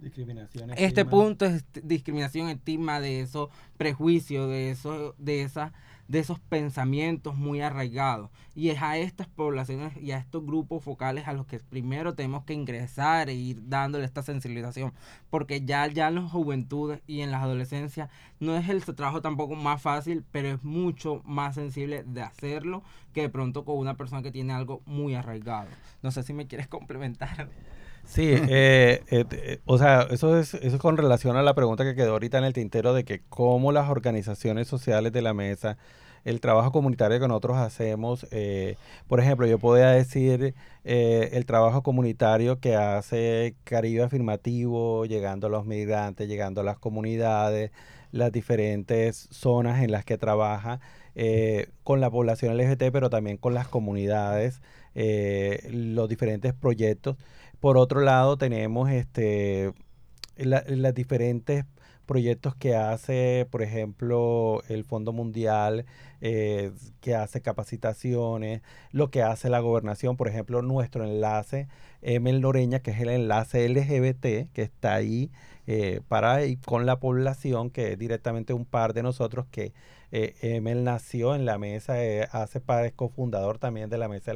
discriminación, 0.00 0.70
este 0.76 1.04
punto 1.04 1.46
es 1.46 1.64
discriminación, 1.84 2.48
estigma, 2.48 3.00
de 3.00 3.20
esos 3.20 3.50
prejuicios, 3.76 4.48
de 4.48 4.70
eso, 4.70 5.14
de 5.18 5.42
esa 5.42 5.72
de 6.10 6.18
esos 6.18 6.40
pensamientos 6.40 7.36
muy 7.36 7.60
arraigados. 7.60 8.30
Y 8.56 8.70
es 8.70 8.82
a 8.82 8.98
estas 8.98 9.28
poblaciones 9.28 9.96
y 9.96 10.10
a 10.10 10.18
estos 10.18 10.44
grupos 10.44 10.82
focales 10.82 11.28
a 11.28 11.32
los 11.32 11.46
que 11.46 11.60
primero 11.60 12.14
tenemos 12.14 12.42
que 12.42 12.52
ingresar 12.52 13.30
e 13.30 13.34
ir 13.34 13.68
dándole 13.68 14.06
esta 14.06 14.24
sensibilización. 14.24 14.92
Porque 15.30 15.64
ya, 15.64 15.86
ya 15.86 16.08
en 16.08 16.16
las 16.16 16.32
juventudes 16.32 17.00
y 17.06 17.20
en 17.20 17.30
las 17.30 17.44
adolescencias 17.44 18.10
no 18.40 18.56
es 18.56 18.68
el 18.68 18.84
trabajo 18.84 19.22
tampoco 19.22 19.54
más 19.54 19.80
fácil, 19.80 20.24
pero 20.32 20.48
es 20.48 20.64
mucho 20.64 21.22
más 21.24 21.54
sensible 21.54 22.02
de 22.04 22.22
hacerlo 22.22 22.82
que 23.14 23.22
de 23.22 23.28
pronto 23.28 23.64
con 23.64 23.78
una 23.78 23.96
persona 23.96 24.20
que 24.20 24.32
tiene 24.32 24.52
algo 24.52 24.82
muy 24.86 25.14
arraigado. 25.14 25.68
No 26.02 26.10
sé 26.10 26.24
si 26.24 26.32
me 26.32 26.48
quieres 26.48 26.66
complementar. 26.66 27.50
Sí, 28.04 28.32
eh, 28.32 29.04
eh, 29.10 29.60
o 29.66 29.78
sea, 29.78 30.08
eso 30.10 30.36
es, 30.36 30.54
eso 30.54 30.76
es 30.76 30.82
con 30.82 30.96
relación 30.96 31.36
a 31.36 31.42
la 31.42 31.54
pregunta 31.54 31.84
que 31.84 31.94
quedó 31.94 32.12
ahorita 32.12 32.38
en 32.38 32.44
el 32.44 32.52
tintero 32.52 32.92
de 32.92 33.04
que 33.04 33.22
cómo 33.28 33.70
las 33.70 33.88
organizaciones 33.88 34.66
sociales 34.66 35.12
de 35.12 35.22
la 35.22 35.32
mesa, 35.32 35.78
el 36.24 36.40
trabajo 36.40 36.72
comunitario 36.72 37.20
que 37.20 37.28
nosotros 37.28 37.56
hacemos, 37.58 38.26
por 39.08 39.20
ejemplo, 39.20 39.46
yo 39.46 39.58
podría 39.58 39.90
decir 39.90 40.54
el 40.84 41.46
trabajo 41.46 41.82
comunitario 41.82 42.60
que 42.60 42.76
hace 42.76 43.54
Caribe 43.64 44.02
Afirmativo, 44.02 45.06
llegando 45.06 45.46
a 45.46 45.50
los 45.50 45.66
migrantes, 45.66 46.28
llegando 46.28 46.60
a 46.60 46.64
las 46.64 46.78
comunidades, 46.78 47.70
las 48.12 48.32
diferentes 48.32 49.28
zonas 49.30 49.82
en 49.82 49.92
las 49.92 50.04
que 50.04 50.18
trabaja, 50.18 50.80
eh, 51.14 51.68
con 51.82 52.00
la 52.00 52.10
población 52.10 52.56
LGBT, 52.56 52.90
pero 52.92 53.10
también 53.10 53.36
con 53.36 53.54
las 53.54 53.68
comunidades, 53.68 54.60
eh, 54.94 55.68
los 55.72 56.08
diferentes 56.08 56.54
proyectos. 56.54 57.16
Por 57.60 57.76
otro 57.76 58.00
lado, 58.00 58.36
tenemos 58.36 58.90
este, 58.90 59.72
las 60.36 60.94
diferentes 60.94 61.64
proyectos 62.10 62.56
que 62.56 62.74
hace, 62.74 63.46
por 63.52 63.62
ejemplo, 63.62 64.64
el 64.68 64.82
Fondo 64.84 65.12
Mundial, 65.12 65.86
eh, 66.20 66.72
que 67.00 67.14
hace 67.14 67.40
capacitaciones, 67.40 68.62
lo 68.90 69.12
que 69.12 69.22
hace 69.22 69.48
la 69.48 69.60
gobernación, 69.60 70.16
por 70.16 70.26
ejemplo, 70.26 70.60
nuestro 70.60 71.04
enlace, 71.04 71.68
Emel 72.02 72.40
Loreña, 72.40 72.80
que 72.80 72.90
es 72.92 73.00
el 73.00 73.08
enlace 73.08 73.68
LGBT, 73.68 74.52
que 74.52 74.62
está 74.62 74.94
ahí 74.94 75.30
eh, 75.66 76.00
para 76.08 76.44
y 76.46 76.56
con 76.56 76.86
la 76.86 76.98
población, 76.98 77.70
que 77.70 77.92
es 77.92 77.98
directamente 77.98 78.52
un 78.52 78.64
par 78.64 78.92
de 78.92 79.02
nosotros 79.02 79.46
que 79.50 79.72
eh, 80.12 80.34
Emel 80.42 80.82
nació 80.82 81.34
en 81.36 81.44
la 81.44 81.58
mesa, 81.58 82.02
eh, 82.02 82.26
hace 82.32 82.60
parte, 82.60 82.88
es 82.88 82.92
cofundador 82.92 83.58
también 83.58 83.88
de 83.90 83.98
la 83.98 84.08
mesa 84.08 84.32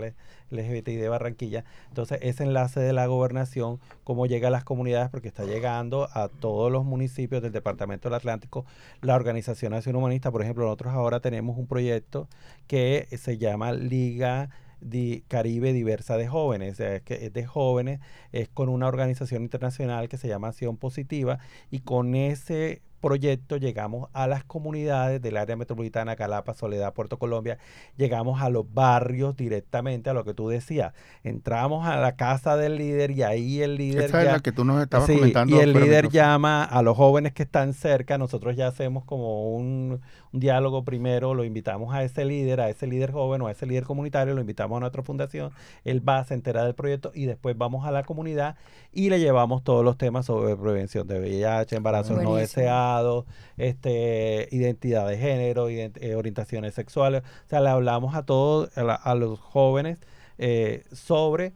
LGBTI 0.50 0.96
de 0.96 1.08
Barranquilla. 1.08 1.64
Entonces, 1.88 2.18
ese 2.22 2.44
enlace 2.44 2.78
de 2.78 2.92
la 2.92 3.06
gobernación, 3.06 3.80
cómo 4.04 4.26
llega 4.26 4.48
a 4.48 4.50
las 4.52 4.62
comunidades, 4.62 5.10
porque 5.10 5.28
está 5.28 5.44
llegando 5.44 6.08
a 6.12 6.28
todos 6.28 6.70
los 6.70 6.84
municipios 6.84 7.42
del 7.42 7.50
Departamento 7.50 8.08
del 8.08 8.14
Atlántico. 8.14 8.64
La 9.00 9.16
Organización 9.16 9.72
Nacional 9.72 9.98
Humanista, 10.00 10.30
por 10.30 10.42
ejemplo, 10.42 10.64
nosotros 10.64 10.94
ahora 10.94 11.20
tenemos 11.20 11.58
un 11.58 11.66
proyecto 11.66 12.28
que 12.68 13.08
se 13.18 13.38
llama 13.38 13.72
Liga 13.72 14.50
Caribe 15.28 15.72
Diversa 15.72 16.16
de 16.16 16.28
Jóvenes, 16.28 16.80
es, 16.80 17.02
que 17.02 17.26
es 17.26 17.32
de 17.32 17.46
jóvenes, 17.46 18.00
es 18.32 18.48
con 18.48 18.68
una 18.68 18.86
organización 18.86 19.42
internacional 19.42 20.08
que 20.08 20.18
se 20.18 20.28
llama 20.28 20.48
Acción 20.48 20.76
Positiva 20.76 21.38
y 21.70 21.80
con 21.80 22.14
ese 22.14 22.82
proyecto 23.04 23.58
llegamos 23.58 24.08
a 24.14 24.26
las 24.26 24.44
comunidades 24.44 25.20
del 25.20 25.36
área 25.36 25.56
metropolitana, 25.56 26.16
Calapa, 26.16 26.54
Soledad, 26.54 26.94
Puerto 26.94 27.18
Colombia, 27.18 27.58
llegamos 27.98 28.40
a 28.40 28.48
los 28.48 28.72
barrios 28.72 29.36
directamente, 29.36 30.08
a 30.08 30.14
lo 30.14 30.24
que 30.24 30.32
tú 30.32 30.48
decías. 30.48 30.94
Entramos 31.22 31.86
a 31.86 31.98
la 31.98 32.16
casa 32.16 32.56
del 32.56 32.78
líder 32.78 33.10
y 33.10 33.22
ahí 33.22 33.60
el 33.60 33.76
líder... 33.76 34.04
Esa 34.04 34.22
es 34.22 34.32
la 34.32 34.40
que 34.40 34.52
tú 34.52 34.64
nos 34.64 34.82
estabas 34.82 35.06
comentando. 35.06 35.54
Y 35.54 35.58
el 35.58 35.74
líder 35.74 36.08
llama 36.08 36.64
a 36.64 36.80
los 36.80 36.96
jóvenes 36.96 37.34
que 37.34 37.42
están 37.42 37.74
cerca, 37.74 38.16
nosotros 38.16 38.56
ya 38.56 38.68
hacemos 38.68 39.04
como 39.04 39.54
un, 39.54 40.00
un 40.32 40.40
diálogo 40.40 40.82
primero, 40.82 41.34
lo 41.34 41.44
invitamos 41.44 41.94
a 41.94 42.04
ese 42.04 42.24
líder, 42.24 42.62
a 42.62 42.70
ese 42.70 42.86
líder 42.86 43.12
joven 43.12 43.42
o 43.42 43.48
a 43.48 43.50
ese 43.50 43.66
líder 43.66 43.84
comunitario, 43.84 44.32
lo 44.32 44.40
invitamos 44.40 44.78
a 44.78 44.80
nuestra 44.80 45.02
fundación, 45.02 45.52
él 45.84 46.08
va, 46.08 46.24
se 46.24 46.32
entera 46.32 46.64
del 46.64 46.74
proyecto 46.74 47.12
y 47.14 47.26
después 47.26 47.54
vamos 47.58 47.86
a 47.86 47.90
la 47.90 48.02
comunidad 48.02 48.56
y 48.92 49.10
le 49.10 49.20
llevamos 49.20 49.62
todos 49.62 49.84
los 49.84 49.98
temas 49.98 50.24
sobre 50.24 50.56
prevención 50.56 51.06
de 51.06 51.20
VIH, 51.20 51.76
embarazos 51.76 52.22
no 52.22 52.36
deseados 52.36 52.93
este, 53.56 54.48
identidad 54.50 55.08
de 55.08 55.18
género, 55.18 55.68
eh, 55.68 56.14
orientaciones 56.16 56.74
sexuales. 56.74 57.22
O 57.46 57.48
sea, 57.48 57.60
le 57.60 57.68
hablamos 57.70 58.14
a 58.14 58.24
todos, 58.24 58.70
a, 58.76 59.14
los 59.14 59.40
jóvenes 59.40 59.98
eh, 60.38 60.84
sobre 60.92 61.52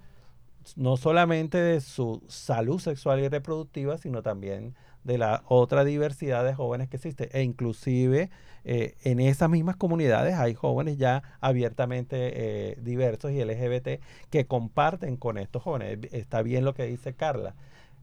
no 0.77 0.97
solamente 0.97 1.59
de 1.59 1.81
su 1.81 2.23
salud 2.29 2.79
sexual 2.79 3.21
y 3.21 3.29
reproductiva, 3.29 3.97
sino 3.97 4.23
también 4.23 4.75
de 5.03 5.17
la 5.17 5.43
otra 5.49 5.85
diversidad 5.85 6.45
de 6.45 6.55
jóvenes 6.55 6.89
que 6.89 6.97
existe. 6.97 7.31
E 7.33 7.43
inclusive 7.43 8.31
eh, 8.65 8.95
en 9.03 9.21
esas 9.21 9.49
mismas 9.49 9.77
comunidades 9.77 10.35
hay 10.35 10.55
jóvenes 10.55 10.99
ya 10.99 11.23
abiertamente 11.41 12.77
diversos 12.83 13.33
y 13.33 13.43
LGBT 13.43 14.03
que 14.31 14.47
comparten 14.47 15.17
con 15.17 15.39
estos 15.39 15.63
jóvenes. 15.63 15.99
Está 16.13 16.43
bien 16.43 16.65
lo 16.67 16.75
que 16.75 16.85
dice 16.85 17.15
Carla. 17.15 17.55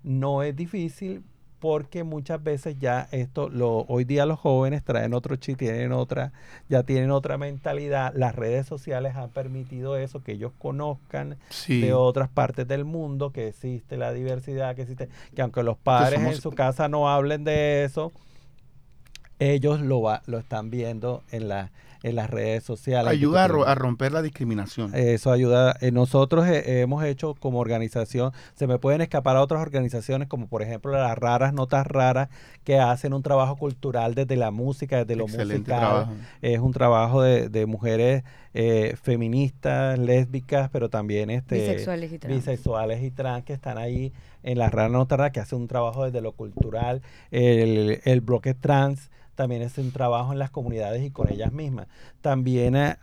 No 0.04 0.42
es 0.42 0.56
difícil 0.56 1.24
porque 1.66 2.04
muchas 2.04 2.44
veces 2.44 2.78
ya 2.78 3.08
esto, 3.12 3.50
lo, 3.50 3.86
hoy 3.88 4.04
día 4.04 4.28
los 4.28 4.38
jóvenes 4.38 4.84
traen 4.84 5.16
otro 5.16 5.36
chip, 5.36 5.58
tienen 5.58 5.94
otra, 5.94 6.32
ya 6.70 6.84
tienen 6.84 7.10
otra 7.10 7.40
mentalidad. 7.40 8.14
Las 8.16 8.36
redes 8.36 8.68
sociales 8.68 9.16
han 9.16 9.32
permitido 9.32 9.98
eso, 9.98 10.22
que 10.22 10.34
ellos 10.34 10.52
conozcan 10.60 11.38
de 11.68 11.92
otras 11.92 12.30
partes 12.30 12.68
del 12.68 12.86
mundo, 12.86 13.32
que 13.32 13.48
existe 13.48 13.98
la 13.98 14.14
diversidad, 14.14 14.76
que 14.76 14.84
existe, 14.84 15.10
que 15.34 15.42
aunque 15.42 15.64
los 15.64 15.76
padres 15.76 16.22
en 16.22 16.40
su 16.40 16.52
casa 16.52 16.88
no 16.88 17.10
hablen 17.10 17.44
de 17.44 17.84
eso, 17.84 18.12
ellos 19.40 19.82
lo, 19.82 20.04
va, 20.04 20.22
lo 20.28 20.38
están 20.38 20.70
viendo 20.70 21.24
en 21.32 21.48
la 21.48 21.72
en 22.06 22.16
las 22.16 22.30
redes 22.30 22.64
sociales. 22.64 23.12
Ayuda 23.12 23.46
a, 23.46 23.76
romper 23.76 24.12
la 24.12 24.22
discriminación. 24.22 24.94
Eso 24.94 25.32
ayuda. 25.32 25.76
Eh, 25.82 25.92
nosotros 25.92 26.48
eh, 26.48 26.82
hemos 26.82 27.04
hecho 27.04 27.34
como 27.34 27.60
organización, 27.60 28.32
se 28.54 28.68
me 28.68 28.78
pueden 28.78 29.02
escapar 29.02 29.38
a 29.38 29.42
otras 29.42 29.60
organizaciones 29.60 30.28
como 30.28 30.48
por 30.48 30.62
ejemplo 30.62 30.92
las 30.92 31.18
raras 31.18 31.52
notas 31.52 31.88
raras 31.88 32.30
que 32.64 32.78
hacen 32.78 33.14
un 33.14 33.24
trabajo 33.24 33.56
cultural 33.56 34.14
desde 34.14 34.36
la 34.36 34.52
música, 34.52 35.00
desde 35.00 35.16
lo 35.16 35.28
musical. 35.28 36.10
Es 36.44 36.60
un 36.60 36.74
trabajo 36.74 37.24
de, 37.24 37.66
mujeres 37.66 38.24
eh, 38.54 38.96
feministas, 39.02 39.98
lésbicas, 39.98 40.70
pero 40.70 40.90
también 40.90 41.32
este, 41.32 41.56
bisexuales, 41.56 42.14
y 42.14 42.20
trans. 42.20 42.36
bisexuales 42.36 43.04
y 43.04 43.10
trans 43.10 43.46
que 43.46 43.54
están 43.54 43.80
ahí 43.80 44.14
en 44.44 44.60
las 44.60 44.72
raras 44.72 44.92
notas 44.92 45.18
raras 45.18 45.34
que 45.34 45.40
hacen 45.40 45.58
un 45.58 45.68
trabajo 45.68 46.06
desde 46.06 46.22
lo 46.22 46.34
cultural. 46.34 47.02
El, 47.32 48.00
el 48.04 48.22
bloque 48.22 48.54
trans 48.54 49.10
también 49.36 49.62
es 49.62 49.78
un 49.78 49.92
trabajo 49.92 50.34
en 50.34 50.40
las 50.40 50.50
comunidades 50.50 51.04
y 51.04 51.12
con 51.12 51.32
ellas 51.32 51.52
mismas. 51.52 51.88
También 52.22 52.76
eh, 52.76 52.96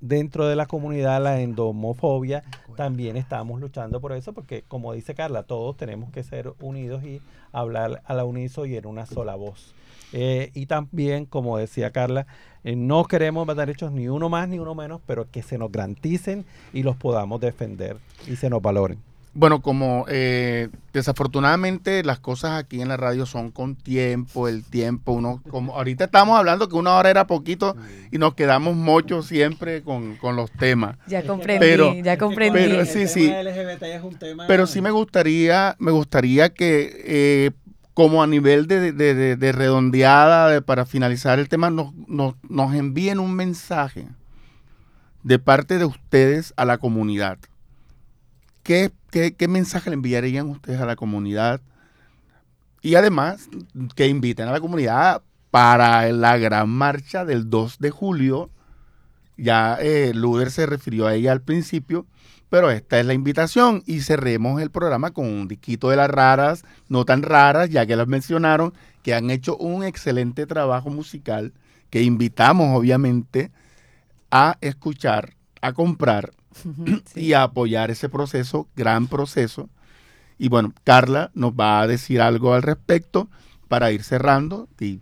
dentro 0.00 0.46
de 0.46 0.56
la 0.56 0.66
comunidad, 0.66 1.22
la 1.22 1.40
endomofobia, 1.40 2.44
también 2.76 3.16
estamos 3.16 3.60
luchando 3.60 4.00
por 4.00 4.12
eso, 4.12 4.32
porque 4.32 4.62
como 4.66 4.92
dice 4.92 5.14
Carla, 5.14 5.42
todos 5.42 5.76
tenemos 5.76 6.10
que 6.10 6.22
ser 6.22 6.52
unidos 6.60 7.04
y 7.04 7.20
hablar 7.52 8.02
a 8.04 8.14
la 8.14 8.24
uniso 8.24 8.66
y 8.66 8.76
en 8.76 8.86
una 8.86 9.06
sola 9.06 9.34
voz. 9.34 9.74
Eh, 10.12 10.50
y 10.54 10.66
también, 10.66 11.26
como 11.26 11.58
decía 11.58 11.90
Carla, 11.90 12.26
eh, 12.64 12.76
no 12.76 13.04
queremos 13.04 13.46
derechos 13.56 13.92
ni 13.92 14.08
uno 14.08 14.28
más 14.28 14.48
ni 14.48 14.58
uno 14.58 14.74
menos, 14.74 15.00
pero 15.06 15.30
que 15.30 15.42
se 15.42 15.58
nos 15.58 15.70
garanticen 15.70 16.44
y 16.72 16.82
los 16.82 16.96
podamos 16.96 17.40
defender 17.40 17.98
y 18.26 18.36
se 18.36 18.48
nos 18.48 18.62
valoren. 18.62 19.00
Bueno, 19.34 19.60
como 19.60 20.04
eh, 20.08 20.68
desafortunadamente 20.92 22.02
las 22.02 22.18
cosas 22.18 22.52
aquí 22.52 22.80
en 22.80 22.88
la 22.88 22.96
radio 22.96 23.26
son 23.26 23.50
con 23.50 23.76
tiempo, 23.76 24.48
el 24.48 24.64
tiempo, 24.64 25.12
uno, 25.12 25.42
como 25.50 25.76
ahorita 25.76 26.04
estamos 26.04 26.38
hablando 26.38 26.68
que 26.68 26.76
una 26.76 26.94
hora 26.96 27.10
era 27.10 27.26
poquito 27.26 27.76
y 28.10 28.18
nos 28.18 28.34
quedamos 28.34 28.74
mucho 28.74 29.22
siempre 29.22 29.82
con, 29.82 30.18
los 30.34 30.50
temas. 30.52 30.96
Ya 31.06 31.22
comprendí, 31.24 32.02
ya 32.02 32.18
comprendí. 32.18 32.58
Pero 32.58 32.84
sí, 32.84 33.06
sí. 33.06 33.32
pero 34.48 34.66
sí 34.66 34.80
me 34.80 34.90
gustaría, 34.90 35.76
me 35.78 35.92
gustaría 35.92 36.52
que 36.52 37.02
eh, 37.04 37.50
como 37.94 38.22
a 38.22 38.26
nivel 38.26 38.66
de, 38.66 38.92
de, 38.92 39.52
redondeada 39.52 40.60
para 40.62 40.86
finalizar 40.86 41.38
el 41.38 41.48
tema, 41.48 41.70
nos, 41.70 41.94
nos, 42.06 42.34
nos 42.48 42.74
envíen 42.74 43.18
un 43.18 43.34
mensaje 43.34 44.08
de 45.22 45.38
parte 45.38 45.78
de 45.78 45.84
ustedes 45.84 46.54
a 46.56 46.64
la 46.64 46.78
comunidad 46.78 47.38
¿Qué, 48.68 48.90
mensaje 49.48 49.90
le 49.90 49.94
enviarían 49.94 50.48
ustedes 50.48 50.80
a 50.80 50.86
la 50.86 50.96
comunidad? 50.96 51.60
Y 52.82 52.94
además, 52.94 53.48
que 53.96 54.06
inviten 54.06 54.48
a 54.48 54.52
la 54.52 54.60
comunidad 54.60 55.22
para 55.50 56.10
la 56.12 56.36
gran 56.38 56.68
marcha 56.68 57.24
del 57.24 57.48
2 57.50 57.78
de 57.78 57.90
julio. 57.90 58.50
Ya 59.36 59.78
eh, 59.80 60.12
Luder 60.14 60.50
se 60.50 60.66
refirió 60.66 61.06
a 61.06 61.14
ella 61.14 61.32
al 61.32 61.42
principio, 61.42 62.06
pero 62.50 62.70
esta 62.70 62.98
es 62.98 63.06
la 63.06 63.14
invitación 63.14 63.82
y 63.86 64.00
cerremos 64.00 64.60
el 64.60 64.70
programa 64.70 65.12
con 65.12 65.26
un 65.26 65.48
disquito 65.48 65.90
de 65.90 65.96
las 65.96 66.10
raras, 66.10 66.64
no 66.88 67.04
tan 67.04 67.22
raras, 67.22 67.70
ya 67.70 67.86
que 67.86 67.96
las 67.96 68.08
mencionaron, 68.08 68.74
que 69.02 69.14
han 69.14 69.30
hecho 69.30 69.56
un 69.56 69.84
excelente 69.84 70.46
trabajo 70.46 70.90
musical 70.90 71.52
que 71.90 72.02
invitamos 72.02 72.76
obviamente 72.76 73.50
a 74.30 74.58
escuchar, 74.60 75.34
a 75.62 75.72
comprar 75.72 76.32
y 77.14 77.32
apoyar 77.32 77.90
ese 77.90 78.08
proceso, 78.08 78.68
gran 78.76 79.06
proceso. 79.06 79.68
Y 80.38 80.48
bueno, 80.48 80.72
Carla 80.84 81.30
nos 81.34 81.52
va 81.52 81.80
a 81.80 81.86
decir 81.86 82.20
algo 82.20 82.54
al 82.54 82.62
respecto 82.62 83.28
para 83.68 83.90
ir 83.90 84.02
cerrando. 84.02 84.68
Y... 84.78 85.00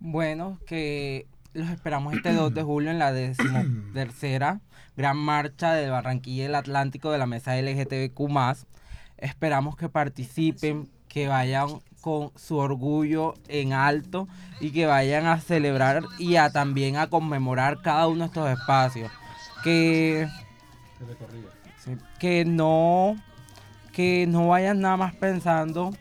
Bueno, 0.00 0.58
que 0.66 1.26
los 1.54 1.70
esperamos 1.70 2.14
este 2.14 2.32
2 2.32 2.52
de 2.52 2.62
julio 2.62 2.90
en 2.90 2.98
la 2.98 3.12
decimotercera 3.12 4.60
Gran 4.96 5.16
Marcha 5.16 5.72
de 5.72 5.90
Barranquilla 5.90 6.42
y 6.42 6.46
el 6.46 6.54
Atlántico 6.54 7.10
de 7.10 7.18
la 7.18 7.26
Mesa 7.26 7.60
LGTBQ+. 7.60 8.28
Esperamos 9.18 9.76
que 9.76 9.88
participen, 9.88 10.88
que 11.08 11.28
vayan 11.28 11.80
con 12.00 12.32
su 12.36 12.58
orgullo 12.58 13.34
en 13.48 13.72
alto 13.72 14.28
y 14.60 14.70
que 14.70 14.86
vayan 14.86 15.26
a 15.26 15.40
celebrar 15.40 16.02
y 16.18 16.36
a 16.36 16.50
también 16.50 16.96
a 16.96 17.08
conmemorar 17.08 17.80
cada 17.82 18.06
uno 18.08 18.20
de 18.20 18.26
estos 18.26 18.50
espacios. 18.50 19.10
Que 19.62 20.28
que 22.18 22.44
no, 22.44 23.16
que 23.92 24.26
no 24.28 24.48
vayan 24.48 24.80
nada 24.80 24.96
más 24.96 25.14
pensando 25.14 25.92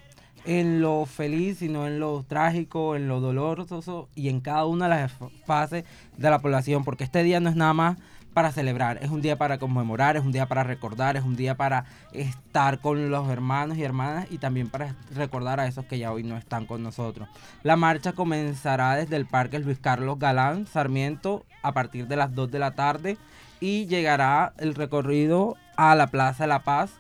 en 0.45 0.81
lo 0.81 1.05
feliz, 1.05 1.59
sino 1.59 1.87
en 1.87 1.99
lo 1.99 2.23
trágico, 2.23 2.95
en 2.95 3.07
lo 3.07 3.19
doloroso 3.19 4.09
y 4.15 4.29
en 4.29 4.41
cada 4.41 4.65
una 4.65 4.85
de 4.85 4.95
las 4.95 5.13
fases 5.45 5.85
de 6.17 6.29
la 6.29 6.39
población, 6.39 6.83
porque 6.83 7.03
este 7.03 7.23
día 7.23 7.39
no 7.39 7.49
es 7.49 7.55
nada 7.55 7.73
más 7.73 7.97
para 8.33 8.51
celebrar, 8.51 8.97
es 9.01 9.11
un 9.11 9.21
día 9.21 9.37
para 9.37 9.59
conmemorar, 9.59 10.17
es 10.17 10.23
un 10.23 10.31
día 10.31 10.47
para 10.47 10.63
recordar, 10.63 11.15
es 11.15 11.23
un 11.23 11.35
día 11.35 11.55
para 11.55 11.85
estar 12.13 12.79
con 12.79 13.11
los 13.11 13.29
hermanos 13.29 13.77
y 13.77 13.83
hermanas 13.83 14.25
y 14.31 14.39
también 14.39 14.69
para 14.69 14.95
recordar 15.13 15.59
a 15.59 15.67
esos 15.67 15.85
que 15.85 15.99
ya 15.99 16.11
hoy 16.11 16.23
no 16.23 16.35
están 16.35 16.65
con 16.65 16.81
nosotros. 16.81 17.29
La 17.61 17.75
marcha 17.75 18.13
comenzará 18.13 18.95
desde 18.95 19.17
el 19.17 19.27
Parque 19.27 19.59
Luis 19.59 19.77
Carlos 19.77 20.17
Galán, 20.17 20.65
Sarmiento, 20.65 21.45
a 21.61 21.73
partir 21.73 22.07
de 22.07 22.15
las 22.15 22.33
2 22.33 22.49
de 22.49 22.59
la 22.59 22.71
tarde 22.71 23.17
y 23.63 23.85
llegará 23.85 24.51
el 24.57 24.75
recorrido 24.75 25.55
a 25.77 25.95
la 25.95 26.07
Plaza 26.07 26.43
de 26.43 26.49
la 26.49 26.63
Paz 26.63 26.91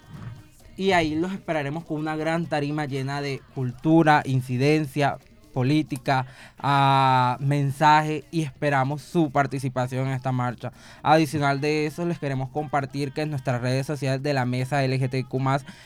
y 0.77 0.93
ahí 0.93 1.13
los 1.13 1.33
esperaremos 1.33 1.83
con 1.83 1.99
una 1.99 2.15
gran 2.15 2.45
tarima 2.45 2.85
llena 2.85 3.21
de 3.21 3.41
cultura, 3.53 4.23
incidencia, 4.23 5.17
política, 5.53 6.25
a 6.57 7.37
mensaje 7.41 8.23
y 8.31 8.41
esperamos 8.41 9.01
su 9.01 9.29
participación 9.29 10.07
en 10.07 10.13
esta 10.13 10.31
marcha. 10.31 10.71
Adicional 11.03 11.61
de 11.61 11.85
eso, 11.85 12.05
les 12.05 12.17
queremos 12.17 12.49
compartir 12.49 13.11
que 13.11 13.21
en 13.21 13.29
nuestras 13.29 13.61
redes 13.61 13.85
sociales 13.85 14.23
de 14.23 14.33
la 14.33 14.45
mesa 14.45 14.85
LGTQ 14.85 15.35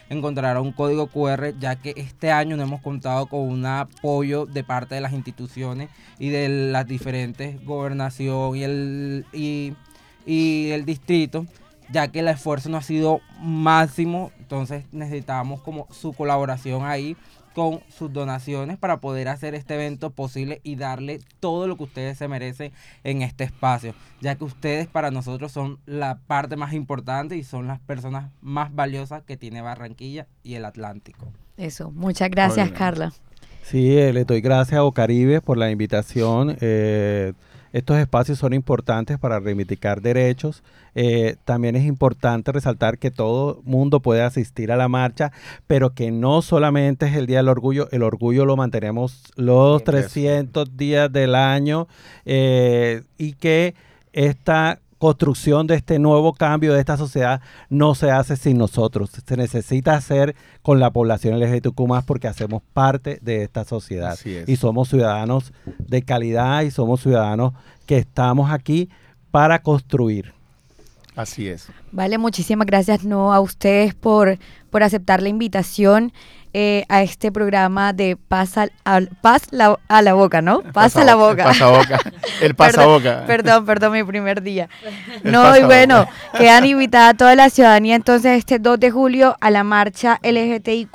encontrará 0.10 0.62
un 0.62 0.72
código 0.72 1.08
QR, 1.08 1.54
ya 1.60 1.76
que 1.76 1.94
este 1.98 2.32
año 2.32 2.56
no 2.56 2.64
hemos 2.64 2.82
contado 2.82 3.26
con 3.26 3.42
un 3.42 3.66
apoyo 3.66 4.46
de 4.46 4.64
parte 4.64 4.94
de 4.94 5.02
las 5.02 5.14
instituciones 5.14 5.90
y 6.20 6.30
de 6.30 6.50
las 6.72 6.88
diferentes 6.88 7.64
gobernación 7.66 8.56
y 8.56 8.64
el, 8.64 9.26
y, 9.34 9.74
y 10.28 10.70
el 10.72 10.86
distrito 10.86 11.48
ya 11.90 12.10
que 12.10 12.20
el 12.20 12.28
esfuerzo 12.28 12.70
no 12.70 12.78
ha 12.78 12.82
sido 12.82 13.22
máximo, 13.40 14.32
entonces 14.40 14.86
necesitamos 14.92 15.62
como 15.62 15.88
su 15.92 16.14
colaboración 16.14 16.86
ahí 16.86 17.16
con 17.54 17.80
sus 17.90 18.14
donaciones 18.14 18.78
para 18.78 19.02
poder 19.02 19.30
hacer 19.30 19.56
este 19.56 19.74
evento 19.74 20.12
posible 20.12 20.62
y 20.64 20.76
darle 20.76 21.22
todo 21.40 21.68
lo 21.68 21.76
que 21.76 21.86
ustedes 21.86 22.18
se 22.18 22.28
merecen 22.28 22.72
en 23.04 23.24
este 23.24 23.46
espacio, 23.46 23.96
ya 24.22 24.36
que 24.36 24.44
ustedes 24.44 24.88
para 24.88 25.10
nosotros 25.10 25.52
son 25.52 25.80
la 25.88 26.20
parte 26.28 26.56
más 26.56 26.74
importante 26.74 27.36
y 27.36 27.44
son 27.44 27.66
las 27.66 27.80
personas 27.80 28.30
más 28.42 28.76
valiosas 28.76 29.24
que 29.24 29.38
tiene 29.38 29.62
Barranquilla 29.62 30.28
y 30.44 30.54
el 30.54 30.66
Atlántico. 30.66 31.32
Eso, 31.58 31.90
muchas 31.90 32.30
gracias 32.30 32.70
Carla. 32.72 33.12
Sí, 33.64 33.98
eh, 33.98 34.14
le 34.14 34.24
doy 34.24 34.40
gracias 34.40 34.78
a 34.78 34.84
Ocaribe 34.84 35.42
por 35.42 35.58
la 35.58 35.72
invitación. 35.72 36.56
Eh, 36.62 37.34
estos 37.78 37.98
espacios 37.98 38.40
son 38.40 38.54
importantes 38.54 39.20
para 39.20 39.40
reivindicar 39.40 40.02
derechos. 40.02 40.64
Eh, 40.96 41.36
también 41.46 41.76
es 41.76 41.86
importante 41.86 42.52
resaltar 42.52 42.98
que 42.98 43.12
todo 43.12 43.62
mundo 43.66 44.00
puede 44.00 44.24
asistir 44.24 44.72
a 44.72 44.78
la 44.78 44.88
marcha, 44.88 45.32
pero 45.68 45.94
que 45.94 46.10
no 46.10 46.42
solamente 46.42 47.06
es 47.06 47.16
el 47.16 47.28
Día 47.28 47.38
del 47.38 47.50
Orgullo, 47.50 47.88
el 47.92 48.02
orgullo 48.02 48.46
lo 48.46 48.58
mantenemos 48.58 49.26
los 49.36 49.84
300 49.84 50.76
días 50.76 51.14
del 51.14 51.36
año 51.36 51.88
eh, 52.26 53.04
y 53.20 53.34
que 53.34 53.76
esta 54.12 54.80
construcción 54.98 55.68
de 55.68 55.76
este 55.76 56.00
nuevo 56.00 56.34
cambio 56.34 56.74
de 56.74 56.80
esta 56.80 56.98
sociedad 56.98 57.42
no 57.70 57.96
se 57.96 58.12
hace 58.12 58.36
sin 58.36 58.58
nosotros. 58.58 59.12
Se 59.26 59.38
necesita 59.38 59.96
hacer 59.96 60.36
con 60.62 60.80
la 60.80 60.92
población 60.92 61.40
LGBTQ 61.40 61.80
más 61.88 62.04
porque 62.04 62.28
hacemos 62.28 62.62
parte 62.74 63.20
de 63.22 63.44
esta 63.44 63.64
sociedad. 63.64 64.18
Y 64.48 64.56
somos 64.56 64.90
ciudadanos 64.90 65.54
de 65.78 66.02
calidad 66.02 66.62
y 66.64 66.72
somos 66.72 67.02
ciudadanos 67.02 67.54
que 67.86 67.98
estamos 67.98 68.52
aquí 68.52 68.90
para 69.32 69.62
construir. 69.62 70.34
Así 71.16 71.48
es. 71.48 71.68
Vale, 71.92 72.20
muchísimas 72.20 72.68
gracias 72.68 73.04
no 73.04 73.34
a 73.34 73.40
ustedes 73.40 73.96
por, 73.96 74.38
por 74.78 74.84
aceptar 74.84 75.24
la 75.24 75.30
invitación. 75.30 76.14
Eh, 76.54 76.86
a 76.88 77.02
este 77.02 77.32
programa 77.32 77.94
de 77.94 78.16
Paz, 78.16 78.58
al, 78.58 79.10
paz 79.22 79.44
a 79.88 80.02
la 80.02 80.14
boca, 80.14 80.42
¿no? 80.42 80.62
Paz 80.62 80.96
a 80.96 81.04
la 81.04 81.16
boca. 81.16 81.44
El 81.44 81.50
pasaboca. 81.50 82.00
El 82.42 82.56
pasaboca. 82.56 83.26
Perdón, 83.28 83.66
perdón, 83.66 83.94
mi 83.94 84.04
primer 84.04 84.42
día. 84.42 84.70
no, 85.24 85.58
y 85.58 85.64
bueno, 85.64 86.08
quedan 86.38 86.66
invitadas 86.66 87.14
a 87.14 87.18
toda 87.18 87.36
la 87.36 87.50
ciudadanía 87.50 87.96
entonces 87.96 88.38
este 88.38 88.60
2 88.60 88.80
de 88.80 88.92
julio 88.92 89.36
a 89.42 89.52
la 89.52 89.64
marcha 89.64 90.20
LGTIQ+, 90.24 90.92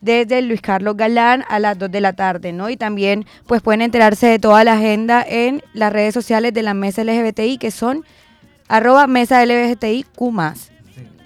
desde 0.00 0.42
Luis 0.42 0.60
Carlos 0.62 0.96
Galán 0.96 1.44
a 1.48 1.58
las 1.58 1.78
2 1.78 1.90
de 1.90 2.00
la 2.00 2.14
tarde, 2.14 2.52
¿no? 2.52 2.68
Y 2.68 2.76
también 2.76 3.24
pues 3.46 3.62
pueden 3.62 3.82
enterarse 3.82 4.26
de 4.26 4.38
toda 4.38 4.64
la 4.64 4.74
agenda 4.74 5.24
en 5.26 5.62
las 5.74 5.92
redes 5.92 6.12
sociales 6.12 6.52
de 6.52 6.62
la 6.62 6.74
Mesa 6.74 7.04
LGBTI, 7.04 7.58
que 7.58 7.70
son 7.70 8.04
arroba 8.68 9.06
Mesa 9.06 9.44
LGBTIQ+. 9.44 10.06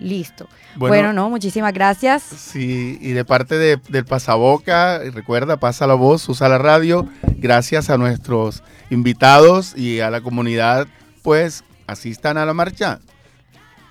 Listo. 0.01 0.49
Bueno, 0.77 1.13
no, 1.13 1.29
muchísimas 1.31 1.73
gracias. 1.73 2.23
Sí, 2.23 2.99
y 3.01 3.13
de 3.13 3.25
parte 3.25 3.59
del 3.59 4.05
Pasaboca, 4.05 4.99
recuerda, 4.99 5.59
pasa 5.59 5.87
la 5.87 5.95
voz, 5.95 6.29
usa 6.29 6.49
la 6.49 6.59
radio. 6.59 7.09
Gracias 7.37 7.91
a 7.91 7.97
nuestros 7.97 8.63
invitados 8.91 9.77
y 9.77 10.01
a 10.01 10.11
la 10.11 10.21
comunidad, 10.21 10.87
pues 11.23 11.65
asistan 11.87 12.39
a 12.39 12.47
la 12.47 12.55
marcha. 12.55 13.01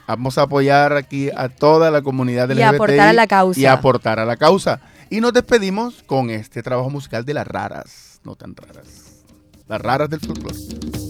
Vamos 0.08 0.38
a 0.40 0.44
apoyar 0.44 0.94
aquí 0.94 1.30
a 1.36 1.50
toda 1.50 1.92
la 1.92 2.02
comunidad 2.02 2.48
de 2.48 2.56
Y 2.56 2.62
aportar 2.64 3.10
a 3.10 3.14
la 3.14 3.28
causa. 3.28 3.60
Y 3.60 3.66
aportar 3.66 4.20
a 4.20 4.26
la 4.26 4.38
causa. 4.38 4.82
Y 5.12 5.22
nos 5.22 5.34
despedimos 5.34 6.04
con 6.04 6.30
este 6.30 6.64
trabajo 6.64 6.90
musical 6.90 7.26
de 7.26 7.34
las 7.34 7.48
raras, 7.48 8.20
no 8.24 8.36
tan 8.36 8.56
raras. 8.56 9.24
Las 9.68 9.82
raras 9.82 10.10
del 10.10 10.20
folclore. 10.20 11.09